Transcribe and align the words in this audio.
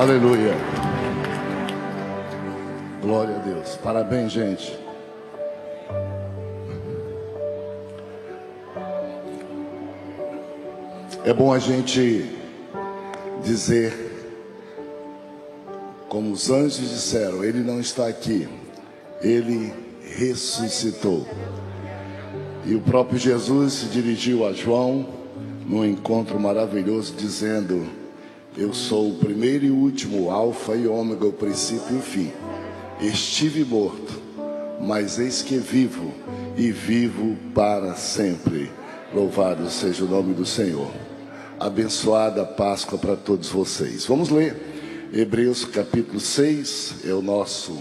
Aleluia. 0.00 0.54
Glória 3.02 3.36
a 3.36 3.38
Deus. 3.40 3.76
Parabéns, 3.82 4.32
gente. 4.32 4.74
É 11.22 11.34
bom 11.34 11.52
a 11.52 11.58
gente 11.58 12.24
dizer, 13.44 13.92
como 16.08 16.32
os 16.32 16.48
anjos 16.48 16.78
disseram, 16.78 17.44
ele 17.44 17.58
não 17.58 17.78
está 17.78 18.08
aqui, 18.08 18.48
ele 19.20 19.70
ressuscitou. 20.16 21.28
E 22.64 22.74
o 22.74 22.80
próprio 22.80 23.18
Jesus 23.18 23.74
se 23.74 23.86
dirigiu 23.88 24.46
a 24.46 24.54
João 24.54 25.06
num 25.66 25.84
encontro 25.84 26.40
maravilhoso, 26.40 27.12
dizendo: 27.18 27.99
Eu 28.56 28.74
sou 28.74 29.10
o 29.10 29.14
primeiro 29.14 29.64
e 29.64 29.70
último, 29.70 30.28
Alfa 30.28 30.74
e 30.74 30.86
Ômega, 30.88 31.24
o 31.24 31.32
princípio 31.32 31.94
e 31.94 31.98
o 31.98 32.02
fim. 32.02 32.32
Estive 33.00 33.64
morto, 33.64 34.20
mas 34.80 35.20
eis 35.20 35.40
que 35.40 35.56
vivo 35.56 36.12
e 36.56 36.72
vivo 36.72 37.36
para 37.54 37.94
sempre. 37.94 38.68
Louvado 39.14 39.70
seja 39.70 40.04
o 40.04 40.08
nome 40.08 40.34
do 40.34 40.44
Senhor. 40.44 40.90
Abençoada 41.60 42.44
Páscoa 42.44 42.98
para 42.98 43.14
todos 43.14 43.48
vocês. 43.48 44.04
Vamos 44.04 44.30
ler 44.30 44.56
Hebreus 45.12 45.64
capítulo 45.64 46.18
6, 46.18 47.04
é 47.04 47.12
o 47.12 47.22
nosso 47.22 47.80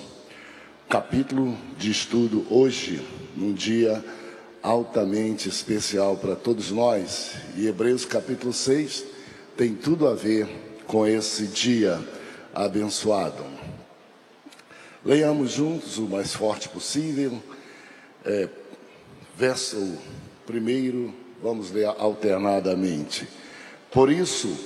capítulo 0.87 1.57
de 1.79 1.89
estudo 1.89 2.45
hoje, 2.47 3.01
num 3.35 3.53
dia 3.53 4.05
altamente 4.61 5.49
especial 5.49 6.15
para 6.15 6.35
todos 6.35 6.69
nós. 6.69 7.31
E 7.57 7.65
Hebreus 7.65 8.05
capítulo 8.05 8.53
6 8.53 9.08
tem 9.59 9.75
tudo 9.75 10.07
a 10.07 10.15
ver 10.15 10.47
com 10.87 11.05
esse 11.05 11.45
dia 11.45 11.99
abençoado. 12.55 13.43
Leiamos 15.03 15.51
juntos 15.51 15.97
o 15.97 16.03
mais 16.03 16.33
forte 16.33 16.69
possível. 16.69 17.43
É, 18.23 18.47
verso 19.37 19.97
primeiro, 20.47 21.13
vamos 21.43 21.71
ler 21.71 21.87
alternadamente. 21.87 23.27
Por 23.91 24.09
isso, 24.09 24.57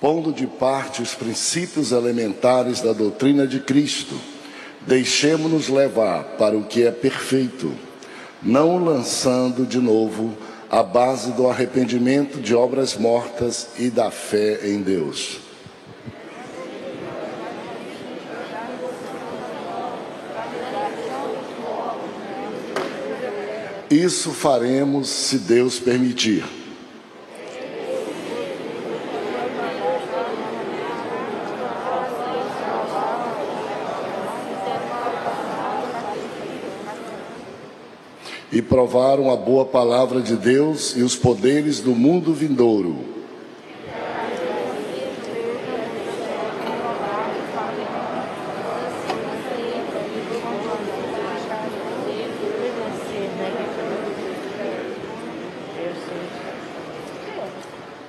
pondo 0.00 0.32
de 0.32 0.46
parte 0.46 1.02
os 1.02 1.16
princípios 1.16 1.90
elementares 1.90 2.80
da 2.80 2.92
doutrina 2.92 3.44
de 3.44 3.58
Cristo, 3.58 4.14
deixemos-nos 4.86 5.68
levar 5.68 6.22
para 6.36 6.56
o 6.56 6.62
que 6.62 6.84
é 6.84 6.92
perfeito 6.92 7.74
não 8.40 8.78
lançando 8.78 9.66
de 9.66 9.78
novo 9.78 10.36
a 10.70 10.82
base 10.82 11.32
do 11.32 11.48
arrependimento 11.48 12.40
de 12.40 12.54
obras 12.54 12.96
mortas 12.96 13.68
e 13.78 13.88
da 13.88 14.10
fé 14.10 14.68
em 14.68 14.82
Deus. 14.82 15.38
Isso 23.90 24.32
faremos 24.32 25.08
se 25.08 25.38
Deus 25.38 25.78
permitir. 25.78 26.57
E 38.50 38.62
provaram 38.62 39.30
a 39.30 39.36
boa 39.36 39.64
palavra 39.64 40.20
de 40.20 40.36
Deus 40.36 40.96
e 40.96 41.02
os 41.02 41.14
poderes 41.14 41.80
do 41.80 41.94
mundo 41.94 42.32
vindouro. 42.32 43.18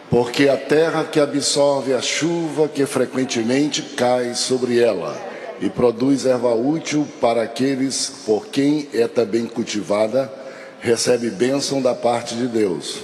Porque 0.09 0.49
a 0.49 0.57
terra 0.57 1.03
que 1.03 1.19
absorve 1.19 1.93
a 1.93 2.01
chuva 2.01 2.67
que 2.67 2.85
frequentemente 2.85 3.81
cai 3.81 4.33
sobre 4.33 4.79
ela 4.79 5.28
e 5.61 5.69
produz 5.69 6.25
erva 6.25 6.53
útil 6.53 7.07
para 7.19 7.43
aqueles 7.43 8.09
por 8.25 8.47
quem 8.47 8.87
é 8.93 9.07
também 9.07 9.45
cultivada, 9.45 10.31
recebe 10.79 11.29
bênção 11.29 11.81
da 11.81 11.93
parte 11.93 12.35
de 12.35 12.47
Deus. 12.47 12.99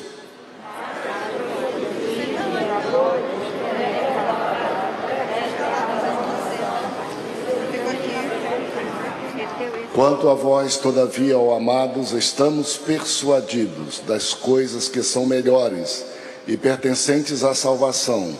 Quanto 9.94 10.30
a 10.30 10.34
vós, 10.34 10.76
todavia, 10.76 11.38
ó 11.38 11.56
amados, 11.56 12.12
estamos 12.12 12.76
persuadidos 12.76 14.02
das 14.06 14.34
coisas 14.34 14.90
que 14.90 15.02
são 15.02 15.26
melhores 15.26 16.06
e 16.46 16.58
pertencentes 16.58 17.46
à 17.46 17.56
salvação, 17.56 18.36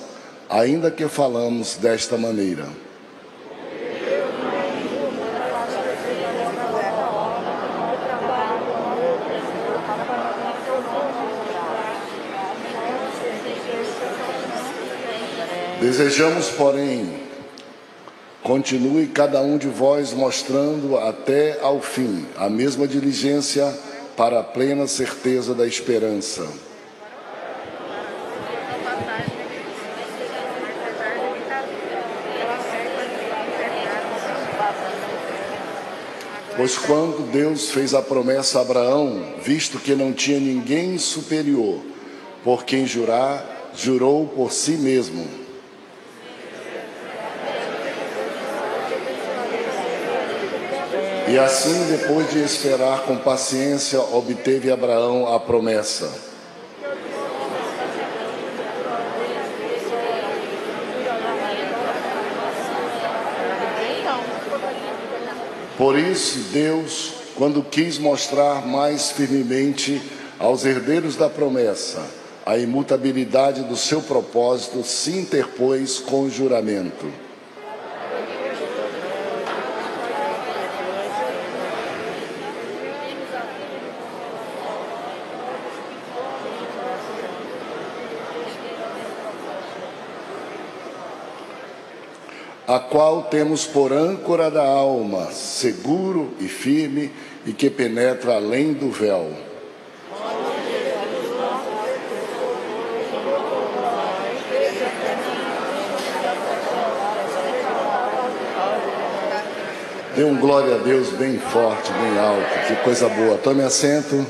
ainda 0.50 0.92
que 0.92 1.08
falamos 1.08 1.76
desta 1.76 2.18
maneira. 2.18 2.85
Desejamos, 15.86 16.50
porém, 16.50 17.14
continue 18.42 19.06
cada 19.06 19.40
um 19.40 19.56
de 19.56 19.68
vós 19.68 20.14
mostrando 20.14 20.98
até 20.98 21.60
ao 21.62 21.80
fim 21.80 22.26
a 22.36 22.50
mesma 22.50 22.88
diligência 22.88 23.72
para 24.18 24.40
a 24.40 24.44
plena 24.44 24.88
certeza 24.88 25.54
da 25.54 25.68
esperança. 25.68 26.44
Pois 36.58 36.80
quando 36.80 37.32
Deus 37.32 37.70
fez 37.70 37.94
a 37.94 38.02
promessa 38.02 38.58
a 38.58 38.62
Abraão, 38.64 39.36
visto 39.44 39.78
que 39.78 39.94
não 39.94 40.12
tinha 40.12 40.40
ninguém 40.40 40.98
superior 40.98 41.80
por 42.44 42.66
quem 42.66 42.88
jurar, 42.88 43.70
jurou 43.76 44.26
por 44.26 44.52
si 44.52 44.72
mesmo 44.72 45.45
E 51.28 51.40
assim, 51.40 51.88
depois 51.88 52.30
de 52.30 52.44
esperar 52.44 53.02
com 53.02 53.18
paciência, 53.18 54.00
obteve 54.00 54.72
Abraão 54.72 55.34
a 55.34 55.40
promessa. 55.40 56.12
Por 65.78 65.98
isso, 65.98 66.38
Deus, 66.54 67.14
quando 67.36 67.64
quis 67.64 67.98
mostrar 67.98 68.66
mais 68.66 69.12
firmemente 69.12 70.02
aos 70.40 70.64
herdeiros 70.64 71.16
da 71.16 71.30
promessa 71.30 72.02
a 72.46 72.58
imutabilidade 72.60 73.64
do 73.64 73.76
seu 73.76 74.02
propósito, 74.04 74.84
se 74.84 75.12
interpôs 75.18 75.98
com 75.98 76.22
o 76.22 76.30
juramento 76.30 77.25
a 92.76 92.80
qual 92.80 93.24
temos 93.24 93.66
por 93.66 93.94
âncora 93.94 94.52
da 94.52 94.66
alma, 94.66 95.32
seguro 95.32 96.34
e 96.42 96.48
firme, 96.50 97.10
e 97.46 97.54
que 97.54 97.70
penetra 97.70 98.36
além 98.36 98.74
do 98.74 98.92
véu. 98.92 99.32
Dê 110.18 110.26
um 110.26 110.38
glória 110.38 110.76
a 110.76 110.78
Deus 110.80 111.12
bem 111.12 111.40
forte, 111.40 111.90
bem 111.94 112.20
alto, 112.20 112.68
que 112.68 112.76
coisa 112.84 113.08
boa. 113.08 113.38
Tome 113.38 113.64
assento, 113.64 114.26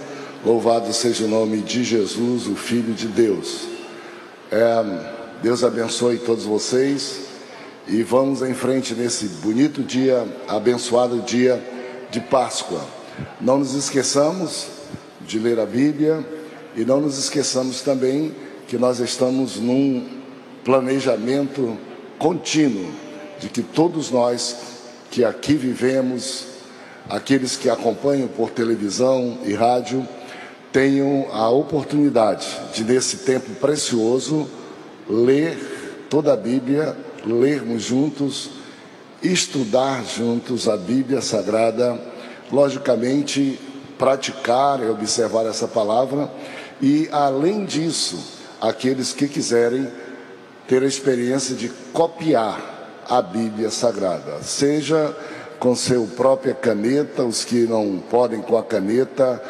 louvado 0.46 0.94
seja 0.94 1.26
o 1.26 1.28
nome 1.28 1.62
de 1.62 1.84
Jesus, 1.84 2.46
o 2.46 2.56
Filho 2.56 2.94
de 2.94 3.08
Deus. 3.08 3.68
É, 4.52 4.84
Deus 5.42 5.64
abençoe 5.64 6.20
todos 6.20 6.44
vocês 6.44 7.25
e 7.88 8.02
vamos 8.02 8.42
em 8.42 8.54
frente 8.54 8.96
nesse 8.96 9.28
bonito 9.28 9.84
dia, 9.84 10.28
abençoado 10.48 11.22
dia 11.22 11.64
de 12.10 12.20
Páscoa. 12.20 12.82
Não 13.40 13.60
nos 13.60 13.76
esqueçamos 13.76 14.68
de 15.22 15.38
ler 15.38 15.60
a 15.60 15.66
Bíblia 15.66 16.26
e 16.76 16.84
não 16.84 17.00
nos 17.00 17.18
esqueçamos 17.20 17.82
também 17.82 18.34
que 18.68 18.78
nós 18.78 19.00
estamos 19.00 19.58
num 19.58 20.08
planejamento 20.64 21.78
contínuo 22.18 22.92
de 23.40 23.50
que 23.50 23.62
todos 23.62 24.10
nós 24.10 24.58
que 25.12 25.24
aqui 25.24 25.54
vivemos, 25.54 26.48
aqueles 27.08 27.56
que 27.56 27.70
acompanham 27.70 28.28
por 28.28 28.50
televisão 28.50 29.38
e 29.46 29.54
rádio, 29.54 30.06
tenham 30.72 31.28
a 31.32 31.50
oportunidade 31.50 32.48
de, 32.74 32.84
nesse 32.84 33.18
tempo 33.18 33.52
precioso, 33.62 34.50
ler 35.08 36.08
toda 36.10 36.34
a 36.34 36.36
Bíblia, 36.36 36.98
lermos 37.26 37.84
juntos, 37.84 38.52
estudar 39.22 40.04
juntos 40.06 40.70
a 40.70 40.78
Bíblia 40.78 41.22
Sagrada, 41.22 42.00
logicamente 42.52 43.60
praticar 43.98 44.82
e 44.82 44.90
observar 44.90 45.46
essa 45.46 45.68
palavra, 45.68 46.30
e 46.82 47.08
além 47.12 47.66
disso, 47.66 48.18
aqueles 48.62 49.14
que 49.14 49.28
quiserem 49.28 49.88
ter 50.68 50.84
a 50.84 50.88
experiência 50.88 51.56
de 51.56 51.70
copiar 51.94 53.04
a 53.08 53.22
Bíblia 53.22 53.70
Sagrada, 53.70 54.42
seja 54.42 55.16
com 55.60 55.76
seu 55.76 56.06
própria 56.06 56.54
caneta, 56.54 57.24
os 57.24 57.46
que 57.46 57.66
não 57.66 58.04
podem 58.10 58.42
com 58.42 58.58
a 58.58 58.64
caneta, 58.64 59.42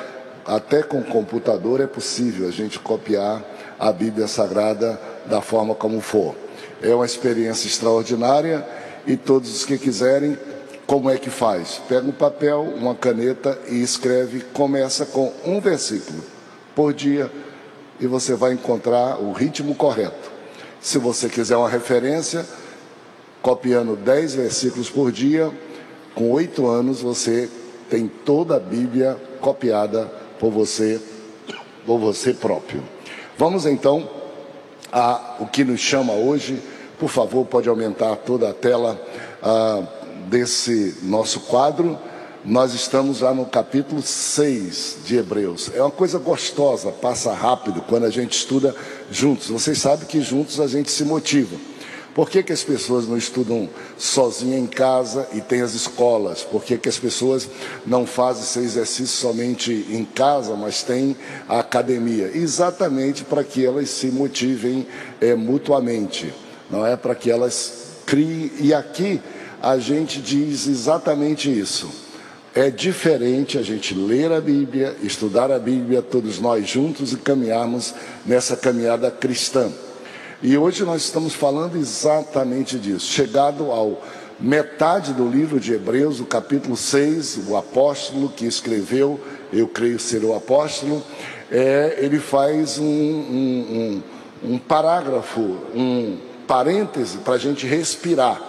até 0.46 0.84
com 0.84 1.00
o 1.00 1.04
computador 1.04 1.82
é 1.82 1.88
possível 1.88 2.48
a 2.48 2.52
gente 2.52 2.80
copiar 2.80 3.44
a 3.80 3.92
Bíblia 3.92 4.28
Sagrada 4.28 5.00
da 5.26 5.42
forma 5.42 5.74
como 5.74 6.00
for. 6.00 6.45
É 6.82 6.94
uma 6.94 7.06
experiência 7.06 7.68
extraordinária 7.68 8.66
e 9.08 9.16
todos 9.16 9.56
os 9.56 9.66
que 9.66 9.78
quiserem, 9.78 10.38
como 10.86 11.10
é 11.10 11.18
que 11.18 11.30
faz? 11.30 11.82
Pega 11.88 12.08
um 12.08 12.12
papel, 12.12 12.62
uma 12.62 12.94
caneta 12.94 13.58
e 13.70 13.82
escreve, 13.82 14.42
começa 14.54 15.06
com 15.06 15.34
um 15.46 15.60
versículo 15.60 16.24
por 16.76 16.94
dia 16.94 17.32
e 18.00 18.08
você 18.08 18.36
vai 18.36 18.54
encontrar 18.54 19.20
o 19.22 19.32
ritmo 19.32 19.74
correto. 19.76 20.32
Se 20.82 20.98
você 20.98 21.30
quiser 21.30 21.58
uma 21.58 21.70
referência, 21.70 22.46
copiando 23.42 23.96
10 23.96 24.36
versículos 24.36 24.90
por 24.90 25.12
dia, 25.12 25.52
com 26.14 26.32
oito 26.32 26.68
anos 26.68 27.02
você 27.02 27.50
tem 27.90 28.08
toda 28.08 28.58
a 28.58 28.60
Bíblia 28.60 29.18
copiada 29.40 30.06
por 30.40 30.52
você, 30.52 31.00
por 31.86 32.00
você 32.00 32.34
próprio. 32.34 32.84
Vamos 33.38 33.66
então 33.66 34.10
a 34.92 35.36
o 35.40 35.48
que 35.48 35.64
nos 35.64 35.80
chama 35.80 36.14
hoje. 36.14 36.62
Por 37.00 37.10
favor, 37.10 37.46
pode 37.46 37.68
aumentar 37.68 38.16
toda 38.18 38.50
a 38.50 38.54
tela 38.54 39.00
ah, 39.44 39.84
desse 40.28 40.98
nosso 41.04 41.42
quadro. 41.42 41.98
Nós 42.44 42.74
estamos 42.74 43.22
lá 43.22 43.34
no 43.34 43.46
capítulo 43.46 44.02
6 44.02 45.00
de 45.06 45.18
Hebreus. 45.18 45.72
É 45.74 45.82
uma 45.82 45.90
coisa 45.90 46.20
gostosa, 46.20 46.92
passa 46.92 47.34
rápido 47.34 47.82
quando 47.82 48.06
a 48.06 48.10
gente 48.12 48.38
estuda 48.38 48.76
juntos. 49.10 49.50
Vocês 49.50 49.80
sabem 49.80 50.08
que 50.08 50.22
juntos 50.22 50.60
a 50.60 50.68
gente 50.68 50.92
se 50.92 51.04
motiva. 51.04 51.56
Por 52.16 52.30
que, 52.30 52.42
que 52.42 52.54
as 52.54 52.64
pessoas 52.64 53.06
não 53.06 53.18
estudam 53.18 53.70
sozinhas 53.98 54.62
em 54.62 54.68
casa 54.68 55.28
e 55.34 55.42
tem 55.42 55.60
as 55.60 55.74
escolas? 55.74 56.44
Por 56.44 56.64
que, 56.64 56.78
que 56.78 56.88
as 56.88 56.98
pessoas 56.98 57.46
não 57.86 58.08
fazem 58.08 58.44
esse 58.44 58.60
exercício 58.60 59.18
somente 59.18 59.86
em 59.90 60.06
casa, 60.06 60.56
mas 60.56 60.82
tem 60.82 61.14
a 61.46 61.60
academia? 61.60 62.32
Exatamente 62.34 63.26
para 63.26 63.44
que 63.44 63.66
elas 63.66 63.90
se 63.90 64.08
motivem 64.08 64.88
é, 65.20 65.36
mutuamente, 65.36 66.34
não 66.72 66.88
é? 66.88 66.96
Para 66.96 67.14
que 67.14 67.30
elas 67.30 67.84
criem. 68.06 68.50
E 68.62 68.74
aqui 68.74 69.20
a 69.62 69.78
gente 69.78 70.22
diz 70.22 70.68
exatamente 70.68 71.52
isso. 71.52 71.90
É 72.54 72.70
diferente 72.70 73.58
a 73.58 73.62
gente 73.62 73.94
ler 73.94 74.32
a 74.32 74.40
Bíblia, 74.40 74.96
estudar 75.04 75.52
a 75.52 75.60
Bíblia, 75.60 76.02
todos 76.02 76.40
nós 76.40 76.66
juntos 76.66 77.12
e 77.12 77.18
caminharmos 77.18 77.94
nessa 78.26 78.56
caminhada 78.56 79.12
cristã. 79.12 79.70
E 80.44 80.58
hoje 80.58 80.84
nós 80.84 81.04
estamos 81.04 81.34
falando 81.34 81.78
exatamente 81.78 82.78
disso. 82.78 83.08
Chegado 83.08 83.72
ao 83.72 84.04
metade 84.38 85.14
do 85.14 85.28
livro 85.28 85.62
de 85.62 85.74
Hebreus, 85.74 86.20
o 86.20 86.26
capítulo 86.26 86.76
6, 86.76 87.48
o 87.48 87.56
apóstolo 87.56 88.28
que 88.28 88.46
escreveu, 88.46 89.18
eu 89.54 89.66
creio 89.66 89.98
ser 89.98 90.26
o 90.26 90.36
apóstolo, 90.36 91.02
é, 91.50 92.00
ele 92.00 92.20
faz 92.20 92.78
um, 92.78 92.84
um, 92.84 94.04
um, 94.44 94.52
um 94.56 94.58
parágrafo, 94.58 95.58
um 95.74 96.18
parêntese 96.46 97.20
para 97.20 97.36
a 97.36 97.40
gente 97.40 97.66
respirar, 97.66 98.42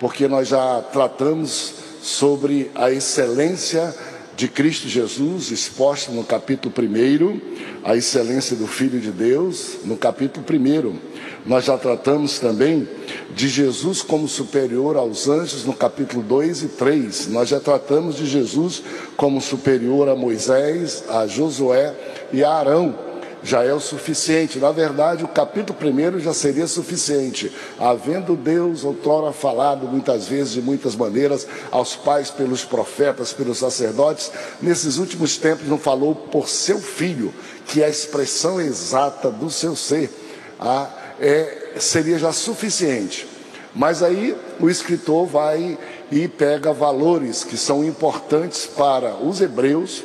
porque 0.00 0.26
nós 0.26 0.48
já 0.48 0.82
tratamos 0.90 1.74
sobre 2.00 2.70
a 2.74 2.90
excelência 2.90 3.94
de 4.36 4.48
Cristo 4.48 4.88
Jesus, 4.88 5.50
exposta 5.50 6.12
no 6.12 6.24
capítulo 6.24 6.74
1, 6.78 7.40
a 7.84 7.94
excelência 7.94 8.56
do 8.56 8.66
Filho 8.66 9.00
de 9.00 9.10
Deus, 9.10 9.78
no 9.84 9.96
capítulo 9.98 10.44
1. 10.48 11.15
Nós 11.46 11.64
já 11.64 11.78
tratamos 11.78 12.40
também 12.40 12.88
de 13.32 13.48
Jesus 13.48 14.02
como 14.02 14.26
superior 14.26 14.96
aos 14.96 15.28
anjos 15.28 15.64
no 15.64 15.72
capítulo 15.72 16.20
2 16.20 16.64
e 16.64 16.68
3. 16.68 17.28
Nós 17.28 17.48
já 17.48 17.60
tratamos 17.60 18.16
de 18.16 18.26
Jesus 18.26 18.82
como 19.16 19.40
superior 19.40 20.08
a 20.08 20.16
Moisés, 20.16 21.04
a 21.08 21.24
Josué 21.28 21.94
e 22.32 22.42
a 22.42 22.50
Arão. 22.50 22.98
Já 23.44 23.62
é 23.62 23.72
o 23.72 23.78
suficiente. 23.78 24.58
Na 24.58 24.72
verdade, 24.72 25.22
o 25.22 25.28
capítulo 25.28 25.78
1 25.78 26.18
já 26.18 26.34
seria 26.34 26.66
suficiente. 26.66 27.52
Havendo 27.78 28.34
Deus 28.34 28.82
outrora 28.82 29.30
falado 29.32 29.86
muitas 29.86 30.26
vezes, 30.26 30.54
de 30.54 30.62
muitas 30.62 30.96
maneiras, 30.96 31.46
aos 31.70 31.94
pais 31.94 32.28
pelos 32.28 32.64
profetas, 32.64 33.32
pelos 33.32 33.58
sacerdotes, 33.58 34.32
nesses 34.60 34.98
últimos 34.98 35.36
tempos 35.36 35.68
não 35.68 35.78
falou 35.78 36.12
por 36.12 36.48
seu 36.48 36.80
filho, 36.80 37.32
que 37.66 37.82
é 37.82 37.86
a 37.86 37.90
expressão 37.90 38.60
exata 38.60 39.30
do 39.30 39.48
seu 39.48 39.76
ser. 39.76 40.10
A 40.58 41.05
é, 41.20 41.72
seria 41.78 42.18
já 42.18 42.32
suficiente. 42.32 43.26
Mas 43.74 44.02
aí 44.02 44.36
o 44.58 44.70
escritor 44.70 45.26
vai 45.26 45.78
e 46.10 46.26
pega 46.28 46.72
valores 46.72 47.44
que 47.44 47.56
são 47.56 47.84
importantes 47.84 48.66
para 48.66 49.14
os 49.16 49.40
hebreus, 49.40 50.02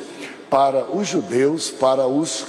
para 0.50 0.84
os 0.84 1.08
judeus, 1.08 1.70
para 1.70 2.06
os 2.06 2.44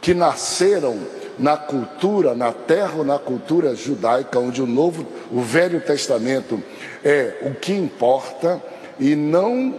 que 0.00 0.14
nasceram 0.14 0.98
na 1.38 1.56
cultura, 1.56 2.34
na 2.34 2.52
terra 2.52 2.94
ou 2.98 3.04
na 3.04 3.18
cultura 3.18 3.74
judaica, 3.76 4.40
onde 4.40 4.60
o 4.60 4.66
novo, 4.66 5.06
o 5.30 5.40
Velho 5.40 5.80
Testamento 5.80 6.60
é 7.04 7.34
o 7.42 7.54
que 7.54 7.72
importa 7.72 8.60
e 8.98 9.14
não 9.14 9.74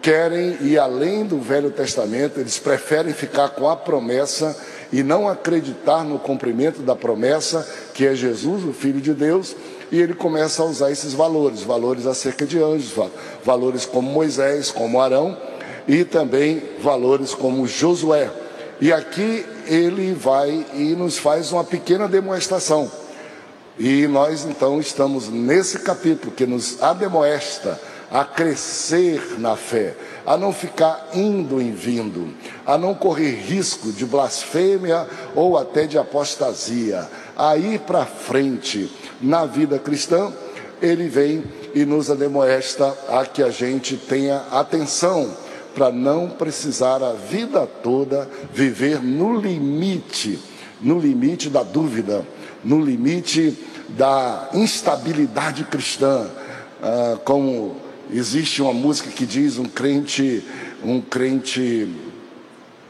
querem 0.00 0.56
ir 0.62 0.78
além 0.78 1.24
do 1.24 1.38
Velho 1.38 1.70
Testamento, 1.70 2.40
eles 2.40 2.58
preferem 2.58 3.12
ficar 3.12 3.50
com 3.50 3.68
a 3.68 3.76
promessa 3.76 4.56
e 4.92 5.02
não 5.02 5.26
acreditar 5.26 6.04
no 6.04 6.18
cumprimento 6.18 6.82
da 6.82 6.94
promessa, 6.94 7.66
que 7.94 8.06
é 8.06 8.14
Jesus, 8.14 8.64
o 8.64 8.72
Filho 8.72 9.00
de 9.00 9.14
Deus, 9.14 9.56
e 9.90 10.00
ele 10.00 10.14
começa 10.14 10.62
a 10.62 10.66
usar 10.66 10.90
esses 10.90 11.14
valores, 11.14 11.62
valores 11.62 12.06
acerca 12.06 12.46
de 12.46 12.58
anjos, 12.62 12.92
valores 13.44 13.86
como 13.86 14.10
Moisés, 14.10 14.70
como 14.70 15.00
Arão, 15.00 15.36
e 15.88 16.04
também 16.04 16.62
valores 16.80 17.34
como 17.34 17.66
Josué. 17.66 18.30
E 18.80 18.92
aqui 18.92 19.46
ele 19.66 20.12
vai 20.12 20.66
e 20.74 20.94
nos 20.94 21.18
faz 21.18 21.52
uma 21.52 21.64
pequena 21.64 22.06
demonstração. 22.08 22.90
E 23.78 24.06
nós 24.06 24.44
então 24.44 24.80
estamos 24.80 25.28
nesse 25.28 25.78
capítulo 25.78 26.32
que 26.32 26.46
nos 26.46 26.82
ademoesta 26.82 27.80
a 28.12 28.24
crescer 28.24 29.38
na 29.38 29.56
fé, 29.56 29.96
a 30.26 30.36
não 30.36 30.52
ficar 30.52 31.08
indo 31.14 31.62
e 31.62 31.70
vindo, 31.70 32.34
a 32.66 32.76
não 32.76 32.94
correr 32.94 33.32
risco 33.32 33.90
de 33.90 34.04
blasfêmia 34.04 35.06
ou 35.34 35.56
até 35.56 35.86
de 35.86 35.96
apostasia, 35.96 37.08
a 37.36 37.56
ir 37.56 37.80
para 37.80 38.04
frente 38.04 38.92
na 39.20 39.46
vida 39.46 39.78
cristã, 39.78 40.30
ele 40.82 41.08
vem 41.08 41.42
e 41.74 41.86
nos 41.86 42.10
ademoesta 42.10 42.94
a 43.08 43.24
que 43.24 43.42
a 43.42 43.50
gente 43.50 43.96
tenha 43.96 44.42
atenção 44.50 45.34
para 45.74 45.90
não 45.90 46.28
precisar 46.28 47.02
a 47.02 47.14
vida 47.14 47.66
toda 47.82 48.28
viver 48.52 49.02
no 49.02 49.34
limite, 49.40 50.38
no 50.82 50.98
limite 50.98 51.48
da 51.48 51.62
dúvida, 51.62 52.26
no 52.62 52.78
limite 52.78 53.56
da 53.88 54.50
instabilidade 54.52 55.64
cristã, 55.64 56.26
ah, 56.82 57.16
como 57.24 57.81
Existe 58.12 58.60
uma 58.60 58.74
música 58.74 59.10
que 59.10 59.24
diz 59.24 59.58
um 59.58 59.64
crente, 59.64 60.44
um 60.84 61.00
crente 61.00 61.88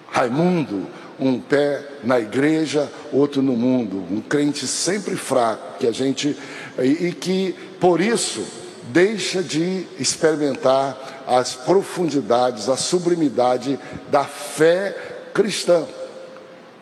Raimundo, 0.08 0.86
um 1.18 1.40
pé 1.40 1.82
na 2.02 2.18
igreja, 2.18 2.90
outro 3.12 3.40
no 3.40 3.56
mundo, 3.56 4.04
um 4.10 4.20
crente 4.20 4.66
sempre 4.66 5.16
fraco, 5.16 5.78
que 5.78 5.86
a 5.86 5.92
gente 5.92 6.36
e, 6.78 7.12
que 7.12 7.54
por 7.80 8.00
isso 8.00 8.44
deixa 8.92 9.42
de 9.42 9.86
experimentar 9.98 11.24
as 11.26 11.54
profundidades, 11.54 12.68
a 12.68 12.76
sublimidade 12.76 13.78
da 14.10 14.24
fé 14.24 14.94
cristã. 15.32 15.84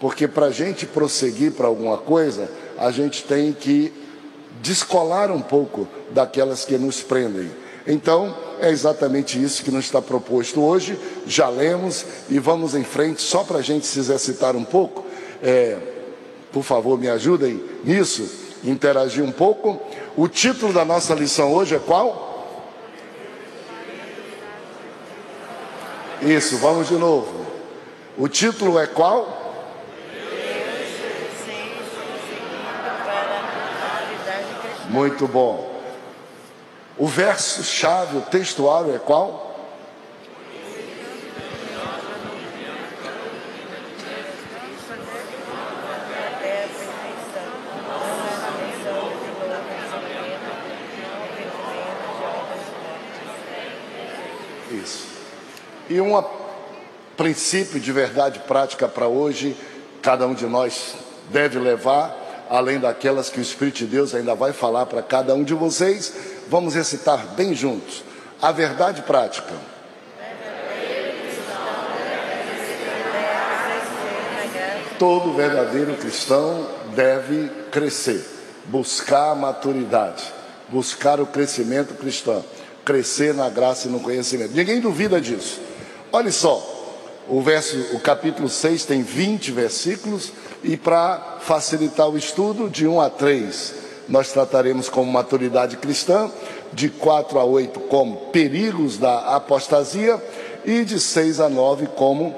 Porque 0.01 0.27
para 0.27 0.47
a 0.47 0.51
gente 0.51 0.87
prosseguir 0.87 1.53
para 1.53 1.67
alguma 1.67 1.99
coisa, 1.99 2.51
a 2.79 2.91
gente 2.91 3.23
tem 3.23 3.53
que 3.53 3.93
descolar 4.63 5.31
um 5.31 5.43
pouco 5.43 5.87
daquelas 6.11 6.65
que 6.65 6.79
nos 6.79 7.03
prendem. 7.03 7.51
Então, 7.91 8.33
é 8.61 8.71
exatamente 8.71 9.43
isso 9.43 9.65
que 9.65 9.71
nos 9.71 9.87
está 9.87 10.01
proposto 10.01 10.63
hoje. 10.63 10.97
Já 11.27 11.49
lemos 11.49 12.07
e 12.29 12.39
vamos 12.39 12.77
em 12.77 12.85
frente, 12.85 13.21
só 13.21 13.43
para 13.43 13.59
a 13.59 13.63
gente 13.63 13.85
se 13.85 13.99
exercitar 13.99 14.55
um 14.55 14.63
pouco. 14.63 15.05
É, 15.43 15.77
por 16.53 16.63
favor, 16.63 16.97
me 16.97 17.09
ajudem 17.09 17.61
nisso, 17.83 18.31
interagir 18.63 19.25
um 19.25 19.33
pouco. 19.33 19.81
O 20.17 20.29
título 20.29 20.73
da 20.73 20.85
nossa 20.85 21.15
lição 21.15 21.53
hoje 21.53 21.75
é 21.75 21.81
qual? 21.81 22.29
Isso, 26.23 26.59
vamos 26.59 26.87
de 26.87 26.95
novo. 26.95 27.45
O 28.17 28.29
título 28.29 28.79
é 28.79 28.87
qual? 28.87 29.37
Muito 34.89 35.27
bom. 35.27 35.70
O 37.01 37.07
verso 37.07 37.65
chave, 37.65 38.19
o 38.19 38.21
textuário 38.21 38.95
é 38.95 38.99
qual? 38.99 39.57
Isso. 54.71 55.07
E 55.89 55.99
um 56.03 56.23
princípio 57.17 57.81
de 57.81 57.91
verdade 57.93 58.41
prática 58.41 58.87
para 58.87 59.09
hoje, 59.09 59.57
cada 60.03 60.27
um 60.27 60.35
de 60.35 60.45
nós 60.45 60.97
deve 61.31 61.59
levar 61.59 62.15
além 62.51 62.81
daquelas 62.81 63.31
que 63.31 63.39
o 63.39 63.43
Espírito 63.43 63.79
de 63.79 63.87
Deus 63.87 64.13
ainda 64.13 64.35
vai 64.35 64.53
falar 64.53 64.85
para 64.85 65.01
cada 65.01 65.33
um 65.37 65.45
de 65.45 65.55
vocês, 65.55 66.13
vamos 66.51 66.75
recitar 66.75 67.29
bem 67.37 67.55
juntos. 67.55 68.03
A 68.43 68.51
verdade 68.51 69.03
prática. 69.03 69.55
Todo 74.99 75.33
verdadeiro 75.33 75.95
cristão 75.95 76.69
deve 76.95 77.49
crescer, 77.71 78.23
buscar 78.67 79.31
a 79.31 79.35
maturidade, 79.35 80.25
buscar 80.69 81.21
o 81.21 81.27
crescimento 81.27 81.95
cristão, 81.95 82.45
crescer 82.85 83.33
na 83.33 83.49
graça 83.49 83.89
e 83.89 83.91
no 83.91 84.01
conhecimento. 84.01 84.55
Ninguém 84.55 84.81
duvida 84.81 85.19
disso. 85.19 85.59
Olha 86.13 86.31
só, 86.31 86.63
o 87.29 87.41
verso, 87.41 87.79
o 87.95 88.01
capítulo 88.01 88.49
6 88.49 88.85
tem 88.85 89.03
20 89.03 89.53
versículos 89.53 90.33
e 90.63 90.77
para 90.77 91.39
facilitar 91.41 92.09
o 92.11 92.19
estudo, 92.19 92.69
de 92.69 92.87
1 92.87 93.01
a 93.01 93.09
3, 93.09 93.75
nós 94.11 94.33
trataremos 94.33 94.89
como 94.89 95.11
maturidade 95.11 95.77
cristã, 95.77 96.29
de 96.73 96.89
4 96.89 97.39
a 97.39 97.45
8 97.45 97.79
como 97.81 98.17
perigos 98.33 98.99
da 98.99 99.37
apostasia 99.37 100.21
e 100.65 100.85
de 100.85 100.99
6 100.99 101.39
a 101.39 101.49
9 101.49 101.87
como 101.95 102.35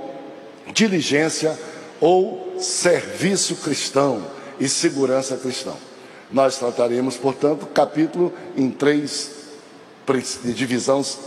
diligência 0.72 1.58
ou 1.98 2.56
serviço 2.58 3.56
cristão 3.56 4.22
e 4.60 4.68
segurança 4.68 5.36
cristão. 5.38 5.76
Nós 6.30 6.58
trataremos, 6.58 7.16
portanto, 7.16 7.66
capítulo 7.66 8.32
em 8.54 8.70
três 8.70 9.30
divisões 10.44 11.18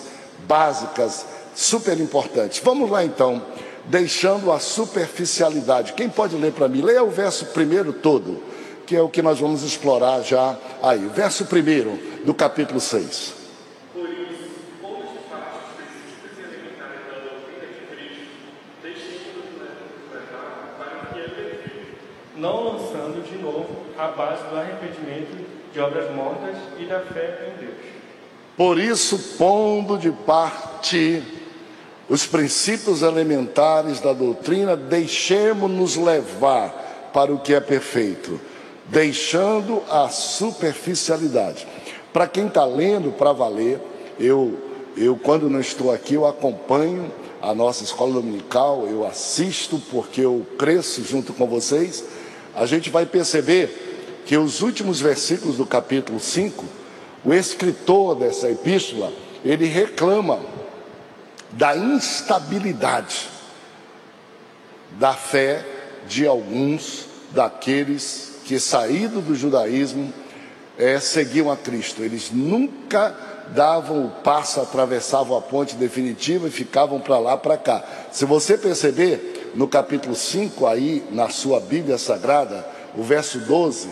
básicas, 0.47 1.25
super 1.55 1.99
importantes. 1.99 2.61
Vamos 2.63 2.89
lá 2.89 3.03
então 3.03 3.41
deixando 3.85 4.51
a 4.51 4.59
superficialidade. 4.59 5.93
Quem 5.93 6.09
pode 6.09 6.35
ler 6.35 6.51
para 6.51 6.67
mim? 6.67 6.81
Leia 6.81 7.03
o 7.03 7.09
verso 7.09 7.45
primeiro 7.47 7.93
todo, 7.93 8.41
que 8.85 8.95
é 8.95 9.01
o 9.01 9.09
que 9.09 9.21
nós 9.21 9.39
vamos 9.39 9.63
explorar 9.63 10.21
já 10.21 10.57
aí. 10.81 11.07
Verso 11.13 11.45
primeiro 11.45 11.99
do 12.25 12.33
capítulo 12.33 12.79
6. 12.79 13.45
não 22.37 22.63
lançando 22.63 23.23
de 23.27 23.37
novo 23.41 23.67
a 23.97 24.07
base 24.07 24.43
do 24.49 24.57
arrependimento 24.57 25.35
de 25.73 25.79
obras 25.79 26.13
mortas 26.13 26.55
e 26.77 26.85
da 26.85 26.99
fé 26.99 27.47
em 27.47 27.65
Deus. 27.65 27.75
Por 28.55 28.77
isso, 28.77 29.17
pondo 29.37 29.97
de 29.97 30.11
parte 30.11 31.23
os 32.07 32.25
princípios 32.25 33.01
elementares 33.01 33.99
da 33.99 34.13
doutrina, 34.13 34.75
deixemos-nos 34.75 35.95
levar 35.95 37.09
para 37.11 37.33
o 37.33 37.39
que 37.39 37.53
é 37.53 37.59
perfeito, 37.59 38.39
deixando 38.87 39.81
a 39.89 40.09
superficialidade. 40.09 41.67
Para 42.13 42.27
quem 42.27 42.47
está 42.47 42.65
lendo 42.65 43.11
para 43.11 43.33
valer, 43.33 43.79
eu, 44.19 44.57
eu, 44.95 45.17
quando 45.17 45.49
não 45.49 45.59
estou 45.59 45.91
aqui, 45.91 46.13
eu 46.13 46.25
acompanho 46.25 47.11
a 47.41 47.53
nossa 47.53 47.83
escola 47.83 48.13
dominical, 48.13 48.87
eu 48.87 49.05
assisto 49.05 49.81
porque 49.91 50.21
eu 50.21 50.45
cresço 50.57 51.03
junto 51.03 51.33
com 51.33 51.47
vocês. 51.47 52.03
A 52.55 52.65
gente 52.65 52.89
vai 52.89 53.05
perceber 53.05 54.23
que 54.25 54.37
os 54.37 54.61
últimos 54.61 54.99
versículos 54.99 55.57
do 55.57 55.65
capítulo 55.65 56.19
5, 56.19 56.63
o 57.23 57.33
escritor 57.33 58.15
dessa 58.15 58.49
epístola, 58.49 59.11
ele 59.43 59.65
reclama 59.65 60.39
da 61.51 61.75
instabilidade 61.75 63.29
da 64.91 65.13
fé 65.13 65.65
de 66.07 66.25
alguns 66.25 67.05
daqueles 67.31 68.34
que, 68.45 68.59
saído 68.59 69.21
do 69.21 69.35
judaísmo, 69.35 70.13
é, 70.77 70.99
seguiam 70.99 71.51
a 71.51 71.57
Cristo. 71.57 72.03
Eles 72.03 72.31
nunca 72.31 73.15
davam 73.53 74.05
o 74.05 74.09
passo, 74.09 74.61
atravessavam 74.61 75.37
a 75.37 75.41
ponte 75.41 75.75
definitiva 75.75 76.47
e 76.47 76.51
ficavam 76.51 76.99
para 76.99 77.19
lá, 77.19 77.37
para 77.37 77.57
cá. 77.57 77.83
Se 78.11 78.25
você 78.25 78.57
perceber, 78.57 79.51
no 79.55 79.67
capítulo 79.67 80.15
5, 80.15 80.65
aí 80.65 81.03
na 81.11 81.29
sua 81.29 81.59
Bíblia 81.59 81.97
Sagrada, 81.97 82.65
o 82.95 83.03
verso 83.03 83.39
12, 83.39 83.89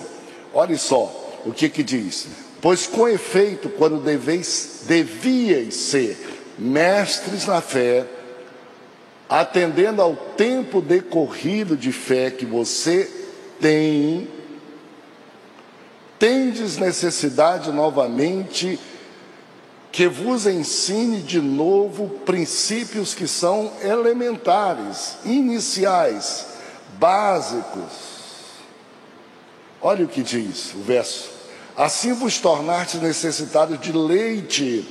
olhe 0.53 0.77
só 0.77 1.11
o 1.45 1.51
que 1.51 1.69
que 1.69 1.83
diz. 1.83 2.27
Pois 2.61 2.87
com 2.87 3.07
efeito, 3.07 3.69
quando 3.69 3.97
deveis, 3.99 4.83
devíeis 4.87 5.75
ser 5.75 6.17
mestres 6.57 7.45
na 7.45 7.61
fé, 7.61 8.05
atendendo 9.27 10.01
ao 10.01 10.15
tempo 10.15 10.81
decorrido 10.81 11.75
de 11.75 11.91
fé 11.91 12.29
que 12.29 12.45
você 12.45 13.09
tem, 13.59 14.27
tendes 16.23 16.77
necessidade 16.77 17.69
novamente 17.69 18.79
que 19.91 20.07
vos 20.07 20.47
ensine 20.47 21.19
de 21.19 21.41
novo 21.41 22.07
princípios 22.25 23.13
que 23.13 23.27
são 23.27 23.73
elementares, 23.81 25.17
iniciais, 25.25 26.45
básicos. 26.97 27.91
Olha 29.81 30.05
o 30.05 30.07
que 30.07 30.23
diz 30.23 30.73
o 30.73 30.77
verso: 30.77 31.29
Assim 31.75 32.13
vos 32.13 32.37
tornastes 32.39 33.01
necessitados 33.01 33.77
de 33.81 33.91
leite 33.91 34.87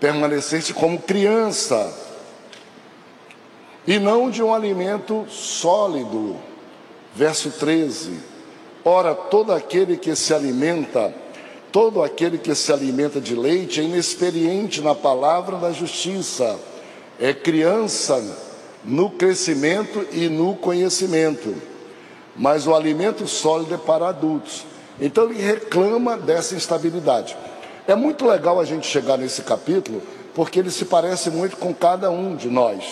permanecesse 0.00 0.74
como 0.74 1.00
criança 1.00 1.96
e 3.86 4.00
não 4.00 4.28
de 4.28 4.42
um 4.42 4.52
alimento 4.52 5.24
sólido. 5.30 6.36
Verso 7.14 7.52
13: 7.52 8.27
Ora, 8.90 9.14
todo 9.14 9.52
aquele 9.52 9.98
que 9.98 10.16
se 10.16 10.32
alimenta, 10.32 11.12
todo 11.70 12.02
aquele 12.02 12.38
que 12.38 12.54
se 12.54 12.72
alimenta 12.72 13.20
de 13.20 13.34
leite 13.34 13.82
é 13.82 13.84
inexperiente 13.84 14.80
na 14.80 14.94
palavra 14.94 15.58
da 15.58 15.70
justiça, 15.70 16.58
é 17.20 17.34
criança 17.34 18.18
no 18.82 19.10
crescimento 19.10 20.06
e 20.10 20.30
no 20.30 20.56
conhecimento, 20.56 21.54
mas 22.34 22.66
o 22.66 22.74
alimento 22.74 23.28
sólido 23.28 23.74
é 23.74 23.76
para 23.76 24.08
adultos. 24.08 24.64
Então 24.98 25.24
ele 25.24 25.42
reclama 25.42 26.16
dessa 26.16 26.54
instabilidade. 26.54 27.36
É 27.86 27.94
muito 27.94 28.26
legal 28.26 28.58
a 28.58 28.64
gente 28.64 28.86
chegar 28.86 29.18
nesse 29.18 29.42
capítulo, 29.42 30.00
porque 30.34 30.60
ele 30.60 30.70
se 30.70 30.86
parece 30.86 31.28
muito 31.28 31.58
com 31.58 31.74
cada 31.74 32.10
um 32.10 32.34
de 32.34 32.48
nós, 32.48 32.82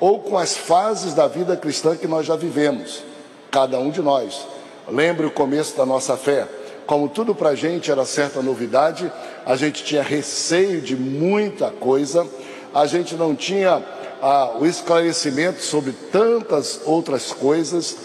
ou 0.00 0.18
com 0.18 0.36
as 0.36 0.56
fases 0.56 1.14
da 1.14 1.28
vida 1.28 1.56
cristã 1.56 1.94
que 1.94 2.08
nós 2.08 2.26
já 2.26 2.34
vivemos, 2.34 3.04
cada 3.52 3.78
um 3.78 3.92
de 3.92 4.02
nós. 4.02 4.52
Lembre 4.88 5.26
o 5.26 5.30
começo 5.30 5.76
da 5.76 5.86
nossa 5.86 6.16
fé. 6.16 6.46
Como 6.86 7.08
tudo 7.08 7.34
para 7.34 7.50
a 7.50 7.54
gente 7.54 7.90
era 7.90 8.04
certa 8.04 8.42
novidade, 8.42 9.10
a 9.46 9.56
gente 9.56 9.82
tinha 9.84 10.02
receio 10.02 10.80
de 10.80 10.94
muita 10.94 11.70
coisa, 11.70 12.26
a 12.74 12.86
gente 12.86 13.14
não 13.14 13.34
tinha 13.34 13.82
ah, 14.20 14.56
o 14.60 14.66
esclarecimento 14.66 15.62
sobre 15.62 15.92
tantas 16.12 16.80
outras 16.84 17.32
coisas, 17.32 17.96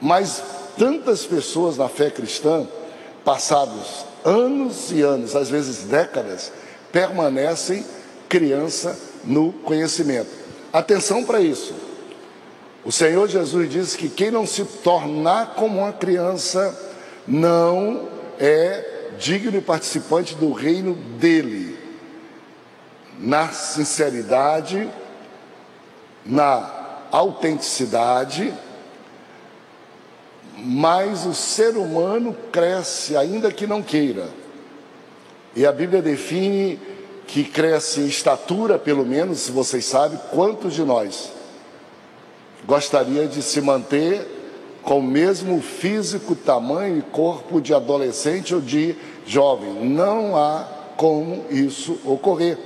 mas 0.00 0.42
tantas 0.78 1.24
pessoas 1.24 1.78
na 1.78 1.88
fé 1.88 2.10
cristã, 2.10 2.66
passados 3.24 4.04
anos 4.24 4.92
e 4.92 5.00
anos, 5.00 5.34
às 5.34 5.48
vezes 5.48 5.84
décadas, 5.84 6.52
permanecem 6.92 7.84
criança 8.28 8.98
no 9.24 9.52
conhecimento. 9.52 10.30
Atenção 10.72 11.24
para 11.24 11.40
isso. 11.40 11.74
O 12.84 12.90
Senhor 12.90 13.28
Jesus 13.28 13.70
diz 13.70 13.94
que 13.94 14.08
quem 14.08 14.30
não 14.30 14.46
se 14.46 14.64
tornar 14.64 15.54
como 15.54 15.80
uma 15.80 15.92
criança 15.92 16.78
não 17.26 18.08
é 18.38 19.12
digno 19.18 19.58
e 19.58 19.60
participante 19.60 20.34
do 20.34 20.52
reino 20.52 20.94
dele. 20.94 21.78
Na 23.18 23.48
sinceridade, 23.48 24.88
na 26.24 26.70
autenticidade, 27.10 28.54
mas 30.56 31.26
o 31.26 31.34
ser 31.34 31.76
humano 31.76 32.34
cresce 32.50 33.14
ainda 33.14 33.52
que 33.52 33.66
não 33.66 33.82
queira. 33.82 34.30
E 35.54 35.66
a 35.66 35.72
Bíblia 35.72 36.00
define 36.00 36.80
que 37.26 37.44
cresce 37.44 38.00
em 38.00 38.06
estatura, 38.06 38.78
pelo 38.78 39.04
menos, 39.04 39.40
se 39.40 39.52
vocês 39.52 39.84
sabem, 39.84 40.18
quantos 40.32 40.72
de 40.72 40.82
nós 40.82 41.39
gostaria 42.66 43.26
de 43.26 43.42
se 43.42 43.60
manter 43.60 44.26
com 44.82 44.98
o 44.98 45.02
mesmo 45.02 45.60
físico, 45.60 46.34
tamanho 46.34 46.98
e 46.98 47.02
corpo 47.02 47.60
de 47.60 47.74
adolescente 47.74 48.54
ou 48.54 48.60
de 48.60 48.96
jovem? 49.26 49.84
Não 49.84 50.36
há 50.36 50.66
como 50.96 51.44
isso 51.50 51.98
ocorrer. 52.04 52.58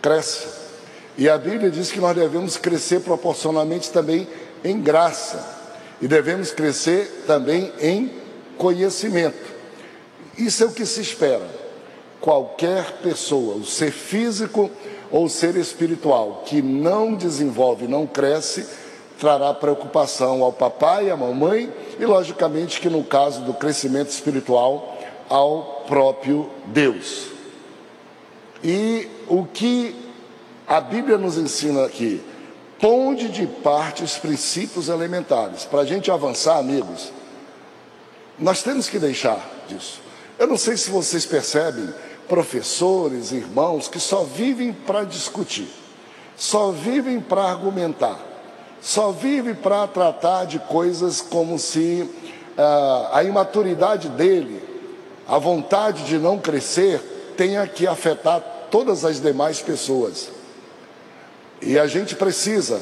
Cresce. 0.00 0.46
E 1.16 1.28
a 1.28 1.38
Bíblia 1.38 1.70
diz 1.70 1.90
que 1.90 2.00
nós 2.00 2.14
devemos 2.14 2.56
crescer 2.56 3.00
proporcionalmente 3.00 3.90
também 3.90 4.26
em 4.64 4.80
graça. 4.80 5.54
E 6.02 6.08
devemos 6.08 6.50
crescer 6.50 7.24
também 7.26 7.72
em 7.80 8.10
conhecimento. 8.58 9.54
Isso 10.36 10.64
é 10.64 10.66
o 10.66 10.72
que 10.72 10.84
se 10.84 11.00
espera 11.00 11.64
qualquer 12.24 13.00
pessoa, 13.02 13.56
o 13.56 13.66
ser 13.66 13.92
físico 13.92 14.70
ou 15.10 15.26
o 15.26 15.28
ser 15.28 15.56
espiritual, 15.56 16.42
que 16.46 16.62
não 16.62 17.14
desenvolve, 17.14 17.86
não 17.86 18.06
cresce, 18.06 18.66
trará 19.24 19.54
preocupação 19.54 20.42
ao 20.42 20.52
papai, 20.52 21.10
à 21.10 21.16
mamãe 21.16 21.72
e, 21.98 22.04
logicamente, 22.04 22.78
que 22.78 22.90
no 22.90 23.02
caso 23.02 23.40
do 23.40 23.54
crescimento 23.54 24.10
espiritual, 24.10 24.98
ao 25.30 25.84
próprio 25.88 26.50
Deus. 26.66 27.28
E 28.62 29.08
o 29.26 29.46
que 29.46 29.96
a 30.66 30.78
Bíblia 30.78 31.16
nos 31.16 31.38
ensina 31.38 31.86
aqui? 31.86 32.22
Ponde 32.78 33.30
de 33.30 33.46
parte 33.46 34.04
os 34.04 34.18
princípios 34.18 34.90
elementares. 34.90 35.64
Para 35.64 35.80
a 35.80 35.86
gente 35.86 36.10
avançar, 36.10 36.58
amigos, 36.58 37.10
nós 38.38 38.62
temos 38.62 38.90
que 38.90 38.98
deixar 38.98 39.40
disso. 39.66 40.02
Eu 40.38 40.46
não 40.46 40.58
sei 40.58 40.76
se 40.76 40.90
vocês 40.90 41.24
percebem 41.24 41.88
professores, 42.28 43.32
irmãos 43.32 43.88
que 43.88 43.98
só 43.98 44.22
vivem 44.22 44.70
para 44.70 45.02
discutir, 45.02 45.68
só 46.36 46.70
vivem 46.72 47.20
para 47.20 47.44
argumentar, 47.44 48.33
só 48.84 49.10
vivem 49.10 49.54
para 49.54 49.86
tratar 49.86 50.44
de 50.44 50.58
coisas 50.58 51.22
como 51.22 51.58
se 51.58 52.06
ah, 52.56 53.12
a 53.14 53.24
imaturidade 53.24 54.10
dele, 54.10 54.62
a 55.26 55.38
vontade 55.38 56.04
de 56.04 56.18
não 56.18 56.38
crescer, 56.38 57.00
tenha 57.34 57.66
que 57.66 57.86
afetar 57.86 58.42
todas 58.70 59.02
as 59.02 59.22
demais 59.22 59.62
pessoas. 59.62 60.30
E 61.62 61.78
a 61.78 61.86
gente 61.86 62.14
precisa 62.14 62.78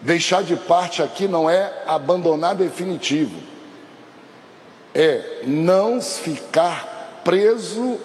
deixar 0.00 0.42
de 0.42 0.56
parte 0.56 1.00
aqui 1.00 1.28
não 1.28 1.48
é 1.48 1.72
abandonar 1.86 2.56
definitivo, 2.56 3.38
é 4.92 5.42
não 5.46 6.02
ficar 6.02 7.20
preso 7.22 7.96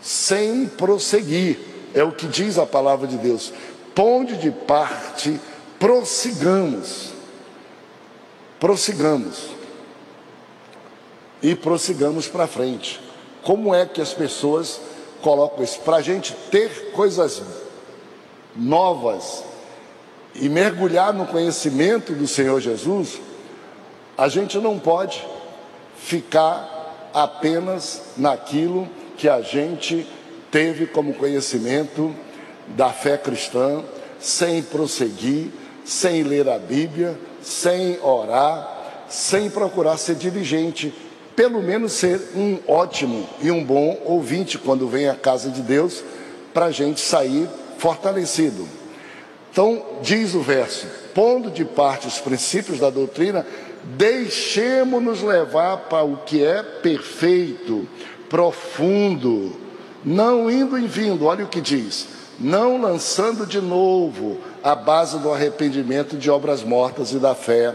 sem 0.00 0.66
prosseguir. 0.68 1.58
É 1.92 2.04
o 2.04 2.12
que 2.12 2.28
diz 2.28 2.56
a 2.56 2.64
palavra 2.64 3.08
de 3.08 3.16
Deus. 3.16 3.52
Ponde 3.96 4.36
de 4.36 4.52
parte, 4.52 5.40
prossigamos. 5.82 7.12
Prossigamos. 8.60 9.48
E 11.42 11.56
prossigamos 11.56 12.28
para 12.28 12.46
frente. 12.46 13.00
Como 13.42 13.74
é 13.74 13.84
que 13.84 14.00
as 14.00 14.14
pessoas 14.14 14.80
colocam 15.20 15.64
isso? 15.64 15.80
Para 15.80 15.96
a 15.96 16.00
gente 16.00 16.32
ter 16.52 16.92
coisas 16.92 17.42
novas 18.54 19.42
e 20.36 20.48
mergulhar 20.48 21.12
no 21.12 21.26
conhecimento 21.26 22.12
do 22.12 22.28
Senhor 22.28 22.60
Jesus, 22.60 23.20
a 24.16 24.28
gente 24.28 24.58
não 24.58 24.78
pode 24.78 25.26
ficar 25.96 27.10
apenas 27.12 28.02
naquilo 28.16 28.88
que 29.16 29.28
a 29.28 29.40
gente 29.40 30.06
teve 30.48 30.86
como 30.86 31.14
conhecimento 31.14 32.14
da 32.68 32.90
fé 32.90 33.18
cristã, 33.18 33.82
sem 34.20 34.62
prosseguir, 34.62 35.50
sem 35.84 36.22
ler 36.22 36.48
a 36.48 36.58
Bíblia, 36.58 37.18
sem 37.42 37.98
orar, 38.02 39.04
sem 39.08 39.50
procurar 39.50 39.96
ser 39.96 40.14
diligente, 40.14 40.92
pelo 41.34 41.62
menos 41.62 41.92
ser 41.92 42.20
um 42.34 42.58
ótimo 42.66 43.28
e 43.40 43.50
um 43.50 43.64
bom 43.64 44.00
ouvinte 44.04 44.58
quando 44.58 44.88
vem 44.88 45.08
à 45.08 45.14
casa 45.14 45.50
de 45.50 45.62
Deus, 45.62 46.02
para 46.52 46.66
a 46.66 46.70
gente 46.70 47.00
sair 47.00 47.48
fortalecido. 47.78 48.68
Então, 49.50 49.82
diz 50.02 50.34
o 50.34 50.40
verso: 50.40 50.86
pondo 51.14 51.50
de 51.50 51.64
parte 51.64 52.06
os 52.06 52.18
princípios 52.18 52.78
da 52.78 52.90
doutrina, 52.90 53.46
deixemos-nos 53.84 55.22
levar 55.22 55.76
para 55.88 56.04
o 56.04 56.18
que 56.18 56.44
é 56.44 56.62
perfeito 56.62 57.86
profundo, 58.28 59.54
não 60.02 60.50
indo 60.50 60.78
e 60.78 60.86
vindo, 60.86 61.26
olha 61.26 61.44
o 61.44 61.48
que 61.48 61.60
diz, 61.60 62.06
não 62.40 62.80
lançando 62.80 63.46
de 63.46 63.60
novo 63.60 64.38
a 64.62 64.74
base 64.74 65.18
do 65.18 65.32
arrependimento 65.32 66.16
de 66.16 66.30
obras 66.30 66.62
mortas 66.62 67.12
e 67.12 67.18
da 67.18 67.34
fé 67.34 67.74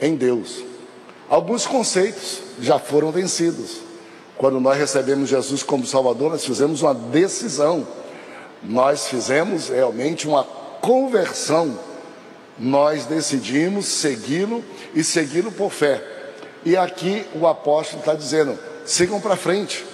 em 0.00 0.14
Deus. 0.14 0.64
Alguns 1.28 1.66
conceitos 1.66 2.40
já 2.60 2.78
foram 2.78 3.10
vencidos. 3.10 3.80
Quando 4.36 4.58
nós 4.60 4.76
recebemos 4.76 5.28
Jesus 5.28 5.62
como 5.62 5.86
Salvador, 5.86 6.30
nós 6.30 6.44
fizemos 6.44 6.82
uma 6.82 6.94
decisão, 6.94 7.86
nós 8.62 9.06
fizemos 9.06 9.68
realmente 9.68 10.26
uma 10.26 10.44
conversão. 10.80 11.78
Nós 12.58 13.06
decidimos 13.06 13.86
segui-lo 13.86 14.62
e 14.94 15.02
segui-lo 15.02 15.52
por 15.52 15.70
fé. 15.70 16.02
E 16.64 16.76
aqui 16.76 17.24
o 17.34 17.46
apóstolo 17.46 18.00
está 18.00 18.14
dizendo: 18.14 18.58
sigam 18.84 19.20
para 19.20 19.36
frente. 19.36 19.84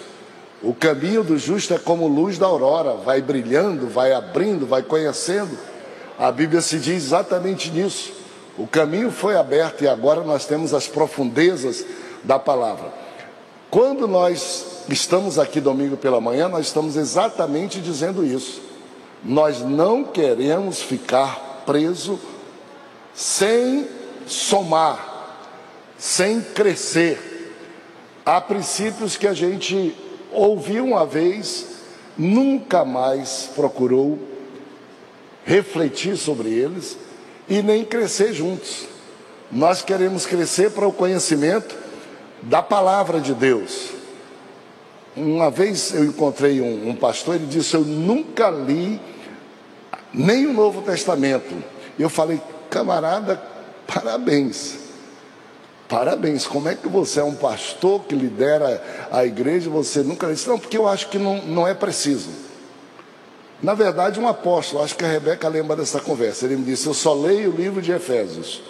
O 0.60 0.74
caminho 0.74 1.22
do 1.22 1.38
justo 1.38 1.72
é 1.72 1.78
como 1.78 2.08
luz 2.08 2.36
da 2.36 2.46
aurora, 2.46 2.94
vai 2.94 3.22
brilhando, 3.22 3.86
vai 3.86 4.12
abrindo, 4.12 4.66
vai 4.66 4.82
conhecendo. 4.82 5.56
A 6.18 6.32
Bíblia 6.32 6.60
se 6.60 6.78
diz 6.78 7.04
exatamente 7.04 7.70
nisso. 7.70 8.12
O 8.58 8.66
caminho 8.66 9.12
foi 9.12 9.36
aberto 9.36 9.84
e 9.84 9.88
agora 9.88 10.22
nós 10.22 10.44
temos 10.44 10.74
as 10.74 10.88
profundezas 10.88 11.86
da 12.24 12.40
palavra. 12.40 12.92
Quando 13.70 14.08
nós 14.08 14.84
estamos 14.88 15.38
aqui 15.38 15.60
domingo 15.60 15.96
pela 15.96 16.20
manhã, 16.20 16.48
nós 16.48 16.66
estamos 16.66 16.96
exatamente 16.96 17.80
dizendo 17.80 18.24
isso. 18.24 18.60
Nós 19.24 19.60
não 19.60 20.02
queremos 20.02 20.82
ficar 20.82 21.62
preso 21.64 22.18
sem 23.14 23.86
somar, 24.26 25.46
sem 25.96 26.40
crescer. 26.40 27.54
Há 28.26 28.40
princípios 28.40 29.16
que 29.16 29.26
a 29.26 29.34
gente 29.34 29.94
ouviu 30.32 30.84
uma 30.84 31.06
vez, 31.06 31.66
nunca 32.16 32.84
mais 32.84 33.50
procurou 33.54 34.27
refletir 35.48 36.18
sobre 36.18 36.50
eles 36.50 36.98
e 37.48 37.62
nem 37.62 37.82
crescer 37.82 38.34
juntos. 38.34 38.86
Nós 39.50 39.80
queremos 39.80 40.26
crescer 40.26 40.72
para 40.72 40.86
o 40.86 40.92
conhecimento 40.92 41.74
da 42.42 42.60
palavra 42.60 43.18
de 43.18 43.32
Deus. 43.32 43.88
Uma 45.16 45.50
vez 45.50 45.94
eu 45.94 46.04
encontrei 46.04 46.60
um, 46.60 46.90
um 46.90 46.94
pastor, 46.94 47.36
ele 47.36 47.46
disse: 47.46 47.74
Eu 47.74 47.80
nunca 47.80 48.50
li 48.50 49.00
nem 50.12 50.46
o 50.46 50.52
Novo 50.52 50.82
Testamento. 50.82 51.64
Eu 51.98 52.10
falei, 52.10 52.40
camarada, 52.68 53.42
parabéns. 53.86 54.76
Parabéns, 55.88 56.46
como 56.46 56.68
é 56.68 56.74
que 56.74 56.86
você 56.86 57.20
é 57.20 57.24
um 57.24 57.34
pastor 57.34 58.04
que 58.04 58.14
lidera 58.14 59.08
a 59.10 59.24
igreja 59.24 59.70
você 59.70 60.02
nunca 60.02 60.26
disse? 60.26 60.46
Não, 60.46 60.58
porque 60.58 60.76
eu 60.76 60.86
acho 60.86 61.08
que 61.08 61.18
não, 61.18 61.42
não 61.46 61.66
é 61.66 61.72
preciso. 61.72 62.47
Na 63.62 63.74
verdade, 63.74 64.20
um 64.20 64.28
apóstolo, 64.28 64.82
acho 64.82 64.94
que 64.94 65.04
a 65.04 65.08
Rebeca 65.08 65.48
lembra 65.48 65.76
dessa 65.76 66.00
conversa. 66.00 66.44
Ele 66.44 66.56
me 66.56 66.64
disse: 66.64 66.86
Eu 66.86 66.94
só 66.94 67.12
leio 67.14 67.52
o 67.52 67.56
livro 67.56 67.82
de 67.82 67.92
Efésios. 67.92 68.62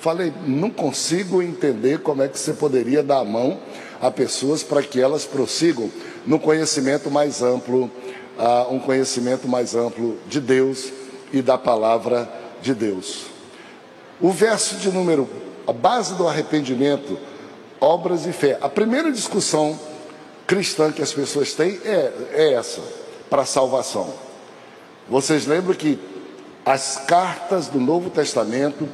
Falei, 0.00 0.32
não 0.44 0.68
consigo 0.68 1.40
entender 1.40 2.00
como 2.00 2.22
é 2.24 2.28
que 2.28 2.36
você 2.36 2.52
poderia 2.52 3.04
dar 3.04 3.18
a 3.18 3.24
mão 3.24 3.60
a 4.00 4.10
pessoas 4.10 4.64
para 4.64 4.82
que 4.82 5.00
elas 5.00 5.24
prossigam 5.24 5.88
no 6.26 6.40
conhecimento 6.40 7.08
mais 7.08 7.40
amplo, 7.40 7.88
um 8.68 8.80
conhecimento 8.80 9.46
mais 9.46 9.76
amplo 9.76 10.18
de 10.26 10.40
Deus 10.40 10.92
e 11.32 11.40
da 11.40 11.56
palavra 11.56 12.28
de 12.60 12.74
Deus. 12.74 13.26
O 14.20 14.32
verso 14.32 14.74
de 14.74 14.90
número 14.90 15.28
a 15.66 15.72
base 15.72 16.14
do 16.14 16.26
arrependimento, 16.26 17.18
obras 17.80 18.26
e 18.26 18.32
fé. 18.32 18.58
A 18.60 18.68
primeira 18.68 19.12
discussão 19.12 19.78
cristã 20.46 20.90
que 20.90 21.02
as 21.02 21.12
pessoas 21.12 21.52
têm 21.52 21.80
é, 21.84 22.12
é 22.32 22.52
essa, 22.54 22.80
para 23.30 23.44
salvação. 23.44 24.12
Vocês 25.08 25.46
lembram 25.46 25.74
que 25.74 25.98
as 26.64 27.02
cartas 27.06 27.66
do 27.66 27.80
Novo 27.80 28.10
Testamento, 28.10 28.88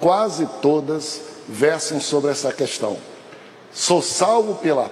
quase 0.00 0.48
todas, 0.60 1.20
versam 1.48 2.00
sobre 2.00 2.30
essa 2.30 2.52
questão. 2.52 2.96
Sou 3.72 4.02
salvo 4.02 4.56
pela 4.56 4.90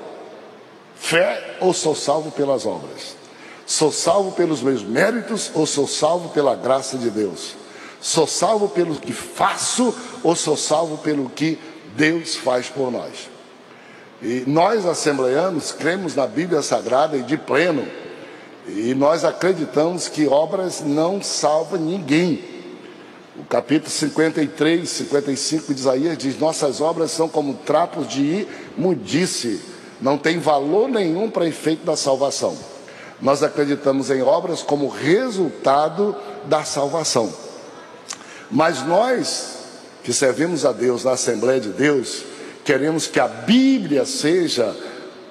fé 0.94 1.56
ou 1.60 1.72
sou 1.72 1.94
salvo 1.94 2.30
pelas 2.30 2.66
obras? 2.66 3.16
Sou 3.66 3.92
salvo 3.92 4.32
pelos 4.32 4.62
meus 4.62 4.82
méritos 4.82 5.50
ou 5.54 5.66
sou 5.66 5.86
salvo 5.86 6.30
pela 6.30 6.54
graça 6.54 6.98
de 6.98 7.08
Deus? 7.08 7.54
Sou 8.00 8.26
salvo 8.26 8.68
pelo 8.68 8.96
que 8.96 9.12
faço 9.12 9.94
ou 10.22 10.34
sou 10.34 10.56
salvo 10.56 10.98
pelo 10.98 11.28
que 11.28 11.58
Deus 11.94 12.36
faz 12.36 12.68
por 12.68 12.90
nós. 12.90 13.28
E 14.22 14.44
nós, 14.46 14.84
assembleanos, 14.84 15.72
cremos 15.72 16.14
na 16.14 16.26
Bíblia 16.26 16.62
Sagrada 16.62 17.16
e 17.16 17.22
de 17.22 17.36
pleno, 17.36 17.86
e 18.66 18.94
nós 18.94 19.24
acreditamos 19.24 20.08
que 20.08 20.26
obras 20.26 20.80
não 20.80 21.22
salvam 21.22 21.80
ninguém. 21.80 22.44
O 23.36 23.44
capítulo 23.44 23.90
53, 23.90 24.88
55 24.88 25.72
de 25.72 25.80
Isaías 25.80 26.18
diz: 26.18 26.38
Nossas 26.38 26.80
obras 26.80 27.10
são 27.10 27.28
como 27.28 27.54
trapos 27.54 28.06
de 28.06 28.46
imundice, 28.76 29.60
não 30.00 30.18
tem 30.18 30.38
valor 30.38 30.88
nenhum 30.88 31.30
para 31.30 31.46
efeito 31.46 31.84
da 31.84 31.96
salvação. 31.96 32.56
Nós 33.20 33.42
acreditamos 33.42 34.10
em 34.10 34.22
obras 34.22 34.62
como 34.62 34.88
resultado 34.88 36.16
da 36.46 36.64
salvação. 36.64 37.32
Mas 38.50 38.84
nós, 38.86 39.58
que 40.02 40.12
servimos 40.12 40.64
a 40.64 40.72
Deus 40.72 41.04
na 41.04 41.12
Assembleia 41.12 41.60
de 41.60 41.68
Deus, 41.68 42.24
queremos 42.64 43.06
que 43.06 43.20
a 43.20 43.28
Bíblia 43.28 44.04
seja 44.04 44.74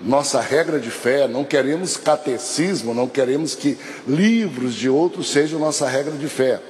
nossa 0.02 0.40
regra 0.40 0.80
de 0.80 0.90
fé, 0.90 1.28
não 1.28 1.44
queremos 1.44 1.98
catecismo, 1.98 2.94
não 2.94 3.08
queremos 3.08 3.56
que 3.56 3.78
livros 4.08 4.74
de 4.74 4.90
outros 4.90 5.30
sejam 5.30 5.60
nossa 5.60 5.88
regra 5.88 6.14
de 6.14 6.28
fé. 6.28 6.62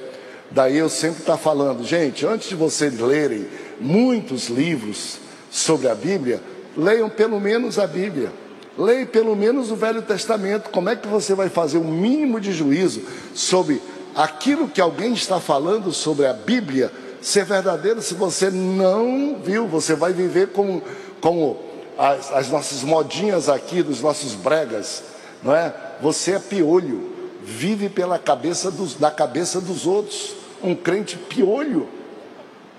Daí 0.50 0.76
eu 0.78 0.88
sempre 0.88 1.20
estou 1.20 1.36
tá 1.36 1.40
falando, 1.40 1.84
gente, 1.84 2.26
antes 2.26 2.48
de 2.48 2.56
vocês 2.56 2.98
lerem 2.98 3.46
muitos 3.80 4.48
livros 4.48 5.18
sobre 5.50 5.88
a 5.88 5.94
Bíblia, 5.94 6.40
leiam 6.76 7.08
pelo 7.08 7.40
menos 7.40 7.78
a 7.78 7.86
Bíblia. 7.86 8.30
Leia 8.78 9.04
pelo 9.04 9.36
menos 9.36 9.70
o 9.70 9.76
Velho 9.76 10.00
Testamento. 10.00 10.70
Como 10.70 10.88
é 10.88 10.96
que 10.96 11.06
você 11.06 11.34
vai 11.34 11.48
fazer 11.48 11.78
um 11.78 11.90
mínimo 11.90 12.40
de 12.40 12.52
juízo 12.52 13.02
sobre 13.34 13.80
aquilo 14.14 14.68
que 14.68 14.80
alguém 14.80 15.12
está 15.12 15.38
falando 15.38 15.92
sobre 15.92 16.26
a 16.26 16.32
Bíblia 16.32 16.90
ser 17.20 17.44
verdadeiro 17.44 18.00
se 18.00 18.14
você 18.14 18.48
não 18.50 19.38
viu? 19.44 19.66
Você 19.66 19.94
vai 19.94 20.12
viver 20.12 20.48
como, 20.48 20.82
como 21.20 21.69
as, 22.00 22.32
as 22.32 22.48
nossas 22.48 22.82
modinhas 22.82 23.48
aqui, 23.48 23.82
dos 23.82 24.00
nossos 24.00 24.34
bregas, 24.34 25.02
não 25.42 25.54
é? 25.54 25.74
Você 26.00 26.32
é 26.32 26.38
piolho, 26.38 27.12
vive 27.44 27.88
pela 27.88 28.18
cabeça 28.18 28.70
dos, 28.70 28.94
da 28.94 29.10
cabeça 29.10 29.60
dos 29.60 29.86
outros, 29.86 30.34
um 30.62 30.74
crente 30.74 31.18
piolho. 31.18 31.86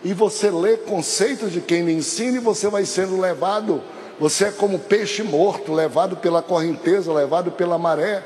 E 0.04 0.14
você 0.14 0.50
lê 0.50 0.78
conceitos 0.78 1.54
de 1.54 1.62
quem 1.62 1.86
lhe 1.86 1.94
ensina 1.94 2.38
e 2.38 2.42
você 2.42 2.68
vai 2.68 2.86
sendo 2.86 3.22
levado 3.22 3.82
você 4.22 4.46
é 4.46 4.52
como 4.52 4.78
peixe 4.78 5.24
morto, 5.24 5.74
levado 5.74 6.16
pela 6.16 6.44
correnteza, 6.44 7.12
levado 7.12 7.50
pela 7.50 7.80
maré. 7.80 8.24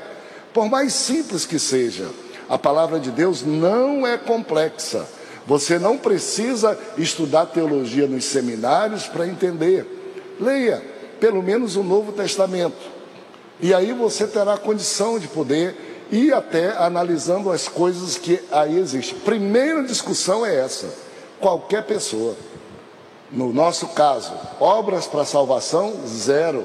Por 0.52 0.68
mais 0.68 0.92
simples 0.92 1.46
que 1.46 1.58
seja, 1.58 2.10
a 2.50 2.58
palavra 2.58 3.00
de 3.00 3.10
Deus 3.10 3.42
não 3.42 4.06
é 4.06 4.18
complexa. 4.18 5.06
Você 5.46 5.78
não 5.78 5.96
precisa 5.96 6.78
estudar 6.98 7.46
teologia 7.46 8.06
nos 8.06 8.26
seminários 8.26 9.06
para 9.06 9.26
entender. 9.26 9.95
Leia 10.40 10.82
pelo 11.20 11.42
menos 11.42 11.76
o 11.76 11.82
Novo 11.82 12.12
Testamento. 12.12 12.76
E 13.60 13.72
aí 13.72 13.92
você 13.92 14.26
terá 14.26 14.58
condição 14.58 15.18
de 15.18 15.28
poder 15.28 16.06
ir 16.10 16.32
até 16.34 16.76
analisando 16.76 17.50
as 17.50 17.68
coisas 17.68 18.18
que 18.18 18.40
aí 18.52 18.78
existem. 18.78 19.18
Primeira 19.20 19.82
discussão 19.82 20.44
é 20.44 20.56
essa: 20.56 20.88
qualquer 21.40 21.84
pessoa 21.84 22.36
no 23.30 23.52
nosso 23.52 23.88
caso, 23.88 24.32
obras 24.60 25.06
para 25.06 25.24
salvação, 25.24 25.94
zero. 26.06 26.64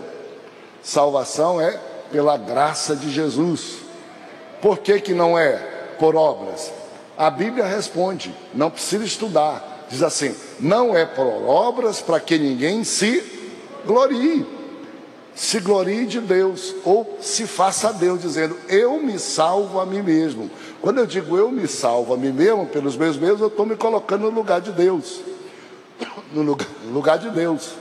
Salvação 0.84 1.60
é 1.60 1.80
pela 2.12 2.38
graça 2.38 2.96
de 2.96 3.12
Jesus. 3.12 3.78
Por 4.62 4.78
que, 4.80 5.00
que 5.00 5.14
não 5.14 5.38
é 5.38 5.56
por 5.98 6.16
obras? 6.16 6.72
A 7.18 7.30
Bíblia 7.30 7.66
responde, 7.66 8.34
não 8.54 8.70
precisa 8.70 9.04
estudar. 9.04 9.86
Diz 9.90 10.04
assim: 10.04 10.36
não 10.60 10.96
é 10.96 11.06
por 11.06 11.26
obras 11.26 12.02
para 12.02 12.20
que 12.20 12.38
ninguém 12.38 12.84
se 12.84 13.41
glorie. 13.86 14.46
Se 15.34 15.60
glorie 15.60 16.06
de 16.06 16.20
Deus, 16.20 16.76
ou 16.84 17.18
se 17.22 17.48
faça 17.48 17.90
a 17.90 17.92
Deus, 17.92 18.22
dizendo: 18.22 18.58
Eu 18.68 19.00
me 19.00 19.18
salvo 19.18 19.80
a 19.80 19.86
mim 19.86 20.02
mesmo. 20.02 20.52
Quando 20.82 21.00
eu 21.00 21.06
digo 21.06 21.38
eu 21.38 21.50
me 21.50 21.68
salvo 21.68 22.14
a 22.14 22.18
mim 22.18 22.32
mesmo, 22.32 22.66
pelos 22.66 22.98
meus 22.98 23.18
meios, 23.18 23.40
eu 23.40 23.48
estou 23.48 23.66
me 23.66 23.76
colocando 23.76 24.24
no 24.24 24.30
lugar 24.30 24.60
de 24.60 24.72
Deus 24.72 25.22
no 26.34 26.42
lugar, 26.42 26.68
no 26.86 26.92
lugar 26.92 27.18
de 27.18 27.30
Deus. 27.30 27.72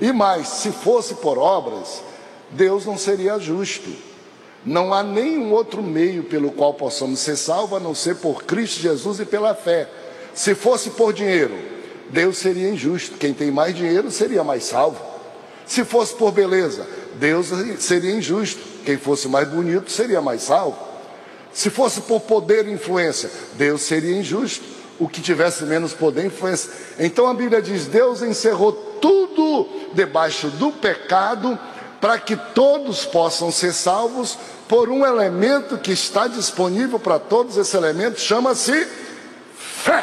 E 0.00 0.12
mais, 0.12 0.48
se 0.48 0.70
fosse 0.70 1.16
por 1.16 1.38
obras, 1.38 2.02
Deus 2.50 2.86
não 2.86 2.96
seria 2.96 3.38
justo. 3.38 3.90
Não 4.64 4.92
há 4.92 5.02
nenhum 5.02 5.52
outro 5.52 5.82
meio 5.82 6.24
pelo 6.24 6.50
qual 6.50 6.74
possamos 6.74 7.20
ser 7.20 7.36
salvos 7.36 7.78
a 7.78 7.80
não 7.80 7.94
ser 7.94 8.16
por 8.16 8.44
Cristo 8.44 8.80
Jesus 8.80 9.20
e 9.20 9.24
pela 9.24 9.54
fé. 9.54 9.88
Se 10.34 10.54
fosse 10.54 10.90
por 10.90 11.12
dinheiro, 11.12 11.54
Deus 12.10 12.38
seria 12.38 12.68
injusto. 12.68 13.16
Quem 13.16 13.32
tem 13.32 13.50
mais 13.50 13.74
dinheiro 13.74 14.10
seria 14.10 14.44
mais 14.44 14.64
salvo. 14.64 15.00
Se 15.68 15.84
fosse 15.84 16.14
por 16.14 16.32
beleza, 16.32 16.86
Deus 17.16 17.48
seria 17.78 18.10
injusto. 18.10 18.60
Quem 18.84 18.96
fosse 18.96 19.28
mais 19.28 19.46
bonito 19.46 19.92
seria 19.92 20.22
mais 20.22 20.42
salvo. 20.42 20.78
Se 21.52 21.68
fosse 21.68 22.00
por 22.00 22.20
poder 22.20 22.66
e 22.66 22.72
influência, 22.72 23.30
Deus 23.52 23.82
seria 23.82 24.16
injusto 24.16 24.64
o 24.98 25.06
que 25.06 25.20
tivesse 25.20 25.64
menos 25.64 25.92
poder 25.92 26.24
influência. 26.24 26.70
Então 26.98 27.28
a 27.28 27.34
Bíblia 27.34 27.60
diz: 27.60 27.86
Deus 27.86 28.22
encerrou 28.22 28.72
tudo 28.72 29.68
debaixo 29.92 30.48
do 30.48 30.72
pecado 30.72 31.58
para 32.00 32.18
que 32.18 32.34
todos 32.54 33.04
possam 33.04 33.52
ser 33.52 33.74
salvos 33.74 34.38
por 34.66 34.88
um 34.88 35.04
elemento 35.04 35.76
que 35.76 35.92
está 35.92 36.26
disponível 36.28 36.98
para 36.98 37.18
todos. 37.18 37.58
Esse 37.58 37.76
elemento 37.76 38.18
chama-se 38.18 38.88
fé. 39.54 40.02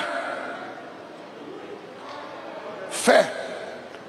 Fé. 2.92 3.34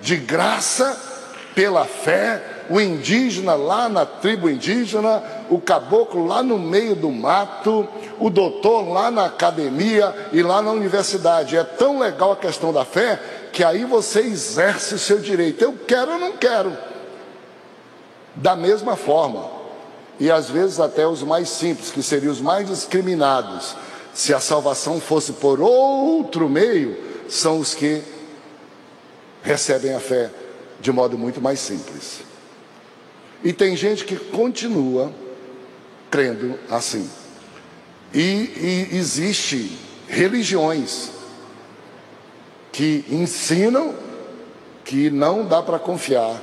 De 0.02 0.16
graça, 0.16 1.15
pela 1.56 1.86
fé, 1.86 2.66
o 2.68 2.78
indígena 2.78 3.54
lá 3.54 3.88
na 3.88 4.04
tribo 4.04 4.50
indígena, 4.50 5.22
o 5.48 5.58
caboclo 5.58 6.26
lá 6.26 6.42
no 6.42 6.58
meio 6.58 6.94
do 6.94 7.10
mato, 7.10 7.88
o 8.20 8.28
doutor 8.28 8.86
lá 8.92 9.10
na 9.10 9.24
academia 9.24 10.14
e 10.32 10.42
lá 10.42 10.60
na 10.60 10.70
universidade. 10.70 11.56
É 11.56 11.64
tão 11.64 11.98
legal 11.98 12.32
a 12.32 12.36
questão 12.36 12.74
da 12.74 12.84
fé 12.84 13.18
que 13.54 13.64
aí 13.64 13.86
você 13.86 14.20
exerce 14.20 14.96
o 14.96 14.98
seu 14.98 15.18
direito. 15.18 15.64
Eu 15.64 15.72
quero 15.72 16.12
ou 16.12 16.18
não 16.18 16.32
quero. 16.32 16.76
Da 18.34 18.54
mesma 18.54 18.94
forma. 18.94 19.56
E 20.20 20.30
às 20.30 20.50
vezes 20.50 20.78
até 20.78 21.06
os 21.06 21.22
mais 21.22 21.48
simples, 21.48 21.90
que 21.90 22.02
seriam 22.02 22.32
os 22.32 22.40
mais 22.40 22.68
discriminados, 22.68 23.74
se 24.12 24.34
a 24.34 24.40
salvação 24.40 25.00
fosse 25.00 25.32
por 25.32 25.58
outro 25.58 26.50
meio, 26.50 26.98
são 27.30 27.58
os 27.58 27.74
que 27.74 28.02
recebem 29.42 29.94
a 29.94 30.00
fé 30.00 30.30
de 30.80 30.92
modo 30.92 31.18
muito 31.18 31.40
mais 31.40 31.60
simples. 31.60 32.20
E 33.44 33.52
tem 33.52 33.76
gente 33.76 34.04
que 34.04 34.16
continua 34.16 35.12
crendo 36.10 36.58
assim. 36.70 37.08
E, 38.12 38.18
e 38.20 38.88
existe 38.96 39.76
religiões 40.08 41.10
que 42.72 43.04
ensinam 43.10 43.94
que 44.84 45.10
não 45.10 45.44
dá 45.44 45.62
para 45.62 45.78
confiar 45.78 46.40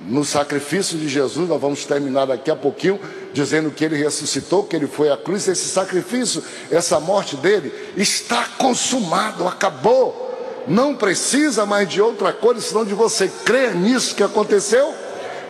no 0.00 0.24
sacrifício 0.24 0.98
de 0.98 1.08
Jesus. 1.08 1.48
Nós 1.48 1.60
vamos 1.60 1.84
terminar 1.84 2.26
daqui 2.26 2.50
a 2.50 2.56
pouquinho 2.56 3.00
dizendo 3.32 3.70
que 3.70 3.84
ele 3.84 3.96
ressuscitou, 3.96 4.64
que 4.64 4.76
ele 4.76 4.86
foi 4.86 5.10
à 5.10 5.16
cruz. 5.16 5.48
Esse 5.48 5.68
sacrifício, 5.68 6.42
essa 6.70 7.00
morte 7.00 7.36
dele 7.36 7.72
está 7.96 8.46
consumado, 8.58 9.46
acabou. 9.46 10.21
Não 10.66 10.94
precisa 10.94 11.66
mais 11.66 11.88
de 11.88 12.00
outra 12.00 12.32
coisa 12.32 12.60
senão 12.60 12.84
de 12.84 12.94
você 12.94 13.28
crer 13.44 13.74
nisso 13.74 14.14
que 14.14 14.22
aconteceu 14.22 14.94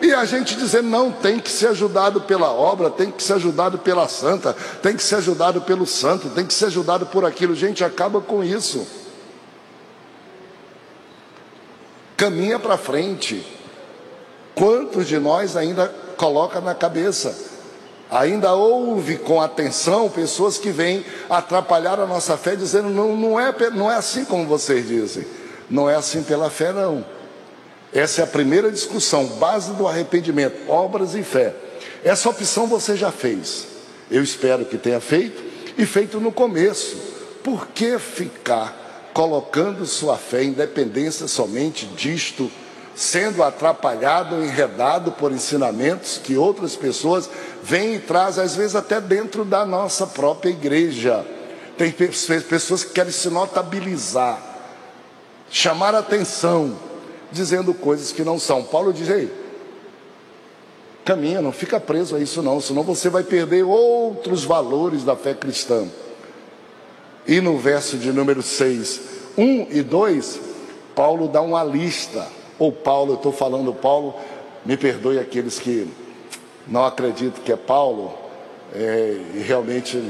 e 0.03 0.13
a 0.13 0.25
gente 0.25 0.57
dizer, 0.57 0.83
não, 0.83 1.11
tem 1.11 1.39
que 1.39 1.49
ser 1.49 1.67
ajudado 1.67 2.19
pela 2.19 2.51
obra, 2.51 2.89
tem 2.89 3.09
que 3.09 3.23
ser 3.23 3.33
ajudado 3.33 3.77
pela 3.77 4.05
santa, 4.09 4.53
tem 4.81 4.97
que 4.97 5.01
ser 5.01 5.15
ajudado 5.15 5.61
pelo 5.61 5.85
santo, 5.85 6.29
tem 6.29 6.45
que 6.45 6.53
ser 6.53 6.65
ajudado 6.65 7.05
por 7.05 7.23
aquilo. 7.23 7.55
Gente, 7.55 7.85
acaba 7.85 8.19
com 8.19 8.43
isso. 8.43 8.85
Caminha 12.17 12.59
para 12.59 12.77
frente. 12.77 13.47
Quantos 14.53 15.07
de 15.07 15.17
nós 15.19 15.55
ainda 15.55 15.87
coloca 16.17 16.59
na 16.59 16.75
cabeça? 16.75 17.52
Ainda 18.11 18.53
ouve 18.53 19.17
com 19.17 19.41
atenção 19.41 20.09
pessoas 20.09 20.57
que 20.57 20.69
vêm 20.69 21.03
atrapalhar 21.29 21.99
a 21.99 22.05
nossa 22.05 22.37
fé, 22.37 22.55
dizendo: 22.55 22.89
não, 22.89 23.15
não, 23.15 23.39
é, 23.39 23.53
não 23.71 23.91
é 23.91 23.95
assim 23.95 24.25
como 24.25 24.45
vocês 24.45 24.87
dizem, 24.87 25.25
não 25.69 25.89
é 25.89 25.95
assim 25.95 26.21
pela 26.23 26.49
fé, 26.49 26.71
não. 26.71 27.03
Essa 27.93 28.21
é 28.21 28.23
a 28.23 28.27
primeira 28.27 28.71
discussão, 28.71 29.25
base 29.25 29.73
do 29.73 29.87
arrependimento, 29.87 30.69
obras 30.69 31.13
e 31.15 31.23
fé. 31.23 31.53
Essa 32.03 32.29
opção 32.29 32.67
você 32.67 32.95
já 32.95 33.11
fez. 33.11 33.67
Eu 34.09 34.23
espero 34.23 34.65
que 34.65 34.77
tenha 34.77 34.99
feito 34.99 35.43
e 35.77 35.85
feito 35.85 36.19
no 36.19 36.31
começo. 36.31 36.97
Por 37.43 37.67
que 37.67 37.99
ficar 37.99 39.09
colocando 39.13 39.85
sua 39.85 40.17
fé 40.17 40.43
em 40.43 40.51
dependência 40.51 41.27
somente 41.27 41.85
disto, 41.85 42.51
sendo 42.95 43.43
atrapalhado, 43.43 44.43
enredado 44.43 45.11
por 45.11 45.31
ensinamentos 45.31 46.19
que 46.21 46.37
outras 46.37 46.75
pessoas 46.75 47.29
vêm 47.63 47.95
e 47.95 47.99
trazem, 47.99 48.43
às 48.43 48.55
vezes 48.55 48.75
até 48.75 49.01
dentro 49.01 49.43
da 49.43 49.65
nossa 49.65 50.05
própria 50.05 50.49
igreja? 50.49 51.25
Tem 51.77 51.91
pessoas 51.91 52.83
que 52.83 52.93
querem 52.93 53.11
se 53.11 53.29
notabilizar, 53.29 54.39
chamar 55.49 55.95
atenção 55.95 56.77
dizendo 57.31 57.73
coisas 57.73 58.11
que 58.11 58.23
não 58.23 58.37
são. 58.37 58.63
Paulo 58.63 58.93
diz: 58.93 59.09
Ei, 59.09 59.31
caminha, 61.03 61.41
não 61.41 61.51
fica 61.51 61.79
preso 61.79 62.15
a 62.15 62.19
isso, 62.19 62.41
não, 62.41 62.61
senão 62.61 62.83
você 62.83 63.09
vai 63.09 63.23
perder 63.23 63.63
outros 63.63 64.43
valores 64.43 65.03
da 65.03 65.15
fé 65.15 65.33
cristã. 65.33 65.87
E 67.27 67.41
no 67.41 67.57
verso 67.57 67.97
de 67.97 68.11
número 68.11 68.41
6, 68.41 69.01
1 69.37 69.67
e 69.71 69.81
2, 69.81 70.39
Paulo 70.95 71.27
dá 71.27 71.41
uma 71.41 71.63
lista. 71.63 72.27
Ou 72.59 72.71
Paulo, 72.71 73.13
eu 73.13 73.15
estou 73.15 73.31
falando 73.31 73.73
Paulo, 73.73 74.15
me 74.65 74.77
perdoe 74.77 75.19
aqueles 75.19 75.59
que 75.59 75.87
não 76.67 76.85
acreditam 76.85 77.43
que 77.43 77.51
é 77.51 77.57
Paulo, 77.57 78.13
é, 78.73 79.17
e 79.35 79.39
realmente 79.39 80.01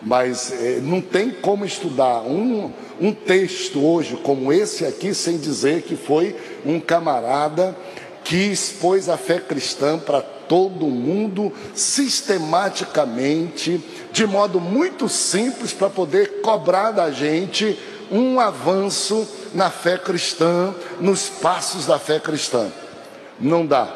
mas 0.00 0.52
é, 0.52 0.78
não 0.80 1.00
tem 1.00 1.30
como 1.30 1.64
estudar 1.64 2.22
um, 2.22 2.70
um 3.00 3.12
texto 3.12 3.84
hoje 3.84 4.16
como 4.22 4.52
esse 4.52 4.84
aqui 4.84 5.12
sem 5.12 5.38
dizer 5.38 5.82
que 5.82 5.96
foi 5.96 6.36
um 6.64 6.78
camarada 6.78 7.76
que 8.22 8.36
expôs 8.36 9.08
a 9.08 9.16
fé 9.16 9.40
cristã 9.40 9.98
para 9.98 10.20
todo 10.20 10.86
mundo 10.86 11.52
sistematicamente, 11.74 13.82
de 14.12 14.26
modo 14.26 14.60
muito 14.60 15.08
simples, 15.08 15.72
para 15.72 15.90
poder 15.90 16.40
cobrar 16.42 16.90
da 16.90 17.10
gente 17.10 17.78
um 18.10 18.40
avanço 18.40 19.26
na 19.54 19.70
fé 19.70 19.98
cristã, 19.98 20.74
nos 21.00 21.28
passos 21.28 21.86
da 21.86 21.98
fé 21.98 22.18
cristã. 22.18 22.70
Não 23.40 23.66
dá. 23.66 23.88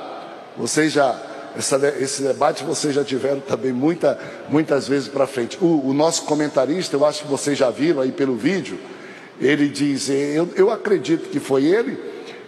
Vocês 0.57 0.93
já 0.93 1.19
essa, 1.57 1.77
esse 2.01 2.23
debate 2.23 2.65
vocês 2.65 2.95
já 2.95 3.05
tiveram 3.05 3.41
também 3.41 3.73
muita, 3.73 4.19
muitas 4.49 4.89
vezes 4.89 5.09
para 5.09 5.27
frente. 5.27 5.59
O, 5.61 5.89
o, 5.89 5.93
nosso 5.93 6.23
comentarista, 6.23 6.97
eu 6.97 7.05
acho 7.05 7.23
que 7.23 7.29
vocês 7.29 7.59
já 7.59 7.71
viram 7.71 8.01
aí 8.01 8.11
pelo 8.11 8.37
vídeo, 8.37 8.79
ele 9.41 9.69
diz: 9.69 10.09
eu, 10.09 10.49
eu 10.57 10.71
acredito 10.71 11.29
que 11.29 11.39
foi 11.39 11.65
ele, 11.67 11.99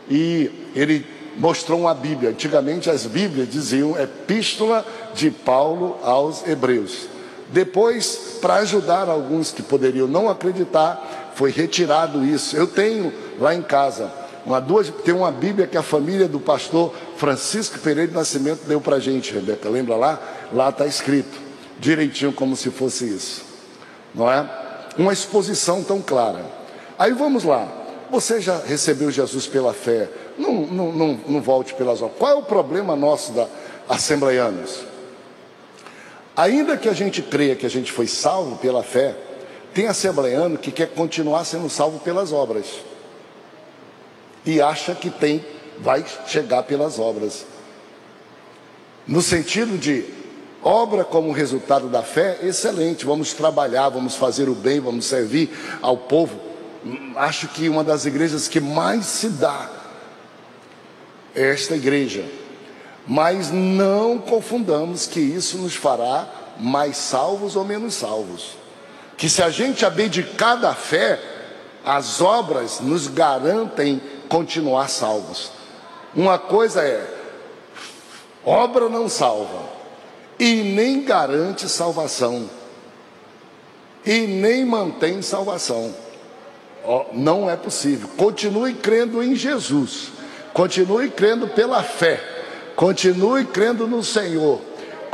e 0.08 0.50
ele 0.74 1.04
mostrou 1.36 1.80
uma 1.80 1.94
Bíblia. 1.94 2.30
Antigamente 2.30 2.88
as 2.88 3.06
Bíblias 3.06 3.50
diziam 3.50 4.00
Epístola 4.00 4.86
de 5.14 5.30
Paulo 5.30 5.98
aos 6.02 6.46
Hebreus. 6.46 7.08
Depois, 7.50 8.38
para 8.40 8.54
ajudar 8.56 9.08
alguns 9.08 9.52
que 9.52 9.62
poderiam 9.62 10.08
não 10.08 10.30
acreditar, 10.30 11.23
foi 11.34 11.50
retirado 11.50 12.24
isso. 12.24 12.56
Eu 12.56 12.66
tenho 12.66 13.12
lá 13.38 13.54
em 13.54 13.62
casa 13.62 14.10
uma 14.46 14.60
duas, 14.60 14.90
tem 15.04 15.14
uma 15.14 15.32
Bíblia 15.32 15.66
que 15.66 15.76
a 15.76 15.82
família 15.82 16.28
do 16.28 16.38
pastor 16.38 16.94
Francisco 17.16 17.78
Pereira 17.78 18.08
de 18.08 18.14
Nascimento 18.14 18.66
deu 18.66 18.80
para 18.80 18.98
gente, 18.98 19.32
Rebeca. 19.32 19.68
Lembra 19.68 19.96
lá? 19.96 20.20
Lá 20.52 20.68
está 20.68 20.86
escrito, 20.86 21.38
direitinho 21.78 22.32
como 22.32 22.54
se 22.54 22.70
fosse 22.70 23.06
isso. 23.06 23.42
Não 24.14 24.30
é? 24.30 24.46
Uma 24.98 25.12
exposição 25.12 25.82
tão 25.82 26.02
clara. 26.02 26.44
Aí 26.98 27.12
vamos 27.12 27.42
lá. 27.44 27.66
Você 28.10 28.40
já 28.40 28.58
recebeu 28.58 29.10
Jesus 29.10 29.46
pela 29.46 29.72
fé? 29.72 30.10
Não, 30.38 30.66
não, 30.66 30.92
não, 30.92 31.20
não 31.26 31.40
volte 31.40 31.74
pelas 31.74 32.02
obras. 32.02 32.18
Qual 32.18 32.30
é 32.30 32.34
o 32.34 32.42
problema 32.42 32.94
nosso 32.94 33.32
da 33.32 33.48
Assembleianos? 33.88 34.84
Ainda 36.36 36.76
que 36.76 36.88
a 36.88 36.92
gente 36.92 37.22
creia 37.22 37.56
que 37.56 37.64
a 37.64 37.70
gente 37.70 37.90
foi 37.90 38.06
salvo 38.06 38.56
pela 38.58 38.82
fé, 38.82 39.16
tem 39.74 39.88
assembleiano 39.88 40.56
que 40.56 40.70
quer 40.70 40.94
continuar 40.94 41.44
sendo 41.44 41.68
salvo 41.68 41.98
pelas 41.98 42.32
obras 42.32 42.66
e 44.46 44.60
acha 44.60 44.94
que 44.94 45.10
tem, 45.10 45.44
vai 45.80 46.04
chegar 46.26 46.62
pelas 46.62 46.98
obras. 46.98 47.44
No 49.06 49.20
sentido 49.20 49.76
de 49.76 50.04
obra 50.62 51.02
como 51.04 51.32
resultado 51.32 51.88
da 51.88 52.02
fé, 52.02 52.38
excelente, 52.42 53.04
vamos 53.04 53.32
trabalhar, 53.32 53.88
vamos 53.88 54.14
fazer 54.14 54.48
o 54.48 54.54
bem, 54.54 54.80
vamos 54.80 55.06
servir 55.06 55.50
ao 55.82 55.96
povo. 55.96 56.38
Acho 57.16 57.48
que 57.48 57.68
uma 57.68 57.82
das 57.82 58.06
igrejas 58.06 58.46
que 58.46 58.60
mais 58.60 59.06
se 59.06 59.28
dá 59.28 59.70
é 61.34 61.50
esta 61.50 61.74
igreja. 61.74 62.24
Mas 63.06 63.50
não 63.50 64.18
confundamos 64.18 65.06
que 65.06 65.20
isso 65.20 65.58
nos 65.58 65.74
fará 65.74 66.28
mais 66.58 66.96
salvos 66.96 67.56
ou 67.56 67.64
menos 67.64 67.94
salvos. 67.94 68.63
Que 69.24 69.30
se 69.30 69.42
a 69.42 69.48
gente 69.48 69.86
abdicar 69.86 70.60
da 70.60 70.74
fé, 70.74 71.18
as 71.82 72.20
obras 72.20 72.80
nos 72.80 73.08
garantem 73.08 73.98
continuar 74.28 74.90
salvos. 74.90 75.50
Uma 76.14 76.38
coisa 76.38 76.82
é, 76.82 77.02
obra 78.44 78.90
não 78.90 79.08
salva, 79.08 79.62
e 80.38 80.56
nem 80.56 81.04
garante 81.04 81.70
salvação, 81.70 82.50
e 84.04 84.26
nem 84.26 84.62
mantém 84.62 85.22
salvação. 85.22 85.94
Não 87.14 87.48
é 87.48 87.56
possível. 87.56 88.10
Continue 88.18 88.74
crendo 88.74 89.22
em 89.22 89.34
Jesus, 89.34 90.08
continue 90.52 91.08
crendo 91.08 91.48
pela 91.48 91.82
fé, 91.82 92.20
continue 92.76 93.46
crendo 93.46 93.86
no 93.86 94.04
Senhor 94.04 94.60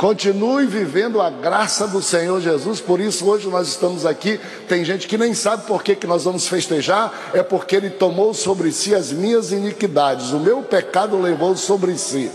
Continue 0.01 0.65
vivendo 0.65 1.21
a 1.21 1.29
graça 1.29 1.87
do 1.87 2.01
Senhor 2.01 2.41
Jesus. 2.41 2.81
Por 2.81 2.99
isso, 2.99 3.23
hoje 3.29 3.47
nós 3.47 3.67
estamos 3.67 4.03
aqui. 4.03 4.39
Tem 4.67 4.83
gente 4.83 5.07
que 5.07 5.15
nem 5.15 5.35
sabe 5.35 5.67
por 5.67 5.83
que, 5.83 5.95
que 5.95 6.07
nós 6.07 6.23
vamos 6.23 6.47
festejar. 6.47 7.29
É 7.35 7.43
porque 7.43 7.75
Ele 7.75 7.91
tomou 7.91 8.33
sobre 8.33 8.71
si 8.71 8.95
as 8.95 9.11
minhas 9.11 9.51
iniquidades. 9.51 10.31
O 10.31 10.39
meu 10.39 10.63
pecado 10.63 11.21
levou 11.21 11.55
sobre 11.55 11.95
si. 11.99 12.31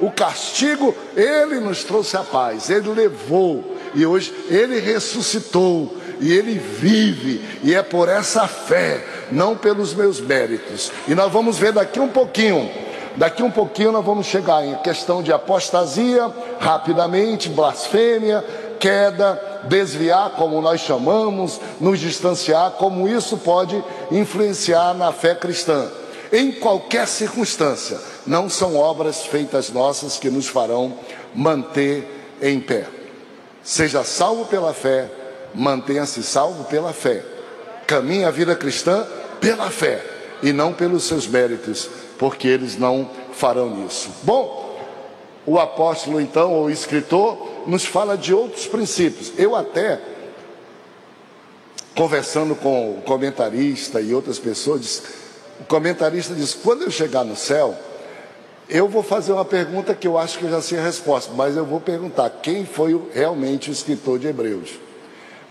O 0.00 0.10
castigo, 0.10 0.94
Ele 1.14 1.60
nos 1.60 1.84
trouxe 1.84 2.16
a 2.16 2.22
paz. 2.22 2.70
Ele 2.70 2.88
levou. 2.88 3.76
E 3.94 4.06
hoje 4.06 4.32
Ele 4.48 4.80
ressuscitou. 4.80 5.94
E 6.22 6.32
Ele 6.32 6.58
vive. 6.58 7.44
E 7.62 7.74
é 7.74 7.82
por 7.82 8.08
essa 8.08 8.48
fé, 8.48 9.04
não 9.30 9.54
pelos 9.54 9.92
meus 9.92 10.22
méritos. 10.22 10.90
E 11.06 11.14
nós 11.14 11.30
vamos 11.30 11.58
ver 11.58 11.72
daqui 11.74 12.00
um 12.00 12.08
pouquinho 12.08 12.89
Daqui 13.20 13.42
um 13.42 13.50
pouquinho 13.50 13.92
nós 13.92 14.02
vamos 14.02 14.24
chegar 14.28 14.64
em 14.66 14.74
questão 14.76 15.22
de 15.22 15.30
apostasia, 15.30 16.32
rapidamente, 16.58 17.50
blasfêmia, 17.50 18.42
queda, 18.78 19.60
desviar, 19.64 20.30
como 20.36 20.58
nós 20.62 20.80
chamamos, 20.80 21.60
nos 21.78 22.00
distanciar, 22.00 22.70
como 22.78 23.06
isso 23.06 23.36
pode 23.36 23.84
influenciar 24.10 24.94
na 24.94 25.12
fé 25.12 25.34
cristã. 25.34 25.86
Em 26.32 26.50
qualquer 26.50 27.06
circunstância, 27.06 28.00
não 28.26 28.48
são 28.48 28.74
obras 28.74 29.20
feitas 29.26 29.68
nossas 29.68 30.16
que 30.18 30.30
nos 30.30 30.48
farão 30.48 30.94
manter 31.34 32.38
em 32.40 32.58
pé. 32.58 32.86
Seja 33.62 34.02
salvo 34.02 34.46
pela 34.46 34.72
fé, 34.72 35.10
mantenha-se 35.54 36.22
salvo 36.22 36.64
pela 36.64 36.94
fé. 36.94 37.22
Caminhe 37.86 38.24
a 38.24 38.30
vida 38.30 38.56
cristã 38.56 39.06
pela 39.42 39.68
fé 39.68 40.02
e 40.42 40.54
não 40.54 40.72
pelos 40.72 41.04
seus 41.04 41.26
méritos, 41.26 41.90
porque 42.20 42.46
eles 42.46 42.76
não 42.76 43.08
farão 43.32 43.86
isso. 43.86 44.10
Bom, 44.24 44.78
o 45.46 45.58
apóstolo 45.58 46.20
então, 46.20 46.52
ou 46.52 46.66
o 46.66 46.70
escritor, 46.70 47.64
nos 47.66 47.86
fala 47.86 48.14
de 48.14 48.34
outros 48.34 48.66
princípios. 48.66 49.32
Eu 49.38 49.56
até, 49.56 49.98
conversando 51.96 52.54
com 52.54 52.90
o 52.90 53.00
comentarista 53.00 54.02
e 54.02 54.12
outras 54.12 54.38
pessoas, 54.38 55.02
o 55.60 55.64
comentarista 55.64 56.34
diz: 56.34 56.52
quando 56.52 56.82
eu 56.82 56.90
chegar 56.90 57.24
no 57.24 57.34
céu, 57.34 57.74
eu 58.68 58.86
vou 58.86 59.02
fazer 59.02 59.32
uma 59.32 59.44
pergunta 59.44 59.94
que 59.94 60.06
eu 60.06 60.18
acho 60.18 60.38
que 60.38 60.44
eu 60.44 60.50
já 60.50 60.60
sei 60.60 60.78
a 60.78 60.82
resposta, 60.82 61.32
mas 61.34 61.56
eu 61.56 61.64
vou 61.64 61.80
perguntar 61.80 62.28
quem 62.42 62.66
foi 62.66 63.00
realmente 63.14 63.70
o 63.70 63.72
escritor 63.72 64.18
de 64.18 64.26
Hebreus, 64.26 64.78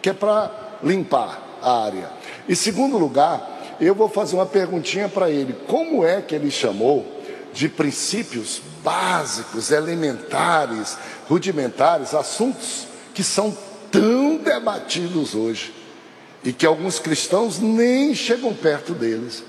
que 0.03 0.11
é 0.11 0.13
para 0.13 0.51
limpar 0.83 1.57
a 1.63 1.85
área. 1.85 2.11
E 2.47 2.55
segundo 2.55 2.95
lugar, 2.95 3.58
eu 3.85 3.95
vou 3.95 4.09
fazer 4.09 4.35
uma 4.35 4.45
perguntinha 4.45 5.07
para 5.07 5.29
ele: 5.29 5.55
como 5.67 6.05
é 6.05 6.21
que 6.21 6.35
ele 6.35 6.51
chamou 6.51 7.19
de 7.53 7.67
princípios 7.67 8.61
básicos, 8.83 9.71
elementares, 9.71 10.97
rudimentares, 11.27 12.13
assuntos 12.13 12.87
que 13.13 13.23
são 13.23 13.55
tão 13.91 14.37
debatidos 14.37 15.33
hoje 15.33 15.73
e 16.43 16.53
que 16.53 16.65
alguns 16.65 16.99
cristãos 16.99 17.59
nem 17.59 18.13
chegam 18.13 18.53
perto 18.53 18.93
deles? 18.93 19.43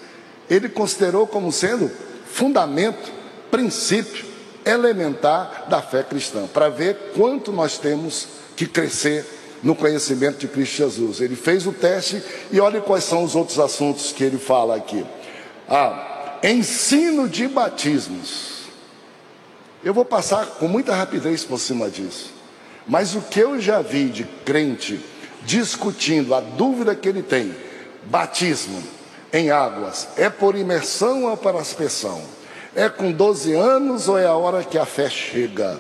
Ele 0.49 0.69
considerou 0.69 1.27
como 1.27 1.53
sendo 1.53 1.91
fundamento, 2.27 3.13
princípio 3.51 4.27
elementar 4.65 5.67
da 5.69 5.81
fé 5.81 6.03
cristã, 6.03 6.47
para 6.47 6.69
ver 6.69 7.13
quanto 7.17 7.53
nós 7.53 7.79
temos 7.79 8.29
que 8.57 8.67
crescer 8.67 9.25
no 9.63 9.75
conhecimento 9.75 10.39
de 10.39 10.49
Cristo 10.49 10.77
Jesus. 10.77 11.21
Ele 11.21 11.37
fez 11.37 11.67
o 11.67 11.73
teste 11.73 12.23
e 12.51 12.61
olhe 12.61 12.81
quais 12.81 13.05
são 13.05 13.23
os 13.23 13.35
outros 13.35 13.59
assuntos 13.59 14.13
que 14.13 14.25
ele 14.25 14.39
fala 14.39 14.77
aqui. 14.77 15.05
Ah, 15.69 16.39
ensino 16.43 17.29
de 17.29 17.47
batismos. 17.47 18.61
Eu 19.83 19.95
vou 19.95 20.05
passar 20.05 20.47
com 20.47 20.69
muita 20.69 20.95
rapidez 20.95 21.45
por 21.45 21.59
cima 21.59 21.89
disso. 21.89 22.33
Mas 22.87 23.15
o 23.15 23.21
que 23.21 23.41
eu 23.41 23.61
já 23.61 23.81
vi 23.81 24.07
de 24.07 24.25
crente 24.45 25.01
discutindo 25.43 26.35
a 26.35 26.41
dúvida 26.41 26.95
que 26.95 27.09
ele 27.09 27.23
tem, 27.23 27.55
batismo 28.05 28.83
em 29.33 29.51
águas, 29.51 30.09
é 30.17 30.29
por 30.29 30.57
imersão 30.57 31.25
ou 31.25 31.37
para 31.37 31.59
aspersão? 31.59 32.21
É 32.75 32.89
com 32.89 33.11
12 33.11 33.55
anos 33.55 34.09
ou 34.09 34.19
é 34.19 34.27
a 34.27 34.35
hora 34.35 34.63
que 34.63 34.79
a 34.79 34.87
fé 34.87 35.09
chega? 35.09 35.79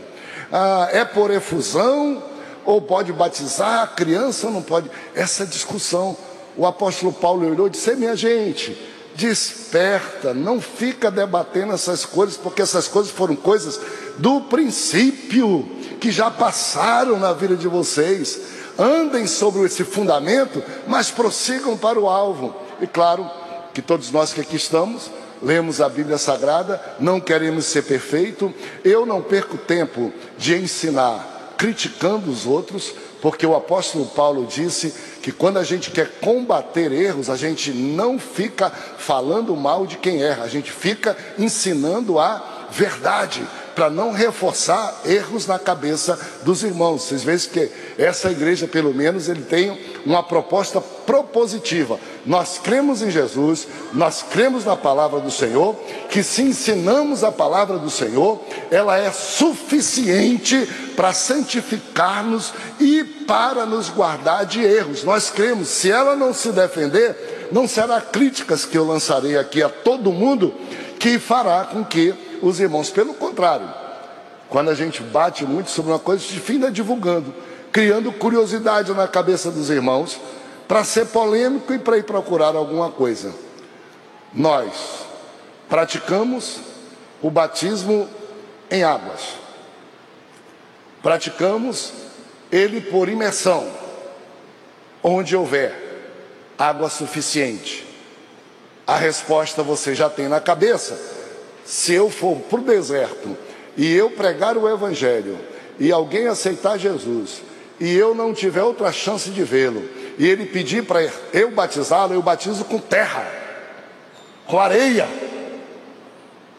Ah, 0.52 0.88
é 0.92 1.04
por 1.04 1.30
efusão 1.30 2.22
ou 2.70 2.80
pode 2.80 3.12
batizar 3.12 3.82
a 3.82 3.86
criança 3.86 4.46
ou 4.46 4.52
não 4.52 4.62
pode. 4.62 4.88
Essa 5.14 5.44
discussão, 5.44 6.16
o 6.56 6.64
apóstolo 6.64 7.12
Paulo 7.12 7.48
olhou 7.50 7.66
e 7.66 7.70
disse: 7.70 7.94
minha 7.96 8.14
gente, 8.14 8.76
Desperta, 9.14 10.32
não 10.32 10.60
fica 10.60 11.10
debatendo 11.10 11.72
essas 11.72 12.06
coisas, 12.06 12.36
porque 12.36 12.62
essas 12.62 12.86
coisas 12.86 13.10
foram 13.10 13.34
coisas 13.34 13.78
do 14.18 14.42
princípio, 14.42 15.68
que 16.00 16.10
já 16.12 16.30
passaram 16.30 17.18
na 17.18 17.32
vida 17.32 17.56
de 17.56 17.66
vocês. 17.66 18.40
Andem 18.78 19.26
sobre 19.26 19.62
esse 19.64 19.84
fundamento, 19.84 20.62
mas 20.86 21.10
prossigam 21.10 21.76
para 21.76 21.98
o 21.98 22.08
alvo. 22.08 22.54
E 22.80 22.86
claro 22.86 23.28
que 23.74 23.82
todos 23.82 24.10
nós 24.10 24.32
que 24.32 24.40
aqui 24.40 24.56
estamos, 24.56 25.10
lemos 25.42 25.80
a 25.80 25.88
Bíblia 25.88 26.16
Sagrada, 26.16 26.80
não 26.98 27.20
queremos 27.20 27.66
ser 27.66 27.82
perfeito. 27.82 28.54
Eu 28.82 29.04
não 29.04 29.20
perco 29.20 29.58
tempo 29.58 30.12
de 30.38 30.54
ensinar 30.54 31.39
criticando 31.60 32.30
os 32.30 32.46
outros, 32.46 32.90
porque 33.20 33.44
o 33.44 33.54
apóstolo 33.54 34.06
Paulo 34.06 34.46
disse 34.46 34.94
que 35.22 35.30
quando 35.30 35.58
a 35.58 35.62
gente 35.62 35.90
quer 35.90 36.08
combater 36.12 36.90
erros, 36.90 37.28
a 37.28 37.36
gente 37.36 37.70
não 37.70 38.18
fica 38.18 38.70
falando 38.70 39.54
mal 39.54 39.86
de 39.86 39.98
quem 39.98 40.22
erra, 40.22 40.44
a 40.44 40.48
gente 40.48 40.72
fica 40.72 41.14
ensinando 41.38 42.18
a 42.18 42.66
verdade 42.70 43.46
para 43.74 43.90
não 43.90 44.12
reforçar 44.12 45.00
erros 45.04 45.46
na 45.46 45.58
cabeça 45.58 46.18
dos 46.42 46.62
irmãos. 46.62 47.02
Vocês 47.02 47.22
veem 47.22 47.38
que 47.38 47.70
essa 47.98 48.30
igreja, 48.30 48.66
pelo 48.66 48.94
menos, 48.94 49.28
ele 49.28 49.42
tem 49.42 49.78
uma 50.04 50.22
proposta 50.22 50.80
propositiva. 50.80 51.98
Nós 52.24 52.58
cremos 52.62 53.02
em 53.02 53.10
Jesus, 53.10 53.66
nós 53.92 54.22
cremos 54.22 54.64
na 54.64 54.76
palavra 54.76 55.20
do 55.20 55.30
Senhor, 55.30 55.74
que 56.08 56.22
se 56.22 56.42
ensinamos 56.42 57.24
a 57.24 57.32
palavra 57.32 57.78
do 57.78 57.90
Senhor, 57.90 58.40
ela 58.70 58.98
é 58.98 59.10
suficiente 59.10 60.68
para 60.96 61.12
santificar-nos 61.12 62.52
e 62.78 63.04
para 63.26 63.64
nos 63.64 63.88
guardar 63.88 64.44
de 64.44 64.62
erros. 64.62 65.04
Nós 65.04 65.30
cremos, 65.30 65.68
se 65.68 65.90
ela 65.90 66.14
não 66.14 66.34
se 66.34 66.52
defender, 66.52 67.48
não 67.50 67.66
será 67.66 68.00
críticas 68.00 68.64
que 68.64 68.76
eu 68.76 68.84
lançarei 68.84 69.36
aqui 69.36 69.62
a 69.62 69.68
todo 69.68 70.12
mundo 70.12 70.54
que 70.98 71.18
fará 71.18 71.64
com 71.64 71.82
que 71.82 72.14
os 72.42 72.60
irmãos. 72.60 72.90
Pelo 72.90 73.14
contrário, 73.14 73.68
quando 74.48 74.70
a 74.70 74.74
gente 74.74 75.02
bate 75.02 75.44
muito 75.44 75.70
sobre 75.70 75.92
uma 75.92 75.98
coisa, 75.98 76.24
a 76.24 76.26
gente 76.26 76.40
finda 76.40 76.70
divulgando, 76.70 77.32
criando 77.70 78.12
curiosidade 78.12 78.92
na 78.92 79.06
cabeça 79.06 79.50
dos 79.50 79.70
irmãos, 79.70 80.20
para 80.66 80.84
ser 80.84 81.06
polêmico 81.06 81.72
e 81.72 81.78
para 81.78 81.98
ir 81.98 82.04
procurar 82.04 82.54
alguma 82.54 82.90
coisa. 82.90 83.34
Nós 84.32 84.72
praticamos 85.68 86.60
o 87.22 87.30
batismo 87.30 88.08
em 88.70 88.82
águas. 88.82 89.20
Praticamos 91.02 91.92
ele 92.52 92.80
por 92.80 93.08
imersão, 93.08 93.68
onde 95.02 95.36
houver 95.36 95.90
água 96.58 96.90
suficiente. 96.90 97.86
A 98.86 98.96
resposta 98.96 99.62
você 99.62 99.94
já 99.94 100.10
tem 100.10 100.28
na 100.28 100.40
cabeça 100.40 101.19
se 101.70 101.94
eu 101.94 102.10
for 102.10 102.34
para 102.36 102.58
o 102.58 102.64
deserto 102.64 103.36
e 103.76 103.94
eu 103.94 104.10
pregar 104.10 104.56
o 104.56 104.68
Evangelho 104.68 105.38
e 105.78 105.92
alguém 105.92 106.26
aceitar 106.26 106.76
Jesus 106.76 107.42
e 107.78 107.94
eu 107.96 108.12
não 108.12 108.34
tiver 108.34 108.64
outra 108.64 108.90
chance 108.90 109.30
de 109.30 109.44
vê-lo 109.44 109.80
e 110.18 110.26
ele 110.26 110.46
pedir 110.46 110.82
para 110.82 111.08
eu 111.32 111.52
batizá-lo, 111.52 112.12
eu 112.12 112.20
batizo 112.20 112.64
com 112.64 112.78
terra, 112.78 113.24
com 114.48 114.58
areia, 114.58 115.06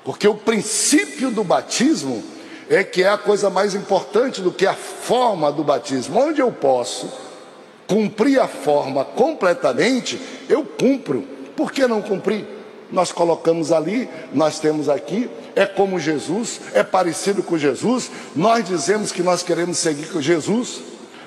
porque 0.06 0.26
o 0.26 0.36
princípio 0.36 1.30
do 1.30 1.44
batismo 1.44 2.24
é 2.70 2.82
que 2.82 3.04
é 3.04 3.10
a 3.10 3.18
coisa 3.18 3.50
mais 3.50 3.76
importante 3.76 4.40
do 4.40 4.50
que 4.50 4.66
a 4.66 4.74
forma 4.74 5.52
do 5.52 5.62
batismo. 5.62 6.22
Onde 6.22 6.40
eu 6.40 6.54
posso 6.54 7.12
cumprir 7.86 8.40
a 8.40 8.48
forma 8.48 9.04
completamente, 9.04 10.18
eu 10.48 10.64
cumpro. 10.64 11.28
Por 11.54 11.70
que 11.70 11.86
não 11.86 12.02
cumprir? 12.02 12.61
Nós 12.92 13.12
colocamos 13.12 13.72
ali, 13.72 14.10
nós 14.34 14.60
temos 14.60 14.90
aqui, 14.90 15.30
é 15.56 15.66
como 15.66 16.00
Jesus, 16.00 16.62
é 16.74 16.84
parecido 16.84 17.42
com 17.42 17.58
Jesus, 17.58 18.12
nós 18.36 18.66
dizemos 18.66 19.12
que 19.12 19.24
nós 19.24 19.42
queremos 19.44 19.78
seguir 19.78 20.08
com 20.12 20.22
Jesus. 20.22 20.82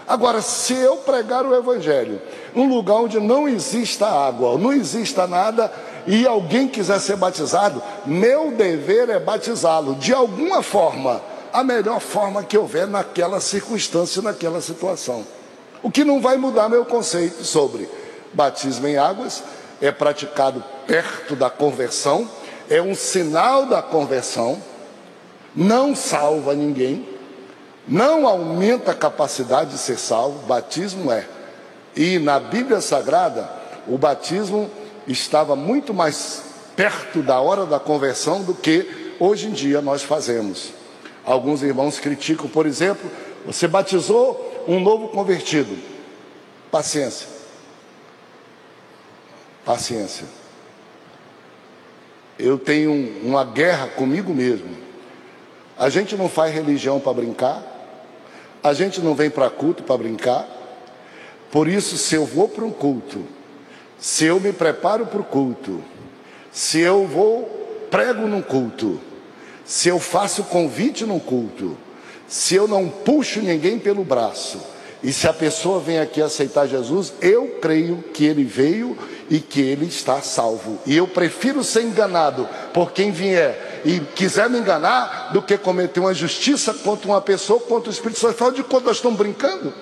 Agora, 0.07 0.43
se 0.43 0.75
eu 0.75 0.99
pregar 0.99 1.47
o 1.47 1.55
Evangelho, 1.55 2.21
num 2.55 2.69
lugar 2.69 2.97
onde 2.97 3.19
não 3.19 3.49
exista 3.49 4.07
água, 4.07 4.59
não 4.59 4.73
exista 4.73 5.27
nada, 5.27 5.73
e 6.07 6.27
alguém 6.27 6.69
quiser 6.69 7.01
ser 7.01 7.17
batizado, 7.17 7.83
meu 8.05 8.51
dever 8.51 9.09
é 9.09 9.19
batizá-lo 9.19 9.95
de 9.95 10.13
alguma 10.13 10.63
forma, 10.63 11.23
a 11.51 11.65
melhor 11.65 12.01
forma 12.01 12.43
que 12.43 12.59
houver 12.59 12.87
naquela 12.87 13.41
circunstância, 13.41 14.21
naquela 14.21 14.61
situação. 14.61 15.25
O 15.83 15.91
que 15.91 16.05
não 16.05 16.21
vai 16.21 16.37
mudar 16.37 16.69
meu 16.69 16.85
conceito 16.85 17.45
sobre 17.45 17.89
batismo 18.33 18.87
em 18.87 18.99
águas 18.99 19.43
é 19.81 19.91
praticado 19.91 20.63
perto 20.87 21.37
da 21.37 21.51
conversão, 21.51 22.29
é 22.69 22.81
um 22.81 22.95
sinal 22.95 23.67
da 23.67 23.83
conversão, 23.83 24.63
não 25.55 25.95
salva 25.95 26.55
ninguém, 26.55 27.07
não 27.87 28.27
aumenta 28.27 28.93
a 28.93 28.95
capacidade 28.95 29.71
de 29.71 29.79
ser 29.79 29.99
salvo, 29.99 30.47
batismo 30.47 31.13
é. 31.13 31.27
E 31.95 32.19
na 32.19 32.41
Bíblia 32.41 32.81
Sagrada, 32.81 33.49
o 33.87 33.99
batismo 33.99 34.71
estava 35.07 35.55
muito 35.55 35.93
mais 35.93 36.43
perto 36.75 37.23
da 37.23 37.41
hora 37.41 37.67
da 37.67 37.79
conversão 37.79 38.43
do 38.43 38.55
que 38.55 39.15
hoje 39.21 39.47
em 39.47 39.53
dia 39.53 39.81
nós 39.81 40.03
fazemos. 40.03 40.71
Alguns 41.25 41.63
irmãos 41.63 41.99
criticam, 41.99 42.49
por 42.49 42.67
exemplo, 42.67 43.11
você 43.47 43.69
batizou 43.69 44.65
um 44.67 44.81
novo 44.81 45.09
convertido. 45.09 45.77
Paciência. 46.71 47.29
Paciência. 49.65 50.44
Eu 52.39 52.59
tenho 52.59 52.93
uma 53.23 53.45
guerra 53.45 53.89
comigo 53.89 54.35
mesmo. 54.35 54.77
A 55.79 55.89
gente 55.89 56.17
não 56.17 56.29
faz 56.29 56.53
religião 56.53 56.99
para 56.99 57.13
brincar. 57.13 57.63
A 58.63 58.73
gente 58.73 59.01
não 59.01 59.15
vem 59.15 59.31
para 59.31 59.51
culto 59.51 59.83
para 59.83 59.99
brincar. 59.99 60.49
Por 61.51 61.69
isso, 61.69 61.97
se 61.97 62.15
eu 62.15 62.27
vou 62.27 62.49
para 62.49 62.65
um 62.65 62.71
culto, 62.71 63.25
se 63.99 64.25
eu 64.25 64.41
me 64.41 64.53
preparo 64.53 65.07
para 65.07 65.21
o 65.21 65.25
culto, 65.25 65.83
se 66.51 66.81
eu 66.81 67.07
vou 67.07 67.87
prego 67.91 68.27
num 68.27 68.43
culto, 68.43 69.01
se 69.65 69.89
eu 69.89 70.01
faço 70.01 70.45
convite 70.45 71.05
num 71.05 71.21
culto, 71.21 71.77
se 72.27 72.55
eu 72.55 72.67
não 72.67 72.89
puxo 72.89 73.41
ninguém 73.41 73.79
pelo 73.79 74.03
braço, 74.05 74.61
e 75.05 75.13
se 75.13 75.29
a 75.29 75.35
pessoa 75.35 75.79
vem 75.79 75.99
aqui 75.99 76.23
aceitar 76.23 76.67
Jesus, 76.67 77.13
eu 77.21 77.59
creio 77.61 78.03
que 78.15 78.25
ele 78.25 78.43
veio 78.43 78.97
e 79.29 79.39
que 79.39 79.61
ele 79.61 79.85
está 79.85 80.23
salvo. 80.23 80.79
E 80.87 80.97
eu 80.97 81.07
prefiro 81.07 81.63
ser 81.63 81.83
enganado 81.83 82.49
por 82.73 82.91
quem 82.91 83.11
vier 83.11 83.83
e 83.85 84.01
quiser 84.01 84.49
me 84.49 84.59
enganar 84.59 85.31
do 85.31 85.43
que 85.43 85.59
cometer 85.59 86.01
uma 86.01 86.15
justiça 86.15 86.73
contra 86.73 87.07
uma 87.07 87.21
pessoa, 87.21 87.61
contra 87.61 87.91
o 87.91 87.93
Espírito 87.93 88.19
Santo. 88.19 88.31
Afinal 88.31 88.53
de 88.53 88.63
contas, 88.63 88.87
nós 88.87 88.97
estamos 88.97 89.19
brincando. 89.19 89.75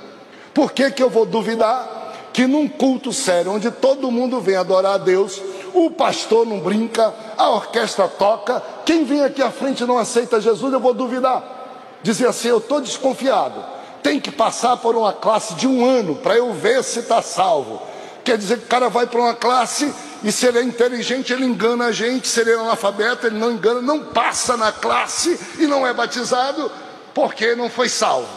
Por 0.52 0.72
que, 0.72 0.90
que 0.90 1.00
eu 1.00 1.08
vou 1.08 1.24
duvidar 1.24 2.30
que 2.32 2.44
num 2.44 2.68
culto 2.68 3.12
sério, 3.12 3.52
onde 3.52 3.70
todo 3.70 4.10
mundo 4.10 4.40
vem 4.40 4.56
adorar 4.56 4.94
a 4.94 4.98
Deus, 4.98 5.40
o 5.72 5.88
pastor 5.88 6.44
não 6.44 6.58
brinca, 6.58 7.14
a 7.38 7.48
orquestra 7.50 8.08
toca, 8.08 8.60
quem 8.84 9.04
vem 9.04 9.22
aqui 9.22 9.40
à 9.40 9.52
frente 9.52 9.84
não 9.84 9.98
aceita 9.98 10.40
Jesus, 10.40 10.72
eu 10.72 10.80
vou 10.80 10.92
duvidar. 10.92 11.60
Dizer 12.02 12.26
assim, 12.26 12.48
eu 12.48 12.58
estou 12.58 12.80
desconfiado. 12.80 13.81
Tem 14.02 14.20
que 14.20 14.30
passar 14.30 14.76
por 14.76 14.96
uma 14.96 15.12
classe 15.12 15.54
de 15.54 15.66
um 15.66 15.84
ano 15.84 16.16
para 16.16 16.36
eu 16.36 16.52
ver 16.52 16.82
se 16.82 17.00
está 17.00 17.22
salvo. 17.22 17.82
Quer 18.24 18.36
dizer 18.38 18.58
que 18.58 18.64
o 18.64 18.68
cara 18.68 18.88
vai 18.88 19.06
para 19.06 19.20
uma 19.20 19.34
classe 19.34 19.92
e 20.22 20.30
se 20.30 20.46
ele 20.46 20.58
é 20.58 20.62
inteligente, 20.62 21.32
ele 21.32 21.44
engana 21.44 21.86
a 21.86 21.92
gente, 21.92 22.28
se 22.28 22.40
ele 22.40 22.52
é 22.52 22.54
analfabeto, 22.54 23.26
ele 23.26 23.38
não 23.38 23.52
engana, 23.52 23.82
não 23.82 24.04
passa 24.04 24.56
na 24.56 24.70
classe 24.70 25.38
e 25.58 25.66
não 25.66 25.86
é 25.86 25.92
batizado 25.92 26.70
porque 27.12 27.54
não 27.54 27.68
foi 27.68 27.88
salvo. 27.88 28.28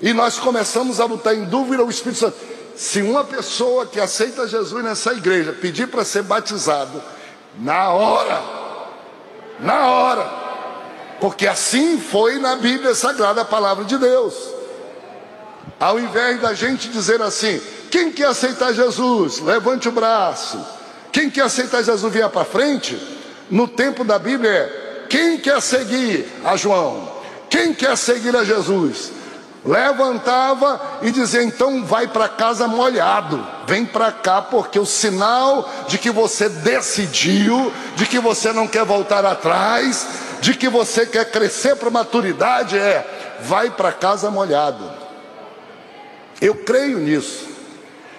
E 0.00 0.12
nós 0.12 0.38
começamos 0.38 1.00
a 1.00 1.06
botar 1.06 1.34
em 1.34 1.44
dúvida 1.44 1.84
o 1.84 1.90
Espírito 1.90 2.20
Santo. 2.20 2.36
Se 2.74 3.02
uma 3.02 3.24
pessoa 3.24 3.84
que 3.84 4.00
aceita 4.00 4.48
Jesus 4.48 4.82
nessa 4.82 5.12
igreja 5.12 5.52
pedir 5.52 5.88
para 5.88 6.04
ser 6.04 6.22
batizado, 6.22 7.02
na 7.58 7.90
hora, 7.90 8.42
na 9.58 9.88
hora, 9.88 10.39
porque 11.20 11.46
assim 11.46 12.00
foi 12.00 12.38
na 12.38 12.56
Bíblia 12.56 12.94
Sagrada 12.94 13.42
a 13.42 13.44
palavra 13.44 13.84
de 13.84 13.98
Deus. 13.98 14.34
Ao 15.78 15.98
invés 15.98 16.40
da 16.40 16.54
gente 16.54 16.88
dizer 16.88 17.20
assim, 17.22 17.60
quem 17.90 18.10
quer 18.10 18.26
aceitar 18.28 18.72
Jesus? 18.72 19.40
Levante 19.40 19.88
o 19.88 19.92
braço. 19.92 20.58
Quem 21.12 21.28
quer 21.28 21.42
aceitar 21.42 21.82
Jesus, 21.82 22.12
venha 22.12 22.28
para 22.28 22.44
frente. 22.44 22.96
No 23.50 23.66
tempo 23.66 24.04
da 24.04 24.18
Bíblia 24.18 24.50
é: 24.50 25.06
quem 25.08 25.38
quer 25.38 25.60
seguir 25.60 26.26
a 26.44 26.56
João? 26.56 27.10
Quem 27.48 27.74
quer 27.74 27.96
seguir 27.96 28.34
a 28.36 28.44
Jesus? 28.44 29.10
Levantava 29.64 30.80
e 31.02 31.10
dizia: 31.10 31.42
então 31.42 31.84
vai 31.84 32.08
para 32.08 32.28
casa 32.28 32.66
molhado, 32.66 33.46
vem 33.66 33.84
para 33.84 34.10
cá, 34.10 34.40
porque 34.40 34.78
o 34.78 34.86
sinal 34.86 35.70
de 35.86 35.98
que 35.98 36.10
você 36.10 36.48
decidiu, 36.48 37.70
de 37.94 38.06
que 38.06 38.18
você 38.18 38.52
não 38.52 38.66
quer 38.66 38.84
voltar 38.84 39.24
atrás, 39.24 40.06
de 40.40 40.54
que 40.54 40.68
você 40.68 41.04
quer 41.04 41.30
crescer 41.30 41.76
para 41.76 41.90
maturidade 41.90 42.78
é: 42.78 43.38
vai 43.42 43.70
para 43.70 43.92
casa 43.92 44.30
molhado. 44.30 44.90
Eu 46.40 46.54
creio 46.54 46.98
nisso. 46.98 47.50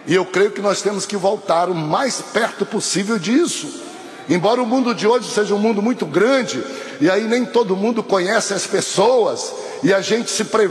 E 0.06 0.16
eu 0.16 0.26
creio 0.26 0.52
que 0.52 0.62
nós 0.62 0.82
temos 0.82 1.06
que 1.06 1.16
voltar 1.16 1.70
o 1.70 1.76
mais 1.76 2.22
perto 2.22 2.66
possível 2.66 3.20
disso. 3.20 3.82
Embora 4.30 4.62
o 4.62 4.66
mundo 4.66 4.94
de 4.94 5.08
hoje 5.08 5.32
seja 5.32 5.54
um 5.54 5.60
mundo 5.60 5.82
muito 5.82 6.06
grande, 6.06 6.64
e 7.00 7.10
aí 7.10 7.24
nem 7.24 7.46
todo 7.46 7.76
mundo 7.76 8.02
conhece 8.04 8.54
as 8.54 8.66
pessoas, 8.66 9.54
e 9.84 9.94
a 9.94 10.02
gente 10.02 10.30
se 10.30 10.46
pre, 10.46 10.70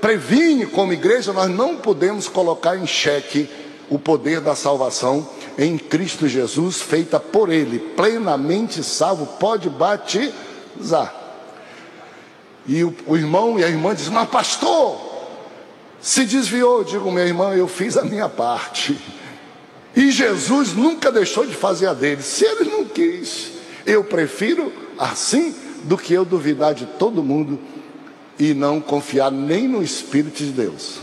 previne 0.00 0.66
como 0.66 0.92
igreja, 0.92 1.32
nós 1.32 1.50
não 1.50 1.76
podemos 1.76 2.28
colocar 2.28 2.76
em 2.76 2.86
xeque 2.86 3.48
o 3.88 3.98
poder 3.98 4.40
da 4.40 4.54
salvação 4.54 5.28
em 5.58 5.76
Cristo 5.76 6.28
Jesus, 6.28 6.80
feita 6.80 7.18
por 7.18 7.50
Ele, 7.50 7.78
plenamente 7.78 8.82
salvo, 8.82 9.26
pode 9.38 9.68
batizar. 9.68 11.14
E 12.66 12.84
o, 12.84 12.94
o 13.06 13.16
irmão 13.16 13.58
e 13.58 13.64
a 13.64 13.68
irmã 13.68 13.94
dizem, 13.94 14.12
mas 14.12 14.28
pastor, 14.28 15.10
se 16.00 16.24
desviou. 16.24 16.78
Eu 16.78 16.84
digo, 16.84 17.10
minha 17.10 17.24
irmã, 17.24 17.52
eu 17.54 17.66
fiz 17.66 17.96
a 17.96 18.04
minha 18.04 18.28
parte. 18.28 18.96
E 19.94 20.10
Jesus 20.10 20.72
nunca 20.72 21.10
deixou 21.10 21.44
de 21.44 21.54
fazer 21.54 21.88
a 21.88 21.94
dele. 21.94 22.22
Se 22.22 22.44
ele 22.44 22.70
não 22.70 22.84
quis, 22.84 23.50
eu 23.84 24.04
prefiro 24.04 24.72
assim 24.98 25.54
do 25.84 25.98
que 25.98 26.14
eu 26.14 26.24
duvidar 26.24 26.74
de 26.74 26.86
todo 26.86 27.22
mundo 27.22 27.58
e 28.40 28.54
não 28.54 28.80
confiar 28.80 29.30
nem 29.30 29.68
no 29.68 29.82
Espírito 29.82 30.38
de 30.38 30.50
Deus. 30.50 30.98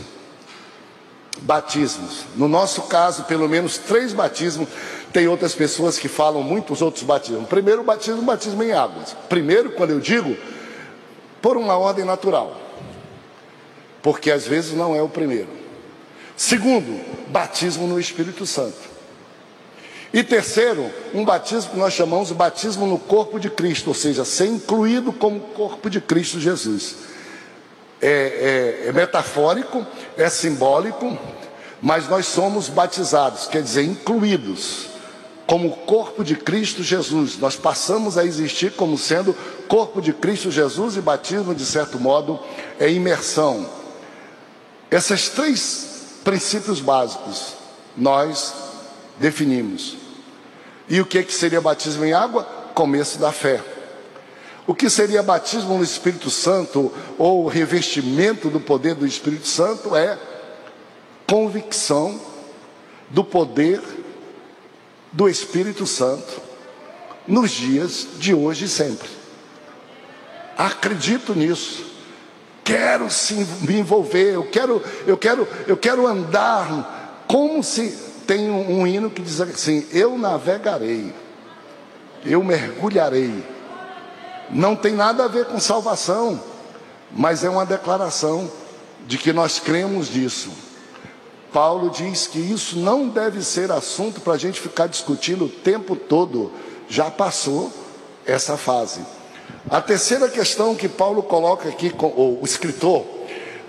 Batismos. 1.40 2.24
No 2.34 2.48
nosso 2.48 2.82
caso, 2.82 3.22
pelo 3.24 3.48
menos 3.48 3.78
três 3.78 4.12
batismos. 4.12 4.68
Tem 5.12 5.28
outras 5.28 5.54
pessoas 5.54 5.98
que 5.98 6.08
falam 6.08 6.42
muito 6.42 6.72
os 6.72 6.82
outros 6.82 7.04
batismos. 7.04 7.48
Primeiro, 7.48 7.84
batismo, 7.84 8.22
batismo 8.22 8.62
em 8.64 8.72
águas. 8.72 9.16
Primeiro, 9.28 9.70
quando 9.70 9.90
eu 9.90 10.00
digo, 10.00 10.36
por 11.40 11.56
uma 11.56 11.78
ordem 11.78 12.04
natural. 12.04 12.60
Porque 14.02 14.32
às 14.32 14.44
vezes 14.44 14.72
não 14.72 14.96
é 14.96 15.00
o 15.00 15.08
primeiro. 15.08 15.48
Segundo, 16.36 17.00
batismo 17.28 17.86
no 17.86 18.00
Espírito 18.00 18.44
Santo. 18.44 18.98
E 20.12 20.24
terceiro, 20.24 20.90
um 21.14 21.24
batismo 21.24 21.70
que 21.70 21.78
nós 21.78 21.94
chamamos 21.94 22.28
de 22.28 22.34
batismo 22.34 22.86
no 22.86 22.98
corpo 22.98 23.38
de 23.38 23.48
Cristo, 23.48 23.88
ou 23.88 23.94
seja, 23.94 24.24
ser 24.24 24.46
incluído 24.46 25.12
como 25.12 25.38
corpo 25.38 25.88
de 25.88 26.00
Cristo 26.00 26.40
Jesus. 26.40 26.96
É, 28.00 28.84
é, 28.84 28.88
é 28.88 28.92
metafórico, 28.92 29.84
é 30.16 30.28
simbólico, 30.28 31.18
mas 31.82 32.08
nós 32.08 32.26
somos 32.26 32.68
batizados, 32.68 33.46
quer 33.46 33.62
dizer, 33.62 33.82
incluídos 33.82 34.86
como 35.48 35.70
corpo 35.70 36.22
de 36.22 36.36
Cristo 36.36 36.82
Jesus. 36.82 37.38
Nós 37.38 37.56
passamos 37.56 38.18
a 38.18 38.24
existir 38.24 38.72
como 38.72 38.98
sendo 38.98 39.34
corpo 39.66 40.00
de 40.00 40.12
Cristo 40.12 40.50
Jesus 40.50 40.96
e 40.96 41.00
batismo, 41.00 41.54
de 41.54 41.64
certo 41.64 41.98
modo, 41.98 42.38
é 42.78 42.90
imersão. 42.90 43.66
Esses 44.90 45.30
três 45.30 46.20
princípios 46.22 46.80
básicos 46.80 47.54
nós 47.96 48.54
definimos. 49.18 49.96
E 50.86 51.00
o 51.00 51.06
que, 51.06 51.22
que 51.22 51.32
seria 51.32 51.60
batismo 51.60 52.04
em 52.04 52.12
água? 52.12 52.44
Começo 52.74 53.18
da 53.18 53.32
fé. 53.32 53.62
O 54.68 54.74
que 54.74 54.90
seria 54.90 55.22
batismo 55.22 55.78
no 55.78 55.82
Espírito 55.82 56.28
Santo 56.28 56.92
ou 57.16 57.46
revestimento 57.46 58.50
do 58.50 58.60
poder 58.60 58.94
do 58.94 59.06
Espírito 59.06 59.46
Santo 59.48 59.96
é 59.96 60.18
convicção 61.26 62.20
do 63.08 63.24
poder 63.24 63.80
do 65.10 65.26
Espírito 65.26 65.86
Santo 65.86 66.42
nos 67.26 67.50
dias 67.50 68.06
de 68.18 68.34
hoje 68.34 68.66
e 68.66 68.68
sempre. 68.68 69.08
Acredito 70.54 71.34
nisso 71.34 71.86
quero 72.62 73.10
se, 73.10 73.32
me 73.62 73.78
envolver, 73.78 74.34
eu 74.34 74.44
quero, 74.44 74.82
eu 75.06 75.16
quero, 75.16 75.48
eu 75.66 75.78
quero 75.78 76.06
andar 76.06 77.24
como 77.26 77.64
se 77.64 77.96
tem 78.26 78.50
um, 78.50 78.80
um 78.80 78.86
hino 78.86 79.08
que 79.08 79.22
diz 79.22 79.40
assim: 79.40 79.86
eu 79.94 80.18
navegarei, 80.18 81.14
eu 82.26 82.44
mergulharei. 82.44 83.56
Não 84.50 84.74
tem 84.74 84.94
nada 84.94 85.24
a 85.24 85.28
ver 85.28 85.46
com 85.46 85.60
salvação, 85.60 86.40
mas 87.10 87.44
é 87.44 87.50
uma 87.50 87.66
declaração 87.66 88.50
de 89.06 89.18
que 89.18 89.32
nós 89.32 89.58
cremos 89.58 90.10
nisso. 90.10 90.50
Paulo 91.52 91.90
diz 91.90 92.26
que 92.26 92.38
isso 92.38 92.78
não 92.78 93.08
deve 93.08 93.42
ser 93.42 93.70
assunto 93.72 94.20
para 94.20 94.34
a 94.34 94.38
gente 94.38 94.60
ficar 94.60 94.86
discutindo 94.86 95.46
o 95.46 95.48
tempo 95.48 95.96
todo. 95.96 96.52
Já 96.88 97.10
passou 97.10 97.72
essa 98.26 98.56
fase. 98.56 99.00
A 99.70 99.80
terceira 99.80 100.28
questão 100.28 100.74
que 100.74 100.88
Paulo 100.88 101.22
coloca 101.22 101.68
aqui, 101.68 101.92
o 102.00 102.40
escritor, 102.42 103.04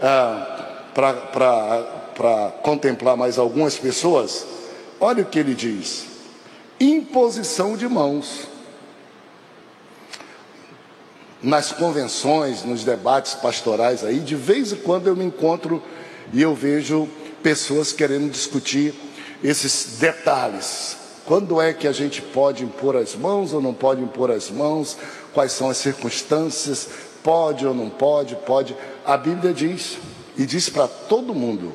ah, 0.01 0.83
para 0.93 2.51
contemplar 2.61 3.15
mais 3.15 3.37
algumas 3.37 3.77
pessoas, 3.77 4.45
olha 4.99 5.23
o 5.23 5.25
que 5.25 5.39
ele 5.39 5.53
diz: 5.53 6.05
imposição 6.79 7.75
de 7.75 7.87
mãos. 7.87 8.47
Nas 11.41 11.71
convenções, 11.71 12.63
nos 12.63 12.83
debates 12.83 13.33
pastorais 13.33 14.03
aí, 14.03 14.19
de 14.19 14.35
vez 14.35 14.73
em 14.73 14.77
quando 14.77 15.07
eu 15.07 15.15
me 15.15 15.23
encontro 15.23 15.81
e 16.33 16.41
eu 16.41 16.53
vejo 16.53 17.07
pessoas 17.41 17.93
querendo 17.93 18.29
discutir 18.29 18.93
esses 19.43 19.97
detalhes. 19.99 20.97
Quando 21.25 21.61
é 21.61 21.73
que 21.73 21.87
a 21.87 21.91
gente 21.91 22.21
pode 22.21 22.63
impor 22.63 22.97
as 22.97 23.15
mãos 23.15 23.53
ou 23.53 23.61
não 23.61 23.73
pode 23.73 24.01
impor 24.01 24.31
as 24.31 24.49
mãos? 24.49 24.97
quais 25.33 25.51
são 25.51 25.69
as 25.69 25.77
circunstâncias, 25.77 26.89
pode 27.23 27.65
ou 27.65 27.73
não 27.73 27.89
pode, 27.89 28.35
pode. 28.35 28.75
A 29.05 29.17
Bíblia 29.17 29.53
diz, 29.53 29.97
e 30.37 30.45
diz 30.45 30.69
para 30.69 30.87
todo 30.87 31.33
mundo: 31.33 31.73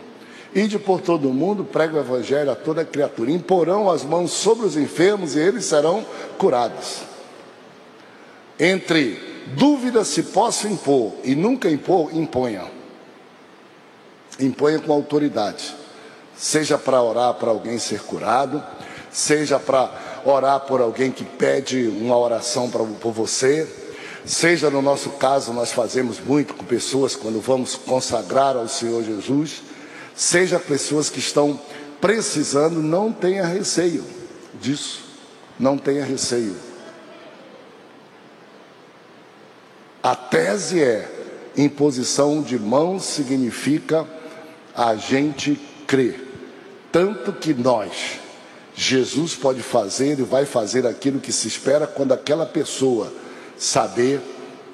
Ide 0.55 0.79
por 0.79 1.01
todo 1.01 1.33
mundo, 1.33 1.65
prega 1.65 1.97
o 1.97 2.01
evangelho 2.01 2.51
a 2.51 2.57
toda 2.57 2.85
criatura. 2.85 3.31
Imporão 3.31 3.91
as 3.91 4.05
mãos 4.05 4.33
sobre 4.33 4.67
os 4.67 4.77
enfermos 4.77 5.35
e 5.35 5.41
eles 5.41 5.65
serão 5.65 6.05
curados. 6.39 6.99
Entre 8.59 9.34
dúvida 9.49 10.05
se 10.05 10.23
posso 10.23 10.67
impor 10.67 11.13
e 11.23 11.35
nunca 11.35 11.71
impor, 11.71 12.15
imponha. 12.15 12.65
Imponha 14.39 14.79
com 14.79 14.93
autoridade. 14.93 15.75
Seja 16.37 16.77
para 16.77 17.01
orar 17.03 17.35
para 17.35 17.51
alguém 17.51 17.79
ser 17.79 18.01
curado, 18.01 18.63
seja 19.11 19.59
para 19.59 19.91
orar 20.25 20.61
por 20.61 20.81
alguém 20.81 21.13
que 21.13 21.25
pede 21.25 21.87
uma 21.87 22.17
oração 22.19 22.69
pra, 22.69 22.83
por 22.85 23.13
você. 23.13 23.69
Seja 24.27 24.71
no 24.71 24.81
nosso 24.81 25.11
caso, 25.11 25.53
nós 25.53 25.71
fazemos 25.71 26.19
muito 26.19 26.55
com 26.55 26.65
pessoas 26.65 27.15
quando 27.15 27.41
vamos 27.41 27.77
consagrar 27.77 28.57
ao 28.57 28.67
Senhor 28.67 29.05
Jesus. 29.05 29.63
Seja 30.17 30.59
pessoas 30.59 31.11
que 31.11 31.19
estão 31.19 31.61
precisando, 32.01 32.83
não 32.83 33.13
tenha 33.13 33.45
receio 33.45 34.05
disso. 34.61 35.05
Não 35.59 35.79
tenha 35.79 36.05
receio. 36.05 36.57
A 40.05 40.15
tese 40.15 40.83
é: 40.83 41.09
imposição 41.57 42.43
de 42.43 42.59
mãos 42.59 43.05
significa 43.05 44.07
a 44.77 44.95
gente 44.97 45.59
crer. 45.87 46.21
Tanto 46.93 47.33
que 47.33 47.55
nós, 47.55 48.21
Jesus 48.75 49.35
pode 49.35 49.63
fazer 49.63 50.19
e 50.19 50.23
vai 50.23 50.45
fazer 50.45 50.87
aquilo 50.87 51.21
que 51.21 51.33
se 51.33 51.49
espera 51.49 51.87
quando 51.87 52.13
aquela 52.13 52.45
pessoa 52.45 53.11
saber 53.57 54.21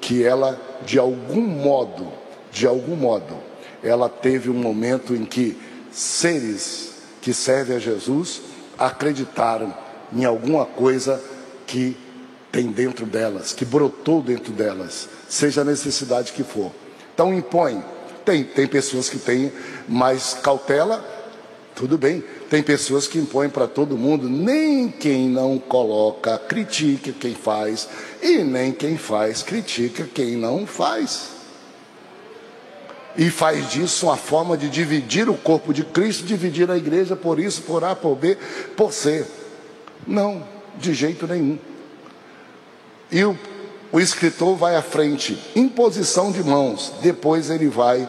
que 0.01 0.21
ela, 0.21 0.59
de 0.85 0.99
algum 0.99 1.47
modo, 1.47 2.11
de 2.51 2.67
algum 2.67 2.97
modo, 2.97 3.37
ela 3.81 4.09
teve 4.09 4.49
um 4.49 4.53
momento 4.53 5.15
em 5.15 5.23
que 5.23 5.57
seres 5.93 6.91
que 7.21 7.33
servem 7.33 7.77
a 7.77 7.79
Jesus 7.79 8.41
acreditaram 8.77 9.73
em 10.11 10.25
alguma 10.25 10.65
coisa 10.65 11.23
que 11.65 11.95
tem 12.51 12.67
dentro 12.67 13.05
delas, 13.05 13.53
que 13.53 13.63
brotou 13.63 14.21
dentro 14.21 14.51
delas, 14.51 15.07
seja 15.29 15.61
a 15.61 15.65
necessidade 15.65 16.33
que 16.33 16.43
for. 16.43 16.71
Então 17.13 17.33
impõe. 17.33 17.83
Tem, 18.25 18.43
tem 18.43 18.67
pessoas 18.67 19.09
que 19.09 19.17
têm 19.17 19.51
mais 19.87 20.35
cautela, 20.35 21.03
tudo 21.73 21.97
bem, 21.97 22.23
tem 22.49 22.61
pessoas 22.61 23.07
que 23.07 23.17
impõem 23.17 23.49
para 23.49 23.67
todo 23.67 23.97
mundo, 23.97 24.29
nem 24.29 24.89
quem 24.89 25.27
não 25.27 25.57
coloca 25.57 26.37
critica 26.37 27.11
quem 27.11 27.33
faz, 27.33 27.87
e 28.21 28.39
nem 28.43 28.71
quem 28.71 28.97
faz 28.97 29.41
critica 29.41 30.07
quem 30.13 30.35
não 30.35 30.67
faz. 30.67 31.29
E 33.17 33.29
faz 33.29 33.71
disso 33.71 34.05
uma 34.05 34.17
forma 34.17 34.55
de 34.55 34.69
dividir 34.69 35.27
o 35.29 35.33
corpo 35.33 35.73
de 35.73 35.83
Cristo, 35.83 36.23
dividir 36.23 36.69
a 36.69 36.77
igreja 36.77 37.15
por 37.15 37.39
isso, 37.39 37.63
por 37.63 37.83
A, 37.83 37.95
por 37.95 38.15
B, 38.15 38.37
por 38.77 38.93
C. 38.93 39.25
Não, 40.05 40.43
de 40.77 40.93
jeito 40.93 41.25
nenhum. 41.25 41.57
E 43.11 43.23
o, 43.23 43.37
o 43.91 43.99
escritor 43.99 44.55
vai 44.55 44.75
à 44.75 44.81
frente, 44.81 45.37
imposição 45.55 46.31
de 46.31 46.43
mãos, 46.43 46.93
depois 47.01 47.49
ele 47.49 47.67
vai, 47.67 48.07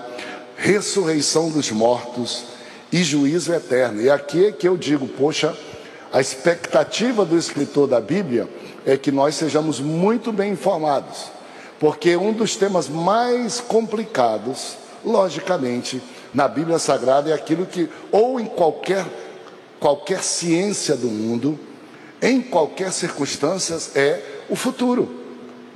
ressurreição 0.57 1.51
dos 1.51 1.71
mortos 1.71 2.45
e 2.93 3.03
juízo 3.03 3.53
eterno. 3.53 4.01
E 4.01 4.09
aqui 4.09 4.47
é 4.47 4.53
que 4.53 4.69
eu 4.69 4.77
digo, 4.77 5.09
poxa, 5.09 5.57
a 6.13 6.21
expectativa 6.21 7.25
do 7.25 7.37
escritor 7.37 7.89
da 7.89 8.01
Bíblia 8.01 8.49
é 8.87 8.97
que 8.97 9.11
nós 9.11 9.35
sejamos 9.35 9.81
muito 9.81 10.31
bem 10.31 10.53
informados, 10.53 11.31
porque 11.81 12.17
um 12.17 12.33
dos 12.33 12.55
temas 12.55 12.89
mais 12.89 13.61
complicados, 13.61 14.77
logicamente, 15.05 16.01
na 16.33 16.47
Bíblia 16.47 16.79
Sagrada 16.79 17.31
é 17.31 17.33
aquilo 17.33 17.67
que, 17.67 17.89
ou 18.11 18.39
em 18.39 18.47
qualquer 18.47 19.05
qualquer 19.83 20.23
ciência 20.23 20.95
do 20.97 21.09
mundo, 21.09 21.59
em 22.23 22.41
qualquer 22.41 22.93
circunstância, 22.93 23.77
é 23.97 24.32
o 24.53 24.57
futuro. 24.57 25.09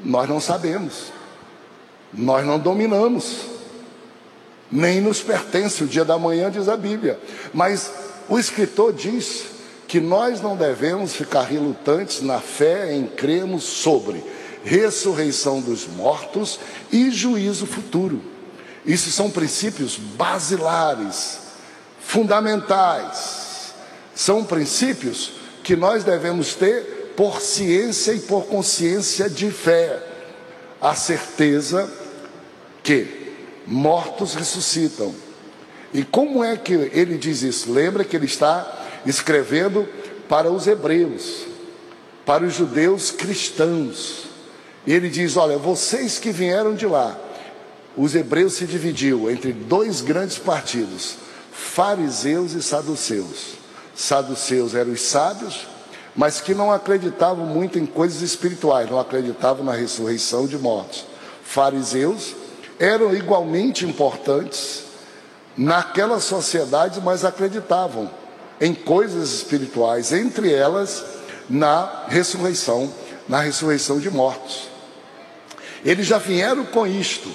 Nós 0.05 0.29
não 0.29 0.39
sabemos, 0.39 1.11
nós 2.13 2.45
não 2.45 2.59
dominamos, 2.59 3.39
nem 4.71 5.01
nos 5.01 5.23
pertence 5.23 5.83
o 5.83 5.87
dia 5.87 6.05
da 6.05 6.19
manhã, 6.19 6.51
diz 6.51 6.69
a 6.69 6.77
Bíblia. 6.77 7.19
Mas 7.55 7.91
o 8.29 8.39
escritor 8.39 8.93
diz 8.93 9.47
que 9.89 9.99
nós 9.99 10.43
não 10.43 10.55
devemos 10.55 11.15
ficar 11.15 11.45
relutantes 11.45 12.21
na 12.21 12.39
fé 12.39 12.95
em 12.95 13.07
cremos 13.07 13.65
sobre 13.65 14.23
ressurreição 14.63 15.63
dos 15.63 15.87
mortos 15.87 16.61
e 16.93 17.11
juízo 17.11 17.65
futuro. 17.65 18.21
Isso 18.85 19.11
são 19.11 19.31
princípios 19.31 19.97
basilares, 19.97 21.39
fundamentais. 21.99 23.73
São 24.15 24.45
princípios 24.45 25.33
que 25.65 25.75
nós 25.75 26.05
devemos 26.05 26.55
ter 26.55 26.96
por 27.17 27.41
ciência 27.41 28.13
e 28.13 28.21
por 28.21 28.47
consciência 28.47 29.29
de 29.29 29.51
fé. 29.51 30.03
A 30.81 30.95
certeza 30.95 31.91
que 32.83 33.35
mortos 33.67 34.35
ressuscitam. 34.35 35.15
E 35.93 36.05
como 36.05 36.45
é 36.45 36.57
que 36.57 36.75
ele 36.75 37.17
diz 37.17 37.43
isso? 37.43 37.73
Lembra 37.73 38.05
que 38.05 38.15
ele 38.15 38.27
está 38.27 39.01
escrevendo 39.07 39.89
para 40.29 40.51
os 40.51 40.67
hebreus, 40.67 41.47
para 42.25 42.45
os 42.45 42.55
judeus 42.55 43.11
cristãos. 43.11 44.25
E 44.87 44.93
ele 44.93 45.09
diz: 45.09 45.37
Olha, 45.37 45.57
vocês 45.57 46.19
que 46.19 46.31
vieram 46.31 46.75
de 46.75 46.87
lá, 46.87 47.19
os 47.97 48.15
hebreus 48.15 48.55
se 48.55 48.67
dividiu 48.67 49.31
entre 49.31 49.53
dois 49.53 50.01
grandes 50.03 50.39
partidos, 50.39 51.17
fariseus 51.51 52.53
e 52.53 52.63
saduceus. 52.63 53.57
Saduceus 53.95 54.75
eram 54.75 54.93
os 54.93 55.01
sábios, 55.01 55.67
mas 56.17 56.41
que 56.41 56.55
não 56.55 56.73
acreditavam 56.73 57.45
muito 57.45 57.79
em 57.79 57.85
coisas 57.85 58.23
espirituais, 58.23 58.91
não 58.91 58.99
acreditavam 58.99 59.65
na 59.65 59.73
ressurreição 59.73 60.47
de 60.47 60.57
mortos. 60.57 61.05
Fariseus 61.45 62.35
eram 62.79 63.15
igualmente 63.15 63.85
importantes 63.85 64.85
naquela 65.57 66.19
sociedade, 66.19 67.01
mas 67.01 67.25
acreditavam 67.25 68.11
em 68.61 68.75
coisas 68.75 69.33
espirituais, 69.33 70.13
entre 70.13 70.53
elas 70.53 71.05
na 71.49 72.05
ressurreição, 72.09 72.91
na 73.29 73.41
ressurreição 73.41 73.99
de 73.99 74.11
mortos. 74.11 74.69
Eles 75.85 76.07
já 76.07 76.19
vieram 76.19 76.65
com 76.65 76.87
isto, 76.87 77.31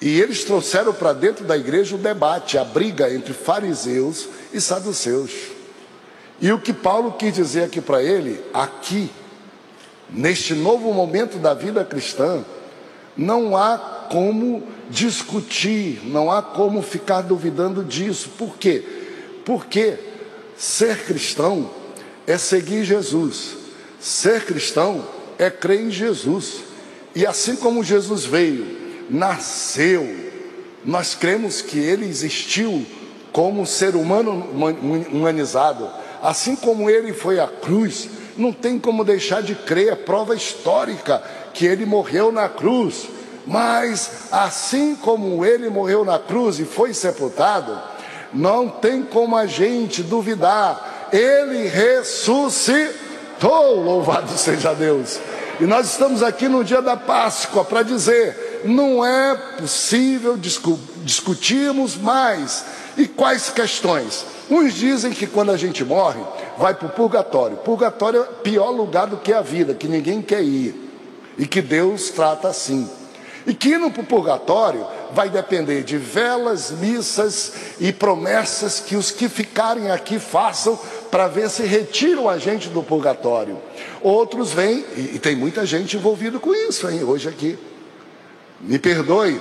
e 0.00 0.20
eles 0.20 0.44
trouxeram 0.44 0.92
para 0.92 1.12
dentro 1.12 1.44
da 1.44 1.56
igreja 1.56 1.94
o 1.94 1.98
debate, 1.98 2.58
a 2.58 2.64
briga 2.64 3.12
entre 3.12 3.32
fariseus 3.32 4.28
e 4.52 4.60
saduceus. 4.60 5.57
E 6.40 6.52
o 6.52 6.60
que 6.60 6.72
Paulo 6.72 7.12
quis 7.12 7.34
dizer 7.34 7.64
aqui 7.64 7.80
para 7.80 8.02
ele, 8.02 8.40
aqui, 8.54 9.10
neste 10.10 10.54
novo 10.54 10.92
momento 10.92 11.38
da 11.38 11.52
vida 11.52 11.84
cristã, 11.84 12.44
não 13.16 13.56
há 13.56 14.06
como 14.10 14.62
discutir, 14.88 16.00
não 16.04 16.30
há 16.30 16.40
como 16.40 16.80
ficar 16.80 17.22
duvidando 17.22 17.84
disso. 17.84 18.30
Por 18.38 18.56
quê? 18.56 18.82
Porque 19.44 19.98
ser 20.56 21.04
cristão 21.04 21.70
é 22.26 22.38
seguir 22.38 22.84
Jesus, 22.84 23.56
ser 23.98 24.44
cristão 24.44 25.04
é 25.38 25.50
crer 25.50 25.80
em 25.80 25.90
Jesus. 25.90 26.60
E 27.14 27.26
assim 27.26 27.56
como 27.56 27.82
Jesus 27.82 28.24
veio, 28.24 28.76
nasceu, 29.10 30.06
nós 30.84 31.14
cremos 31.14 31.60
que 31.60 31.78
ele 31.78 32.06
existiu 32.06 32.86
como 33.32 33.66
ser 33.66 33.94
humano 33.94 34.46
humanizado, 35.12 35.90
assim 36.22 36.56
como 36.56 36.88
ele 36.90 37.12
foi 37.12 37.38
à 37.40 37.46
cruz, 37.46 38.08
não 38.36 38.52
tem 38.52 38.78
como 38.78 39.04
deixar 39.04 39.42
de 39.42 39.54
crer, 39.54 39.92
é 39.92 39.96
prova 39.96 40.34
histórica 40.34 41.22
que 41.52 41.66
ele 41.66 41.84
morreu 41.84 42.30
na 42.30 42.48
cruz. 42.48 43.08
Mas 43.46 44.28
assim 44.30 44.94
como 44.94 45.44
ele 45.44 45.68
morreu 45.68 46.04
na 46.04 46.18
cruz 46.18 46.58
e 46.58 46.64
foi 46.64 46.92
sepultado, 46.92 47.80
não 48.32 48.68
tem 48.68 49.02
como 49.02 49.36
a 49.36 49.46
gente 49.46 50.02
duvidar, 50.02 51.08
ele 51.12 51.66
ressuscitou, 51.66 52.90
louvado 53.82 54.30
seja 54.36 54.74
Deus. 54.74 55.18
E 55.60 55.64
nós 55.64 55.90
estamos 55.90 56.22
aqui 56.22 56.48
no 56.48 56.62
dia 56.62 56.80
da 56.80 56.96
Páscoa 56.96 57.64
para 57.64 57.82
dizer: 57.82 58.62
não 58.64 59.04
é 59.04 59.34
possível 59.58 60.36
discu 60.36 60.78
discutirmos 61.04 61.96
mais. 61.96 62.64
E 62.98 63.06
quais 63.06 63.48
questões? 63.48 64.26
Uns 64.50 64.74
dizem 64.74 65.12
que 65.12 65.24
quando 65.24 65.52
a 65.52 65.56
gente 65.56 65.84
morre, 65.84 66.20
vai 66.58 66.74
para 66.74 66.88
o 66.88 66.90
purgatório. 66.90 67.56
Purgatório 67.58 68.18
é 68.18 68.22
o 68.24 68.26
pior 68.42 68.70
lugar 68.70 69.06
do 69.06 69.18
que 69.18 69.32
a 69.32 69.40
vida, 69.40 69.72
que 69.72 69.86
ninguém 69.86 70.20
quer 70.20 70.42
ir. 70.42 70.74
E 71.38 71.46
que 71.46 71.62
Deus 71.62 72.10
trata 72.10 72.48
assim. 72.48 72.90
E 73.46 73.54
que 73.54 73.68
ir 73.68 73.78
para 73.92 74.02
o 74.02 74.04
purgatório 74.04 74.84
vai 75.12 75.30
depender 75.30 75.84
de 75.84 75.96
velas, 75.96 76.72
missas 76.72 77.52
e 77.78 77.92
promessas 77.92 78.80
que 78.80 78.96
os 78.96 79.12
que 79.12 79.28
ficarem 79.28 79.92
aqui 79.92 80.18
façam 80.18 80.76
para 81.08 81.28
ver 81.28 81.48
se 81.48 81.62
retiram 81.62 82.28
a 82.28 82.36
gente 82.36 82.68
do 82.68 82.82
purgatório. 82.82 83.58
Outros 84.02 84.50
vêm, 84.50 84.84
e, 84.96 85.12
e 85.14 85.18
tem 85.20 85.36
muita 85.36 85.64
gente 85.64 85.96
envolvida 85.96 86.40
com 86.40 86.52
isso 86.52 86.90
hein, 86.90 87.04
hoje 87.04 87.28
aqui. 87.28 87.56
Me 88.60 88.76
perdoe. 88.76 89.40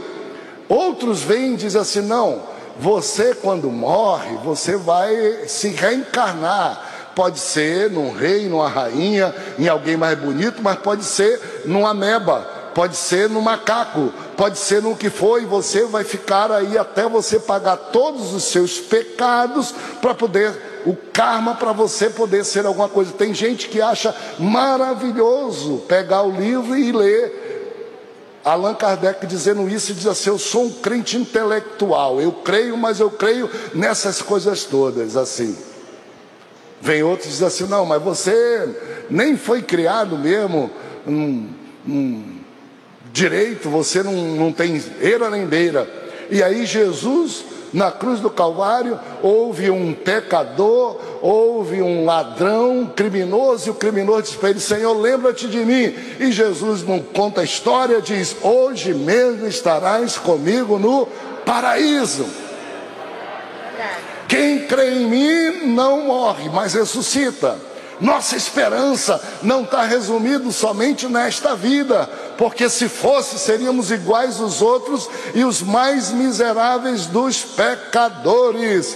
Outros 0.69 1.21
vêm 1.21 1.55
e 1.55 1.57
dizem 1.57 1.81
assim: 1.81 2.01
não, 2.01 2.43
você 2.79 3.33
quando 3.35 3.69
morre, 3.69 4.37
você 4.43 4.75
vai 4.75 5.47
se 5.47 5.69
reencarnar. 5.69 6.95
Pode 7.15 7.39
ser 7.39 7.89
num 7.89 8.11
rei, 8.11 8.47
numa 8.47 8.69
rainha, 8.69 9.33
em 9.57 9.67
alguém 9.67 9.97
mais 9.97 10.17
bonito, 10.17 10.61
mas 10.61 10.77
pode 10.77 11.03
ser 11.03 11.63
numa 11.65 11.89
ameba 11.89 12.57
pode 12.77 12.95
ser 12.95 13.27
no 13.27 13.41
macaco, 13.41 14.13
pode 14.37 14.59
ser 14.59 14.83
no 14.83 14.95
que 14.95 15.09
for, 15.09 15.41
e 15.41 15.45
você 15.47 15.85
vai 15.85 16.03
ficar 16.03 16.51
aí 16.51 16.77
até 16.77 17.09
você 17.09 17.39
pagar 17.39 17.75
todos 17.75 18.35
os 18.35 18.43
seus 18.43 18.77
pecados 18.77 19.73
para 19.99 20.13
poder, 20.13 20.83
o 20.85 20.95
karma 20.95 21.55
para 21.55 21.71
você 21.71 22.07
poder 22.07 22.45
ser 22.45 22.67
alguma 22.67 22.87
coisa. 22.87 23.11
Tem 23.13 23.33
gente 23.33 23.67
que 23.67 23.81
acha 23.81 24.15
maravilhoso 24.37 25.85
pegar 25.87 26.21
o 26.21 26.29
livro 26.29 26.77
e 26.77 26.91
ler. 26.91 27.46
Allan 28.47 28.75
Kardec 28.75 29.25
dizendo 29.27 29.67
isso, 29.67 29.93
diz 29.93 30.07
assim: 30.07 30.29
Eu 30.29 30.39
sou 30.39 30.65
um 30.65 30.71
crente 30.71 31.17
intelectual, 31.17 32.21
eu 32.21 32.31
creio, 32.31 32.77
mas 32.77 32.99
eu 32.99 33.09
creio 33.09 33.49
nessas 33.73 34.21
coisas 34.21 34.63
todas, 34.63 35.17
assim. 35.17 35.57
Vem 36.79 37.03
outros 37.03 37.29
diz 37.29 37.43
assim: 37.43 37.65
Não, 37.65 37.85
mas 37.85 38.01
você 38.01 38.69
nem 39.09 39.35
foi 39.35 39.61
criado 39.61 40.17
mesmo. 40.17 40.71
Hum, 41.05 41.49
hum, 41.87 42.37
direito, 43.11 43.69
você 43.69 44.01
não, 44.01 44.13
não 44.13 44.51
tem 44.51 44.81
eira 45.01 45.29
nem 45.29 45.45
beira. 45.45 45.89
E 46.29 46.41
aí 46.43 46.65
Jesus, 46.65 47.43
na 47.73 47.91
cruz 47.91 48.19
do 48.19 48.29
Calvário, 48.29 48.99
houve 49.21 49.69
um 49.69 49.93
pecador, 49.93 50.99
houve 51.21 51.81
um 51.81 52.05
ladrão, 52.05 52.91
criminoso, 52.95 53.67
e 53.67 53.71
o 53.71 53.75
criminoso 53.75 54.23
disse 54.23 54.37
para 54.37 54.49
ele: 54.49 54.59
Senhor, 54.59 54.93
lembra-te 54.93 55.47
de 55.47 55.59
mim. 55.59 55.93
E 56.19 56.31
Jesus 56.31 56.83
não 56.83 56.99
conta 56.99 57.41
a 57.41 57.43
história, 57.43 58.01
diz: 58.01 58.35
Hoje 58.41 58.93
mesmo 58.93 59.47
estarás 59.47 60.17
comigo 60.17 60.77
no 60.77 61.07
paraíso. 61.45 62.25
Quem 64.27 64.67
crê 64.67 64.91
em 64.91 65.05
mim 65.05 65.67
não 65.67 66.03
morre, 66.03 66.49
mas 66.49 66.73
ressuscita. 66.73 67.57
Nossa 67.99 68.35
esperança 68.35 69.19
não 69.41 69.63
está 69.63 69.83
resumida 69.83 70.51
somente 70.51 71.07
nesta 71.07 71.55
vida, 71.55 72.07
porque 72.37 72.69
se 72.69 72.87
fosse, 72.87 73.39
seríamos 73.39 73.91
iguais 73.91 74.39
aos 74.39 74.61
outros 74.61 75.09
e 75.33 75.43
os 75.43 75.61
mais 75.61 76.11
miseráveis 76.11 77.07
dos 77.07 77.43
pecadores. 77.43 78.95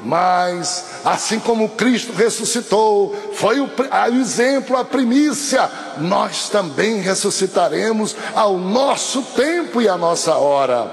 Mas, 0.00 0.84
assim 1.04 1.40
como 1.40 1.70
Cristo 1.70 2.12
ressuscitou, 2.12 3.14
foi 3.34 3.60
o 3.60 3.68
a 3.90 4.08
exemplo, 4.08 4.76
a 4.76 4.84
primícia, 4.84 5.68
nós 5.98 6.48
também 6.48 7.00
ressuscitaremos 7.00 8.16
ao 8.34 8.56
nosso 8.56 9.22
tempo 9.22 9.82
e 9.82 9.88
à 9.88 9.96
nossa 9.96 10.36
hora. 10.36 10.90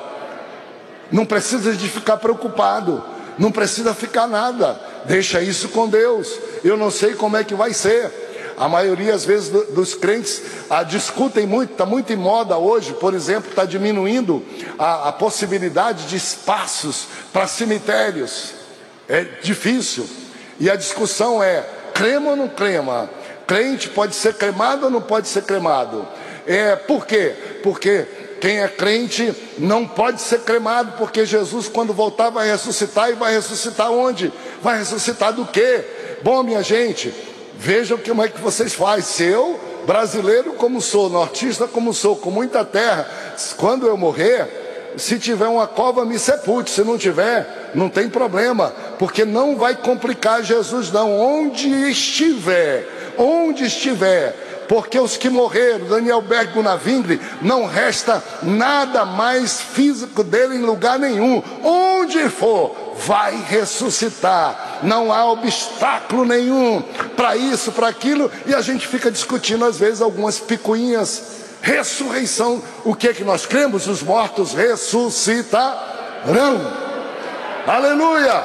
Não 1.11 1.25
precisa 1.25 1.73
de 1.73 1.87
ficar 1.87 2.17
preocupado, 2.17 3.03
não 3.37 3.51
precisa 3.51 3.93
ficar 3.93 4.27
nada, 4.27 4.79
deixa 5.05 5.41
isso 5.41 5.69
com 5.69 5.87
Deus. 5.87 6.27
Eu 6.65 6.75
não 6.75 6.89
sei 6.89 7.13
como 7.13 7.37
é 7.37 7.43
que 7.43 7.53
vai 7.53 7.73
ser. 7.73 8.11
A 8.57 8.67
maioria, 8.67 9.13
às 9.13 9.23
vezes, 9.23 9.49
dos 9.49 9.93
crentes 9.93 10.41
ah, 10.67 10.81
discutem 10.81 11.45
muito, 11.45 11.73
está 11.73 11.85
muito 11.85 12.11
em 12.11 12.15
moda 12.15 12.57
hoje, 12.57 12.91
por 12.93 13.13
exemplo, 13.13 13.51
está 13.51 13.65
diminuindo 13.65 14.43
a, 14.79 15.09
a 15.09 15.11
possibilidade 15.11 16.07
de 16.07 16.15
espaços 16.15 17.05
para 17.31 17.45
cemitérios. 17.45 18.53
É 19.07 19.23
difícil. 19.43 20.09
E 20.59 20.67
a 20.67 20.75
discussão 20.75 21.43
é: 21.43 21.63
crema 21.93 22.31
ou 22.31 22.35
não 22.35 22.49
crema? 22.49 23.11
Crente 23.45 23.87
pode 23.89 24.15
ser 24.15 24.33
cremado 24.33 24.85
ou 24.85 24.91
não 24.91 25.01
pode 25.01 25.27
ser 25.27 25.43
cremado? 25.43 26.07
É, 26.47 26.75
por 26.75 27.05
quê? 27.05 27.35
Porque 27.61 28.07
quem 28.41 28.63
é 28.63 28.67
crente 28.67 29.35
não 29.59 29.87
pode 29.87 30.19
ser 30.19 30.39
cremado, 30.39 30.93
porque 30.97 31.27
Jesus, 31.27 31.67
quando 31.67 31.93
voltar, 31.93 32.31
vai 32.31 32.49
ressuscitar 32.49 33.11
e 33.11 33.13
vai 33.13 33.35
ressuscitar 33.35 33.91
onde? 33.91 34.33
Vai 34.63 34.79
ressuscitar 34.79 35.31
do 35.31 35.45
quê? 35.45 35.94
Bom, 36.25 36.41
minha 36.41 36.63
gente, 36.63 37.13
vejam 37.55 37.99
como 37.99 38.23
é 38.23 38.27
que 38.27 38.41
vocês 38.41 38.73
fazem. 38.73 39.03
Se 39.03 39.23
eu, 39.25 39.59
brasileiro 39.85 40.53
como 40.53 40.81
sou, 40.81 41.07
nortista 41.07 41.67
como 41.67 41.93
sou, 41.93 42.15
com 42.15 42.31
muita 42.31 42.65
terra, 42.65 43.07
quando 43.57 43.85
eu 43.85 43.95
morrer, 43.95 44.95
se 44.97 45.19
tiver 45.19 45.45
uma 45.45 45.67
cova, 45.67 46.03
me 46.03 46.17
sepulte. 46.17 46.71
Se 46.71 46.83
não 46.83 46.97
tiver, 46.97 47.69
não 47.75 47.89
tem 47.89 48.09
problema, 48.09 48.73
porque 48.97 49.23
não 49.23 49.55
vai 49.55 49.75
complicar 49.75 50.41
Jesus, 50.41 50.91
não. 50.91 51.15
Onde 51.15 51.69
estiver, 51.91 53.13
onde 53.19 53.65
estiver, 53.65 54.65
porque 54.67 54.99
os 54.99 55.17
que 55.17 55.29
morreram, 55.29 55.85
Daniel 55.85 56.23
Berg 56.23 56.59
Navindre, 56.59 57.21
não 57.39 57.67
resta 57.67 58.23
nada 58.41 59.05
mais 59.05 59.61
físico 59.61 60.23
dele 60.23 60.55
em 60.55 60.65
lugar 60.65 60.97
nenhum. 60.97 61.43
Onde 61.63 62.27
for, 62.29 62.95
vai 62.97 63.39
ressuscitar. 63.47 64.64
Não 64.83 65.11
há 65.11 65.25
obstáculo 65.31 66.25
nenhum 66.25 66.81
para 67.15 67.35
isso, 67.35 67.71
para 67.71 67.87
aquilo, 67.87 68.31
e 68.45 68.53
a 68.53 68.61
gente 68.61 68.87
fica 68.87 69.09
discutindo 69.11 69.65
às 69.65 69.77
vezes 69.77 70.01
algumas 70.01 70.39
picuinhas. 70.39 71.43
Ressurreição, 71.61 72.61
o 72.83 72.93
que 72.93 73.07
é 73.07 73.13
que 73.13 73.23
nós 73.23 73.45
cremos? 73.45 73.87
Os 73.87 74.03
mortos 74.03 74.53
ressuscitarão. 74.53 75.75
Aleluia! 77.65 78.43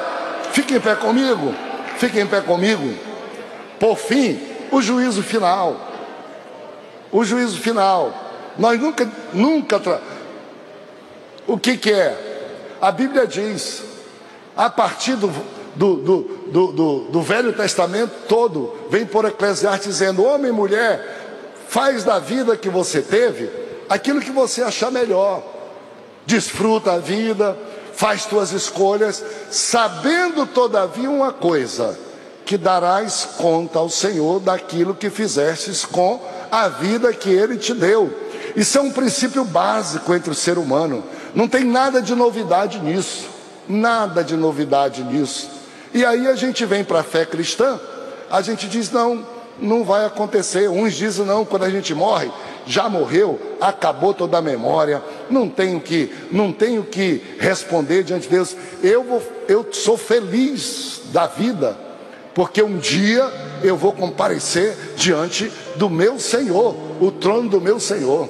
Fique 0.51 0.75
em 0.75 0.79
pé 0.79 0.95
comigo. 0.95 1.53
Fique 1.97 2.19
em 2.19 2.25
pé 2.25 2.41
comigo. 2.41 2.97
Por 3.79 3.97
fim, 3.97 4.41
o 4.71 4.81
juízo 4.81 5.21
final 5.21 5.91
o 7.11 7.23
juízo 7.23 7.57
final. 7.59 8.13
Nós 8.57 8.79
nunca, 8.79 9.09
nunca. 9.33 9.79
Tra... 9.79 9.99
O 11.45 11.57
que, 11.57 11.77
que 11.77 11.91
é? 11.91 12.77
A 12.79 12.91
Bíblia 12.91 13.27
diz, 13.27 13.83
a 14.55 14.69
partir 14.69 15.15
do, 15.15 15.27
do, 15.81 15.95
do, 15.95 16.71
do, 16.71 16.99
do 17.09 17.21
Velho 17.23 17.53
Testamento 17.53 18.11
todo, 18.27 18.71
vem 18.91 19.03
por 19.03 19.25
Eclesiastes 19.25 19.87
dizendo: 19.87 20.23
homem 20.23 20.49
e 20.49 20.53
mulher, 20.53 21.57
faz 21.67 22.03
da 22.03 22.19
vida 22.19 22.55
que 22.55 22.69
você 22.69 23.01
teve 23.01 23.49
aquilo 23.89 24.21
que 24.21 24.29
você 24.29 24.61
achar 24.61 24.91
melhor. 24.91 25.41
Desfruta 26.23 26.93
a 26.93 26.97
vida, 26.99 27.57
faz 27.93 28.25
tuas 28.25 28.51
escolhas, 28.51 29.23
sabendo 29.49 30.45
todavia 30.45 31.09
uma 31.09 31.33
coisa: 31.33 31.97
que 32.45 32.59
darás 32.59 33.29
conta 33.37 33.79
ao 33.79 33.89
Senhor 33.89 34.39
daquilo 34.39 34.93
que 34.93 35.09
fizestes 35.09 35.83
com 35.83 36.21
a 36.51 36.67
vida 36.67 37.11
que 37.11 37.31
Ele 37.31 37.57
te 37.57 37.73
deu. 37.73 38.13
Isso 38.55 38.77
é 38.77 38.81
um 38.81 38.91
princípio 38.91 39.43
básico 39.43 40.13
entre 40.13 40.29
o 40.29 40.35
ser 40.35 40.59
humano. 40.59 41.03
Não 41.33 41.47
tem 41.47 41.63
nada 41.63 42.03
de 42.03 42.13
novidade 42.13 42.79
nisso. 42.79 43.25
Nada 43.67 44.23
de 44.23 44.35
novidade 44.35 45.03
nisso. 45.03 45.60
E 45.93 46.05
aí 46.05 46.27
a 46.27 46.35
gente 46.35 46.65
vem 46.65 46.83
para 46.83 46.99
a 46.99 47.03
fé 47.03 47.25
cristã, 47.25 47.79
a 48.29 48.41
gente 48.41 48.67
diz: 48.67 48.91
não, 48.91 49.25
não 49.59 49.83
vai 49.83 50.05
acontecer. 50.05 50.69
Uns 50.69 50.93
dizem: 50.93 51.25
não, 51.25 51.45
quando 51.45 51.63
a 51.63 51.69
gente 51.69 51.93
morre, 51.93 52.31
já 52.65 52.87
morreu, 52.87 53.39
acabou 53.59 54.13
toda 54.13 54.37
a 54.37 54.41
memória, 54.41 55.01
não 55.29 55.49
tenho 55.49 55.79
que, 55.79 56.11
não 56.31 56.51
tenho 56.51 56.83
que 56.83 57.21
responder 57.39 58.03
diante 58.03 58.23
de 58.23 58.29
Deus. 58.29 58.55
Eu, 58.83 59.03
vou, 59.03 59.21
eu 59.47 59.67
sou 59.71 59.97
feliz 59.97 61.01
da 61.11 61.27
vida 61.27 61.77
porque 62.33 62.63
um 62.63 62.77
dia 62.77 63.29
eu 63.63 63.75
vou 63.75 63.91
comparecer 63.91 64.75
diante 64.95 65.51
do 65.75 65.89
meu 65.89 66.19
Senhor, 66.19 66.75
o 66.99 67.11
trono 67.11 67.49
do 67.49 67.61
meu 67.61 67.79
Senhor. 67.79 68.29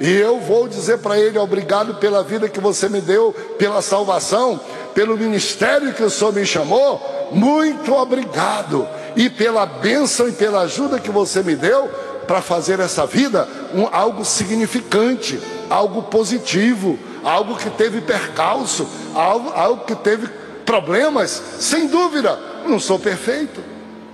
E 0.00 0.10
eu 0.10 0.40
vou 0.40 0.68
dizer 0.68 0.98
para 0.98 1.18
ele: 1.18 1.38
obrigado 1.38 1.94
pela 1.94 2.22
vida 2.22 2.48
que 2.48 2.60
você 2.60 2.88
me 2.88 3.00
deu, 3.00 3.32
pela 3.58 3.80
salvação, 3.80 4.60
pelo 4.96 5.14
ministério 5.14 5.92
que 5.92 6.02
o 6.02 6.08
Senhor 6.08 6.32
me 6.32 6.46
chamou. 6.46 7.28
Muito 7.30 7.92
obrigado. 7.92 8.88
E 9.14 9.28
pela 9.28 9.66
bênção 9.66 10.26
e 10.26 10.32
pela 10.32 10.62
ajuda 10.62 10.98
que 10.98 11.10
você 11.10 11.42
me 11.42 11.54
deu 11.54 11.86
para 12.26 12.40
fazer 12.40 12.80
essa 12.80 13.04
vida 13.06 13.46
um, 13.74 13.86
algo 13.92 14.24
significante, 14.24 15.38
algo 15.68 16.04
positivo, 16.04 16.98
algo 17.22 17.56
que 17.56 17.68
teve 17.68 18.00
percalço, 18.00 18.88
algo, 19.14 19.50
algo 19.50 19.84
que 19.84 19.94
teve 19.94 20.28
problemas, 20.64 21.42
sem 21.60 21.88
dúvida 21.88 22.38
não 22.66 22.80
sou 22.80 22.98
perfeito 22.98 23.62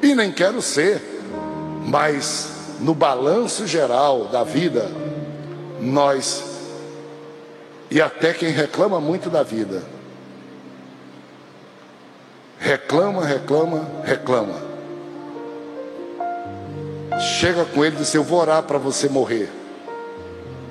e 0.02 0.16
nem 0.16 0.32
quero 0.32 0.60
ser, 0.60 1.00
mas 1.86 2.48
no 2.80 2.92
balanço 2.92 3.68
geral 3.68 4.24
da 4.26 4.42
vida, 4.42 4.90
nós, 5.80 6.42
e 7.88 8.02
até 8.02 8.34
quem 8.34 8.50
reclama 8.50 9.00
muito 9.00 9.30
da 9.30 9.42
vida, 9.42 9.82
reclama, 12.62 13.24
reclama, 13.24 13.88
reclama. 14.04 14.72
Chega 17.40 17.64
com 17.64 17.84
ele 17.84 17.96
e 17.96 17.98
diz: 17.98 18.14
Eu 18.14 18.22
vou 18.22 18.40
orar 18.40 18.62
para 18.62 18.78
você 18.78 19.08
morrer. 19.08 19.50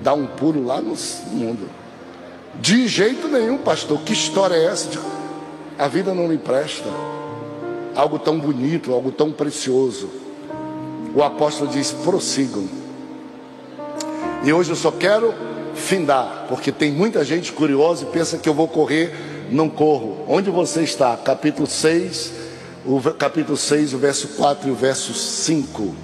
Dá 0.02 0.14
um 0.14 0.26
pulo 0.26 0.66
lá 0.66 0.82
no 0.82 0.96
mundo. 1.32 1.70
De 2.56 2.88
jeito 2.88 3.28
nenhum, 3.28 3.58
pastor. 3.58 4.00
Que 4.00 4.14
história 4.14 4.56
é 4.56 4.66
essa? 4.66 4.90
A 5.78 5.88
vida 5.88 6.14
não 6.14 6.32
lhe 6.32 6.38
presta 6.38 6.90
algo 7.96 8.18
tão 8.18 8.40
bonito, 8.40 8.94
algo 8.94 9.12
tão 9.12 9.32
precioso. 9.32 10.10
O 11.14 11.22
apóstolo 11.22 11.70
diz: 11.70 11.92
prossigam. 11.92 12.68
E 14.44 14.52
hoje 14.52 14.72
eu 14.72 14.76
só 14.76 14.92
quero 14.92 15.34
findar, 15.76 16.46
porque 16.48 16.72
tem 16.72 16.92
muita 16.92 17.24
gente 17.24 17.52
curiosa 17.52 18.04
e 18.04 18.08
pensa 18.08 18.38
que 18.38 18.48
eu 18.48 18.54
vou 18.54 18.68
correr, 18.68 19.14
não 19.50 19.70
corro. 19.70 20.26
Onde 20.28 20.50
você 20.50 20.82
está? 20.82 21.16
Capítulo 21.18 21.68
6, 21.68 22.34
o 22.86 23.00
capítulo 23.14 23.58
6, 23.58 23.94
o 23.94 23.98
verso 23.98 24.28
4 24.30 24.68
e 24.68 24.72
o 24.72 24.76
verso 24.76 25.14
5. 25.14 25.96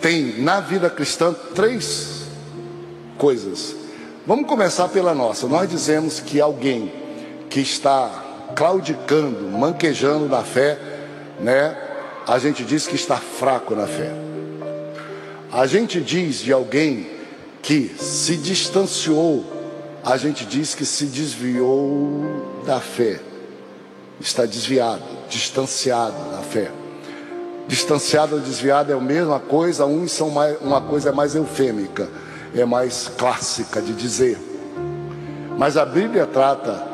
Tem 0.00 0.40
na 0.40 0.60
vida 0.60 0.90
cristã 0.90 1.34
três 1.54 2.22
coisas. 3.16 3.76
Vamos 4.26 4.48
começar 4.48 4.88
pela 4.88 5.14
nossa. 5.14 5.46
Nós 5.46 5.68
dizemos 5.68 6.20
que 6.20 6.40
alguém 6.40 6.92
que 7.48 7.60
está 7.60 8.10
claudicando, 8.54 9.48
manquejando 9.48 10.28
na 10.28 10.42
fé, 10.42 10.78
né? 11.40 11.76
A 12.26 12.38
gente 12.38 12.64
diz 12.64 12.86
que 12.86 12.94
está 12.94 13.16
fraco 13.16 13.74
na 13.74 13.86
fé. 13.86 14.12
A 15.50 15.66
gente 15.66 16.00
diz 16.00 16.38
de 16.38 16.52
alguém 16.52 17.21
que 17.62 17.94
se 17.96 18.36
distanciou, 18.36 19.44
a 20.04 20.16
gente 20.16 20.44
diz 20.44 20.74
que 20.74 20.84
se 20.84 21.06
desviou 21.06 22.60
da 22.66 22.80
fé. 22.80 23.20
Está 24.20 24.44
desviado, 24.44 25.02
distanciado 25.28 26.32
da 26.32 26.42
fé. 26.42 26.70
Distanciado 27.68 28.34
ou 28.34 28.40
desviado 28.40 28.90
é 28.90 28.94
a 28.96 29.00
mesma 29.00 29.38
coisa, 29.38 29.86
uns 29.86 30.10
são 30.10 30.28
mais, 30.28 30.60
uma 30.60 30.80
coisa 30.80 31.10
é 31.10 31.12
mais 31.12 31.36
eufêmica, 31.36 32.08
é 32.54 32.64
mais 32.64 33.08
clássica 33.16 33.80
de 33.80 33.92
dizer. 33.94 34.36
Mas 35.56 35.76
a 35.76 35.86
Bíblia 35.86 36.26
trata 36.26 36.88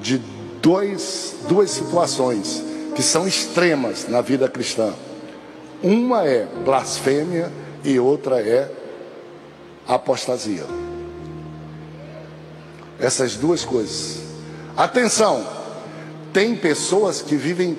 de 0.00 0.20
dois, 0.60 1.34
duas 1.48 1.70
situações 1.70 2.62
que 2.94 3.02
são 3.02 3.26
extremas 3.26 4.06
na 4.08 4.20
vida 4.20 4.48
cristã. 4.48 4.92
Uma 5.82 6.24
é 6.26 6.46
blasfêmia 6.64 7.50
e 7.82 7.98
outra 7.98 8.40
é 8.40 8.70
apostasia. 9.86 10.64
Essas 12.98 13.36
duas 13.36 13.64
coisas. 13.64 14.20
Atenção, 14.76 15.44
tem 16.32 16.56
pessoas 16.56 17.20
que 17.20 17.36
vivem 17.36 17.78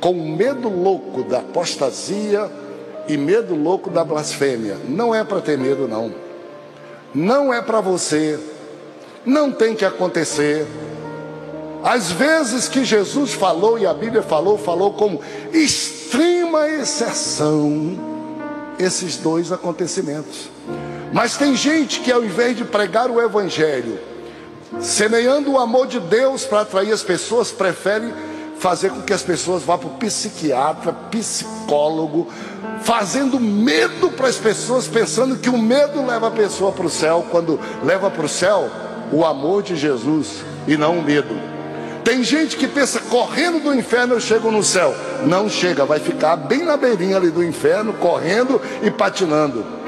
com 0.00 0.14
medo 0.14 0.68
louco 0.68 1.22
da 1.22 1.38
apostasia 1.38 2.50
e 3.06 3.16
medo 3.16 3.54
louco 3.54 3.90
da 3.90 4.04
blasfêmia. 4.04 4.76
Não 4.88 5.14
é 5.14 5.24
para 5.24 5.40
ter 5.40 5.58
medo, 5.58 5.86
não. 5.88 6.12
Não 7.14 7.52
é 7.52 7.60
para 7.60 7.80
você. 7.80 8.38
Não 9.24 9.52
tem 9.52 9.74
que 9.74 9.84
acontecer. 9.84 10.66
Às 11.82 12.10
vezes 12.10 12.68
que 12.68 12.84
Jesus 12.84 13.32
falou 13.32 13.78
e 13.78 13.86
a 13.86 13.94
Bíblia 13.94 14.22
falou, 14.22 14.58
falou 14.58 14.92
como 14.92 15.20
extrema 15.52 16.68
exceção 16.68 17.98
esses 18.78 19.16
dois 19.16 19.50
acontecimentos. 19.50 20.50
Mas 21.12 21.36
tem 21.36 21.56
gente 21.56 22.00
que 22.00 22.12
ao 22.12 22.24
invés 22.24 22.56
de 22.56 22.64
pregar 22.64 23.10
o 23.10 23.20
evangelho, 23.20 23.98
semeando 24.80 25.52
o 25.52 25.58
amor 25.58 25.86
de 25.86 25.98
Deus 25.98 26.44
para 26.44 26.60
atrair 26.60 26.92
as 26.92 27.02
pessoas, 27.02 27.50
prefere 27.50 28.12
fazer 28.58 28.90
com 28.90 29.00
que 29.00 29.12
as 29.12 29.22
pessoas 29.22 29.62
vá 29.62 29.76
para 29.76 29.88
o 29.88 29.94
psiquiatra, 29.94 30.92
psicólogo, 30.92 32.28
fazendo 32.82 33.40
medo 33.40 34.10
para 34.10 34.28
as 34.28 34.36
pessoas, 34.36 34.86
pensando 34.86 35.36
que 35.36 35.48
o 35.48 35.58
medo 35.58 36.04
leva 36.06 36.28
a 36.28 36.30
pessoa 36.30 36.70
para 36.70 36.86
o 36.86 36.90
céu, 36.90 37.26
quando 37.30 37.58
leva 37.82 38.10
para 38.10 38.24
o 38.24 38.28
céu 38.28 38.70
o 39.12 39.24
amor 39.24 39.62
de 39.62 39.74
Jesus 39.74 40.44
e 40.68 40.76
não 40.76 40.98
o 40.98 41.02
medo. 41.02 41.34
Tem 42.04 42.22
gente 42.22 42.56
que 42.56 42.66
pensa, 42.66 43.00
correndo 43.00 43.62
do 43.62 43.74
inferno 43.74 44.14
eu 44.14 44.20
chego 44.20 44.50
no 44.50 44.62
céu. 44.62 44.94
Não 45.26 45.48
chega, 45.48 45.84
vai 45.84 46.00
ficar 46.00 46.36
bem 46.36 46.64
na 46.64 46.76
beirinha 46.76 47.16
ali 47.16 47.30
do 47.30 47.44
inferno, 47.44 47.92
correndo 47.94 48.60
e 48.82 48.90
patinando. 48.90 49.79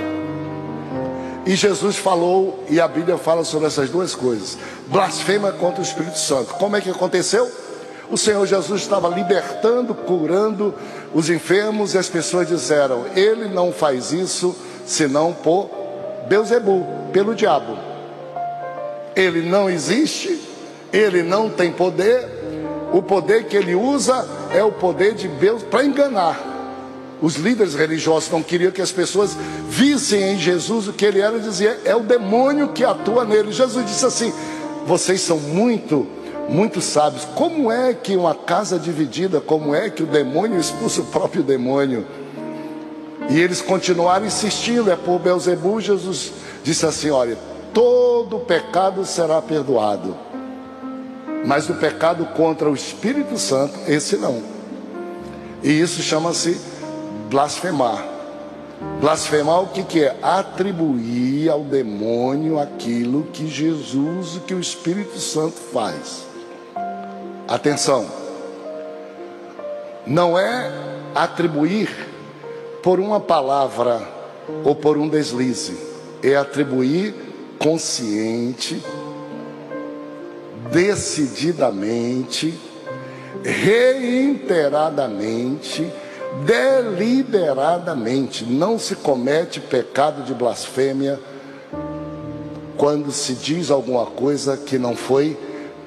E 1.44 1.56
Jesus 1.56 1.96
falou, 1.96 2.64
e 2.68 2.80
a 2.80 2.86
Bíblia 2.86 3.18
fala 3.18 3.44
sobre 3.44 3.66
essas 3.66 3.90
duas 3.90 4.14
coisas: 4.14 4.56
blasfema 4.86 5.52
contra 5.52 5.80
o 5.80 5.84
Espírito 5.84 6.18
Santo. 6.18 6.54
Como 6.54 6.76
é 6.76 6.80
que 6.80 6.90
aconteceu? 6.90 7.50
o 8.12 8.18
Senhor 8.18 8.46
Jesus 8.46 8.82
estava 8.82 9.08
libertando, 9.08 9.94
curando 9.94 10.74
os 11.14 11.30
enfermos 11.30 11.94
e 11.94 11.98
as 11.98 12.10
pessoas 12.10 12.46
disseram: 12.46 13.06
Ele 13.16 13.48
não 13.48 13.72
faz 13.72 14.12
isso 14.12 14.54
senão 14.84 15.32
por 15.32 15.70
Beuzebu, 16.28 16.86
pelo 17.10 17.34
diabo. 17.34 17.78
Ele 19.16 19.48
não 19.48 19.70
existe, 19.70 20.38
ele 20.92 21.22
não 21.22 21.48
tem 21.48 21.72
poder. 21.72 22.42
O 22.92 23.02
poder 23.02 23.46
que 23.46 23.56
ele 23.56 23.74
usa 23.74 24.28
é 24.54 24.62
o 24.62 24.70
poder 24.70 25.14
de 25.14 25.26
Deus 25.26 25.62
para 25.62 25.82
enganar. 25.82 26.51
Os 27.22 27.36
líderes 27.36 27.76
religiosos 27.76 28.28
não 28.32 28.42
queriam 28.42 28.72
que 28.72 28.82
as 28.82 28.90
pessoas 28.90 29.36
vissem 29.68 30.32
em 30.32 30.38
Jesus 30.38 30.88
o 30.88 30.92
que 30.92 31.04
ele 31.06 31.20
era 31.20 31.36
e 31.36 31.40
dizia: 31.40 31.80
é 31.84 31.94
o 31.94 32.00
demônio 32.00 32.72
que 32.72 32.84
atua 32.84 33.24
nele. 33.24 33.52
Jesus 33.52 33.86
disse 33.86 34.04
assim: 34.04 34.32
vocês 34.84 35.20
são 35.20 35.38
muito, 35.38 36.04
muito 36.48 36.80
sábios. 36.80 37.24
Como 37.36 37.70
é 37.70 37.94
que 37.94 38.16
uma 38.16 38.34
casa 38.34 38.76
dividida, 38.76 39.40
como 39.40 39.72
é 39.72 39.88
que 39.88 40.02
o 40.02 40.06
demônio 40.06 40.58
expulsa 40.58 41.02
o 41.02 41.06
próprio 41.06 41.44
demônio? 41.44 42.04
E 43.30 43.38
eles 43.38 43.62
continuaram 43.62 44.26
insistindo, 44.26 44.90
é 44.90 44.96
por 44.96 45.20
Belzebu, 45.20 45.80
Jesus 45.80 46.32
disse 46.64 46.84
assim: 46.84 47.10
olha, 47.10 47.38
todo 47.72 48.40
pecado 48.40 49.06
será 49.06 49.40
perdoado, 49.40 50.16
mas 51.46 51.70
o 51.70 51.74
pecado 51.74 52.24
contra 52.34 52.68
o 52.68 52.74
Espírito 52.74 53.38
Santo, 53.38 53.78
esse 53.86 54.16
não. 54.16 54.42
E 55.62 55.70
isso 55.70 56.02
chama-se 56.02 56.71
blasfemar. 57.32 58.06
Blasfemar 59.00 59.62
o 59.62 59.68
que, 59.68 59.82
que 59.82 60.04
é? 60.04 60.14
Atribuir 60.22 61.48
ao 61.48 61.64
demônio 61.64 62.60
aquilo 62.60 63.22
que 63.32 63.48
Jesus, 63.48 64.38
que 64.46 64.54
o 64.54 64.60
Espírito 64.60 65.18
Santo 65.18 65.56
faz. 65.72 66.26
Atenção, 67.48 68.06
não 70.06 70.38
é 70.38 70.70
atribuir 71.14 71.88
por 72.82 73.00
uma 73.00 73.18
palavra 73.18 74.06
ou 74.64 74.74
por 74.74 74.98
um 74.98 75.08
deslize, 75.08 75.78
é 76.22 76.36
atribuir 76.36 77.14
consciente, 77.58 78.82
decididamente, 80.70 82.54
reiteradamente 83.44 85.90
deliberadamente. 86.44 88.44
Não 88.44 88.78
se 88.78 88.96
comete 88.96 89.60
pecado 89.60 90.22
de 90.22 90.34
blasfêmia 90.34 91.18
quando 92.76 93.12
se 93.12 93.34
diz 93.34 93.70
alguma 93.70 94.06
coisa 94.06 94.56
que 94.56 94.78
não 94.78 94.96
foi 94.96 95.38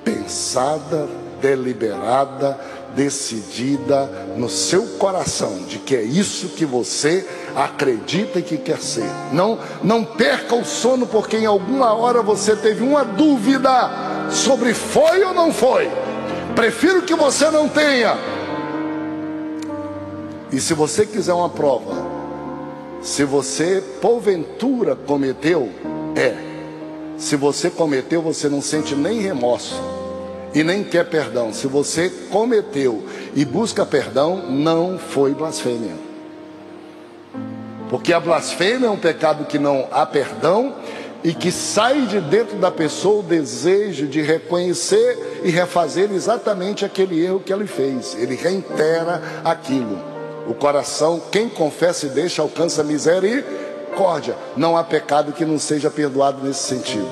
pensada, 0.03 1.07
deliberada, 1.41 2.57
decidida 2.95 4.09
no 4.37 4.49
seu 4.49 4.83
coração 4.97 5.63
de 5.67 5.79
que 5.79 5.95
é 5.95 6.01
isso 6.01 6.49
que 6.49 6.65
você 6.65 7.27
acredita 7.55 8.39
e 8.39 8.41
que 8.41 8.57
quer 8.57 8.79
ser. 8.79 9.09
Não, 9.33 9.59
não 9.83 10.05
perca 10.05 10.55
o 10.55 10.63
sono 10.63 11.05
porque 11.05 11.37
em 11.37 11.45
alguma 11.45 11.93
hora 11.93 12.21
você 12.21 12.55
teve 12.55 12.83
uma 12.83 13.03
dúvida 13.03 14.29
sobre 14.31 14.73
foi 14.73 15.23
ou 15.23 15.33
não 15.33 15.51
foi. 15.51 15.91
Prefiro 16.55 17.01
que 17.01 17.13
você 17.13 17.51
não 17.51 17.67
tenha 17.67 18.17
e 20.55 20.61
se 20.61 20.73
você 20.73 21.05
quiser 21.05 21.33
uma 21.33 21.49
prova, 21.49 21.93
se 23.01 23.25
você 23.25 23.83
porventura 23.99 24.95
cometeu, 24.95 25.69
é. 26.15 26.33
Se 27.17 27.35
você 27.35 27.69
cometeu, 27.69 28.21
você 28.21 28.47
não 28.47 28.61
sente 28.61 28.95
nem 28.95 29.19
remorso 29.19 29.75
e 30.53 30.63
nem 30.63 30.81
quer 30.81 31.09
perdão. 31.09 31.51
Se 31.51 31.67
você 31.67 32.09
cometeu 32.31 33.03
e 33.35 33.43
busca 33.43 33.85
perdão, 33.85 34.49
não 34.49 34.97
foi 34.97 35.33
blasfêmia. 35.33 35.93
Porque 37.89 38.13
a 38.13 38.19
blasfêmia 38.21 38.87
é 38.87 38.89
um 38.89 38.97
pecado 38.97 39.43
que 39.43 39.59
não 39.59 39.89
há 39.91 40.05
perdão 40.05 40.73
e 41.21 41.33
que 41.33 41.51
sai 41.51 42.03
de 42.03 42.21
dentro 42.21 42.55
da 42.59 42.71
pessoa 42.71 43.19
o 43.19 43.23
desejo 43.23 44.07
de 44.07 44.21
reconhecer 44.21 45.41
e 45.43 45.49
refazer 45.49 46.13
exatamente 46.13 46.85
aquele 46.85 47.21
erro 47.21 47.41
que 47.41 47.51
ele 47.51 47.67
fez. 47.67 48.15
Ele 48.15 48.35
reitera 48.35 49.21
aquilo. 49.43 50.14
O 50.47 50.53
coração, 50.53 51.21
quem 51.31 51.49
confessa 51.49 52.05
e 52.05 52.09
deixa, 52.09 52.41
alcança 52.41 52.83
misericórdia. 52.83 54.35
Não 54.55 54.77
há 54.77 54.83
pecado 54.83 55.33
que 55.33 55.43
não 55.43 55.57
seja 55.57 55.89
perdoado 55.89 56.45
nesse 56.45 56.63
sentido. 56.63 57.09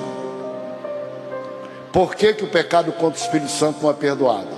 Por 1.92 2.14
que, 2.14 2.32
que 2.32 2.44
o 2.44 2.48
pecado 2.48 2.92
contra 2.92 3.20
o 3.20 3.22
Espírito 3.22 3.50
Santo 3.50 3.82
não 3.82 3.90
é 3.90 3.94
perdoado? 3.94 4.48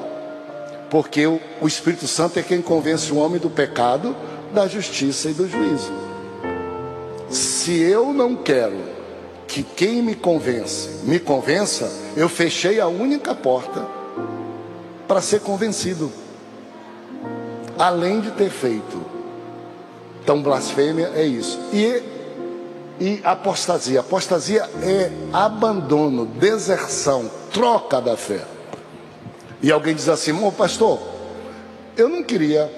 Porque 0.90 1.26
o, 1.26 1.40
o 1.60 1.66
Espírito 1.66 2.06
Santo 2.06 2.38
é 2.38 2.42
quem 2.42 2.62
convence 2.62 3.10
o 3.12 3.16
homem 3.16 3.38
do 3.38 3.50
pecado, 3.50 4.14
da 4.52 4.66
justiça 4.66 5.30
e 5.30 5.34
do 5.34 5.48
juízo. 5.48 5.92
Se 7.28 7.78
eu 7.80 8.12
não 8.12 8.36
quero 8.36 8.78
que 9.46 9.62
quem 9.62 10.02
me 10.02 10.14
convence 10.14 11.04
me 11.04 11.18
convença, 11.18 11.90
eu 12.16 12.28
fechei 12.28 12.80
a 12.80 12.86
única 12.86 13.34
porta 13.34 13.86
para 15.06 15.20
ser 15.20 15.40
convencido 15.40 16.10
além 17.78 18.20
de 18.20 18.30
ter 18.30 18.50
feito. 18.50 19.04
Então, 20.22 20.42
blasfêmia 20.42 21.12
é 21.14 21.24
isso. 21.24 21.58
E, 21.72 22.02
e 23.00 23.20
apostasia. 23.22 24.00
Apostasia 24.00 24.68
é 24.82 25.10
abandono, 25.32 26.26
deserção, 26.26 27.30
troca 27.52 28.00
da 28.00 28.16
fé. 28.16 28.44
E 29.62 29.70
alguém 29.70 29.94
diz 29.94 30.08
assim: 30.08 30.32
Ô 30.44 30.50
pastor, 30.50 30.98
eu 31.96 32.08
não 32.08 32.22
queria 32.22 32.70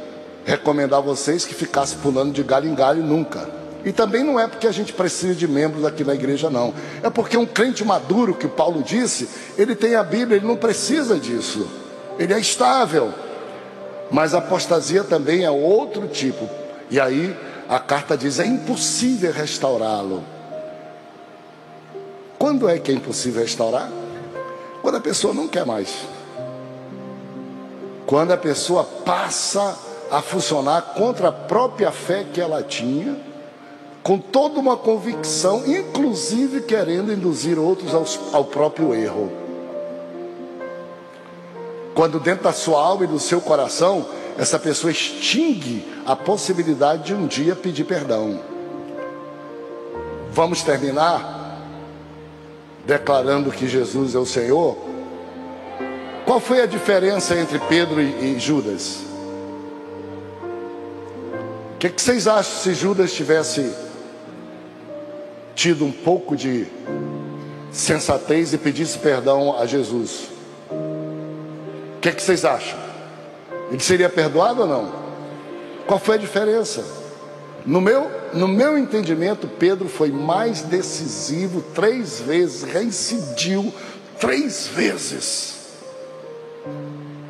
recomendar 0.44 0.98
a 0.98 1.02
vocês 1.02 1.44
que 1.44 1.54
ficassem 1.54 1.98
pulando 1.98 2.32
de 2.32 2.42
galho 2.42 2.68
em 2.68 2.74
galho 2.74 3.02
nunca. 3.02 3.48
E 3.84 3.92
também 3.92 4.24
não 4.24 4.38
é 4.38 4.46
porque 4.46 4.66
a 4.66 4.72
gente 4.72 4.92
precisa 4.92 5.34
de 5.34 5.46
membros 5.46 5.84
aqui 5.84 6.04
na 6.04 6.14
igreja, 6.14 6.50
não. 6.50 6.74
É 7.02 7.08
porque 7.08 7.36
um 7.36 7.46
crente 7.46 7.84
maduro, 7.84 8.34
que 8.34 8.48
Paulo 8.48 8.82
disse, 8.82 9.28
ele 9.56 9.74
tem 9.74 9.94
a 9.94 10.02
Bíblia, 10.02 10.36
ele 10.36 10.46
não 10.46 10.56
precisa 10.56 11.18
disso. 11.18 11.66
Ele 12.18 12.34
é 12.34 12.40
estável. 12.40 13.12
Mas 14.10 14.34
apostasia 14.34 15.04
também 15.04 15.44
é 15.44 15.50
outro 15.50 16.08
tipo. 16.08 16.48
E 16.90 16.98
aí 16.98 17.36
a 17.68 17.78
carta 17.78 18.16
diz: 18.16 18.38
é 18.38 18.46
impossível 18.46 19.32
restaurá-lo. 19.32 20.24
Quando 22.38 22.68
é 22.68 22.78
que 22.78 22.92
é 22.92 22.94
impossível 22.94 23.42
restaurar? 23.42 23.90
Quando 24.80 24.96
a 24.96 25.00
pessoa 25.00 25.34
não 25.34 25.48
quer 25.48 25.66
mais. 25.66 26.06
Quando 28.06 28.30
a 28.32 28.36
pessoa 28.36 28.84
passa 28.84 29.76
a 30.10 30.22
funcionar 30.22 30.94
contra 30.94 31.28
a 31.28 31.32
própria 31.32 31.90
fé 31.90 32.24
que 32.32 32.40
ela 32.40 32.62
tinha, 32.62 33.16
com 34.02 34.18
toda 34.18 34.58
uma 34.58 34.76
convicção, 34.76 35.66
inclusive 35.66 36.62
querendo 36.62 37.12
induzir 37.12 37.58
outros 37.58 37.92
ao, 37.92 38.38
ao 38.38 38.44
próprio 38.44 38.94
erro. 38.94 39.30
Quando 41.98 42.20
dentro 42.20 42.44
da 42.44 42.52
sua 42.52 42.80
alma 42.80 43.02
e 43.02 43.08
do 43.08 43.18
seu 43.18 43.40
coração, 43.40 44.06
essa 44.38 44.56
pessoa 44.56 44.88
extingue 44.88 45.84
a 46.06 46.14
possibilidade 46.14 47.06
de 47.06 47.12
um 47.12 47.26
dia 47.26 47.56
pedir 47.56 47.82
perdão. 47.82 48.38
Vamos 50.30 50.62
terminar 50.62 51.60
declarando 52.86 53.50
que 53.50 53.66
Jesus 53.66 54.14
é 54.14 54.18
o 54.18 54.24
Senhor? 54.24 54.78
Qual 56.24 56.38
foi 56.38 56.62
a 56.62 56.66
diferença 56.66 57.34
entre 57.34 57.58
Pedro 57.58 58.00
e 58.00 58.38
Judas? 58.38 59.00
O 61.74 61.78
que, 61.80 61.88
que 61.88 62.00
vocês 62.00 62.28
acham 62.28 62.62
se 62.62 62.74
Judas 62.74 63.12
tivesse 63.12 63.74
tido 65.52 65.84
um 65.84 65.90
pouco 65.90 66.36
de 66.36 66.64
sensatez 67.72 68.52
e 68.52 68.58
pedisse 68.58 68.98
perdão 68.98 69.58
a 69.58 69.66
Jesus? 69.66 70.37
O 71.98 72.00
que, 72.00 72.10
é 72.10 72.12
que 72.12 72.22
vocês 72.22 72.44
acham? 72.44 72.78
Ele 73.72 73.80
seria 73.80 74.08
perdoado 74.08 74.60
ou 74.60 74.68
não? 74.68 74.92
Qual 75.84 75.98
foi 75.98 76.14
a 76.14 76.18
diferença? 76.18 76.84
No 77.66 77.80
meu, 77.80 78.08
no 78.32 78.46
meu 78.46 78.78
entendimento, 78.78 79.48
Pedro 79.48 79.88
foi 79.88 80.12
mais 80.12 80.62
decisivo 80.62 81.60
três 81.74 82.20
vezes, 82.20 82.62
reincidiu 82.62 83.74
três 84.20 84.68
vezes. 84.68 85.54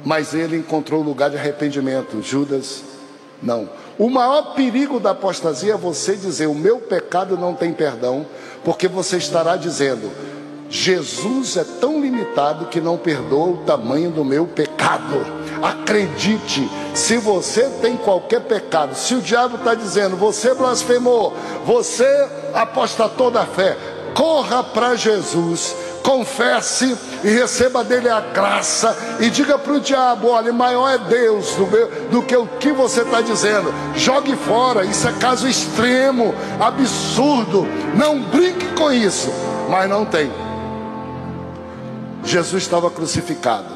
Mas 0.05 0.35
ele 0.35 0.59
encontrou 0.59 1.03
lugar 1.03 1.31
de 1.31 1.39
arrependimento. 1.39 2.23
Judas, 2.23 2.83
não. 3.43 3.71
O 3.99 4.11
maior 4.11 4.55
perigo 4.55 5.01
da 5.01 5.11
apostasia 5.13 5.73
é 5.73 5.79
você 5.79 6.15
dizer: 6.15 6.47
o 6.47 6.55
meu 6.55 6.79
pecado 6.79 7.39
não 7.39 7.55
tem 7.55 7.73
perdão, 7.73 8.27
porque 8.63 8.87
você 8.87 9.17
estará 9.17 9.57
dizendo: 9.57 10.13
Jesus 10.71 11.57
é 11.57 11.65
tão 11.65 12.01
limitado 12.01 12.67
que 12.67 12.81
não 12.81 12.99
perdoa 12.99 13.49
o 13.49 13.57
tamanho 13.59 14.11
do 14.11 14.25
meu 14.25 14.47
pecado. 14.47 15.25
Acredite, 15.63 16.69
se 16.95 17.17
você 17.17 17.63
tem 17.81 17.97
qualquer 17.97 18.41
pecado, 18.43 18.95
se 18.95 19.15
o 19.15 19.21
diabo 19.21 19.57
está 19.57 19.75
dizendo, 19.75 20.17
você 20.17 20.55
blasfemou, 20.55 21.35
você 21.65 22.07
apostatou 22.55 23.31
da 23.31 23.47
fé, 23.47 23.77
corra 24.15 24.63
para 24.63 24.95
Jesus, 24.95 25.75
confesse 26.03 26.97
e 27.25 27.29
receba 27.29 27.83
dele 27.83 28.09
a 28.09 28.21
graça 28.21 28.97
e 29.21 29.31
diga 29.31 29.59
para 29.59 29.73
o 29.73 29.81
diabo: 29.81 30.29
olha, 30.29 30.53
maior 30.53 30.91
é 30.91 30.99
Deus 30.99 31.55
do, 31.55 31.67
meu, 31.67 31.91
do 32.11 32.23
que 32.23 32.37
o 32.37 32.47
que 32.47 32.73
você 32.73 33.03
está 33.03 33.21
dizendo. 33.21 33.73
Jogue 33.97 34.37
fora, 34.37 34.85
isso 34.85 35.09
é 35.09 35.13
caso 35.13 35.49
extremo, 35.49 36.35
absurdo. 36.61 37.67
Não 37.95 38.21
brinque 38.21 38.67
com 38.75 38.93
isso, 38.93 39.33
mas 39.69 39.89
não 39.89 40.05
tem. 40.05 40.48
Jesus 42.29 42.63
estava 42.63 42.91
crucificado 42.91 43.73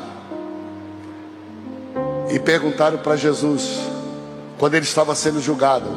e 2.30 2.38
perguntaram 2.38 2.98
para 2.98 3.16
Jesus, 3.16 3.78
quando 4.58 4.74
ele 4.74 4.84
estava 4.84 5.14
sendo 5.14 5.40
julgado: 5.40 5.88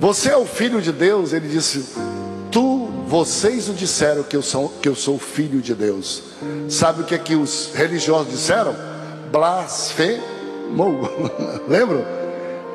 Você 0.00 0.30
é 0.30 0.36
o 0.36 0.46
filho 0.46 0.80
de 0.80 0.90
Deus? 0.92 1.34
Ele 1.34 1.46
disse: 1.46 1.94
Tu, 2.50 2.88
vocês 3.06 3.68
o 3.68 3.74
disseram 3.74 4.22
que 4.22 4.34
eu 4.34 4.42
sou, 4.42 4.70
que 4.80 4.88
eu 4.88 4.94
sou 4.94 5.18
filho 5.18 5.60
de 5.60 5.74
Deus. 5.74 6.22
Sabe 6.70 7.02
o 7.02 7.04
que 7.04 7.14
é 7.14 7.18
que 7.18 7.36
os 7.36 7.70
religiosos 7.74 8.32
disseram? 8.32 8.74
Blasfemou. 9.30 10.18
Lembram? 11.68 12.04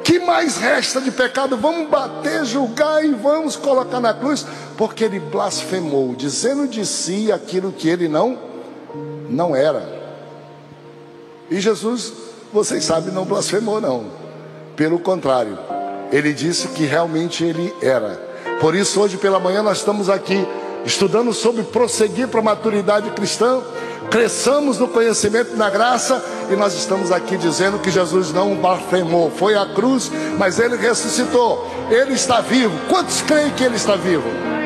Que 0.04 0.20
mais 0.20 0.58
resta 0.58 1.02
de 1.02 1.12
pecado? 1.12 1.58
Vamos 1.58 1.90
bater, 1.90 2.46
julgar 2.46 3.04
e 3.04 3.14
vamos 3.14 3.56
colocar 3.56 4.00
na 4.00 4.14
cruz, 4.14 4.46
porque 4.78 5.04
ele 5.04 5.20
blasfemou, 5.20 6.16
dizendo 6.16 6.68
de 6.68 6.86
si 6.86 7.32
aquilo 7.32 7.72
que 7.72 7.90
ele 7.90 8.08
não 8.08 8.49
não 9.30 9.56
era. 9.56 10.00
E 11.50 11.60
Jesus 11.60 12.14
vocês 12.52 12.84
sabem, 12.84 13.14
não 13.14 13.26
blasfemou, 13.26 13.80
não. 13.80 14.06
Pelo 14.76 15.00
contrário, 15.00 15.58
ele 16.12 16.34
disse 16.34 16.70
que 16.70 16.84
realmente 16.84 17.44
ele 17.44 17.74
era. 17.82 18.20
Por 18.60 18.76
isso, 18.76 19.00
hoje 19.00 19.18
pela 19.18 19.40
manhã, 19.40 19.62
nós 19.62 19.78
estamos 19.78 20.10
aqui 20.10 20.48
estudando 20.86 21.34
sobre 21.34 21.64
prosseguir 21.64 22.28
para 22.28 22.40
a 22.40 22.44
maturidade 22.44 23.10
cristã. 23.12 23.62
Cresçamos 24.10 24.80
no 24.80 24.88
conhecimento 24.88 25.56
na 25.56 25.70
graça 25.70 26.24
e 26.52 26.56
nós 26.56 26.74
estamos 26.74 27.12
aqui 27.12 27.38
dizendo 27.38 27.78
que 27.78 27.92
Jesus 27.92 28.34
não 28.34 28.56
blasfemou, 28.56 29.30
foi 29.30 29.56
à 29.56 29.68
cruz, 29.68 30.12
mas 30.38 30.58
ele 30.58 30.76
ressuscitou, 30.76 31.70
ele 31.92 32.14
está 32.14 32.42
vivo. 32.42 32.74
Quantos 32.90 33.22
creem 33.22 33.52
que 33.52 33.64
ele 33.64 33.76
está 33.76 33.96
vivo? 33.96 34.59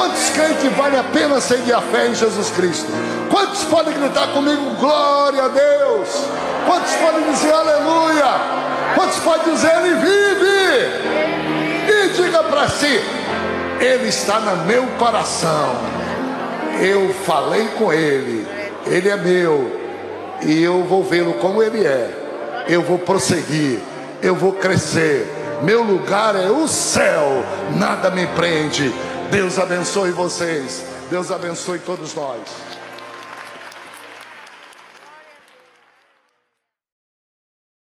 Quantos 0.00 0.30
creem 0.30 0.54
que 0.54 0.68
vale 0.70 0.96
a 0.96 1.04
pena 1.04 1.38
seguir 1.42 1.74
a 1.74 1.82
fé 1.82 2.06
em 2.06 2.14
Jesus 2.14 2.48
Cristo? 2.52 2.90
Quantos 3.30 3.64
podem 3.64 3.92
gritar 3.92 4.28
comigo, 4.28 4.74
glória 4.80 5.44
a 5.44 5.48
Deus? 5.48 6.08
Quantos 6.66 6.94
podem 6.94 7.30
dizer 7.30 7.52
aleluia? 7.52 8.24
Quantos 8.94 9.18
podem 9.18 9.52
dizer 9.52 9.70
ele 9.76 9.94
vive? 9.96 10.56
E 11.86 12.08
diga 12.16 12.42
para 12.44 12.66
si, 12.70 12.98
ele 13.78 14.08
está 14.08 14.40
no 14.40 14.64
meu 14.64 14.86
coração. 14.98 15.76
Eu 16.80 17.12
falei 17.26 17.68
com 17.76 17.92
ele, 17.92 18.48
ele 18.86 19.10
é 19.10 19.16
meu, 19.18 19.70
e 20.40 20.62
eu 20.62 20.82
vou 20.82 21.04
vê-lo 21.04 21.34
como 21.34 21.62
ele 21.62 21.84
é. 21.84 22.64
Eu 22.66 22.80
vou 22.80 22.98
prosseguir, 22.98 23.80
eu 24.22 24.34
vou 24.34 24.52
crescer. 24.54 25.30
Meu 25.62 25.82
lugar 25.82 26.36
é 26.36 26.48
o 26.48 26.66
céu, 26.66 27.44
nada 27.76 28.08
me 28.10 28.26
prende. 28.28 28.90
Deus 29.30 29.58
abençoe 29.58 30.10
vocês. 30.10 30.84
Deus 31.08 31.30
abençoe 31.30 31.78
todos 31.78 32.14
nós. 32.14 32.40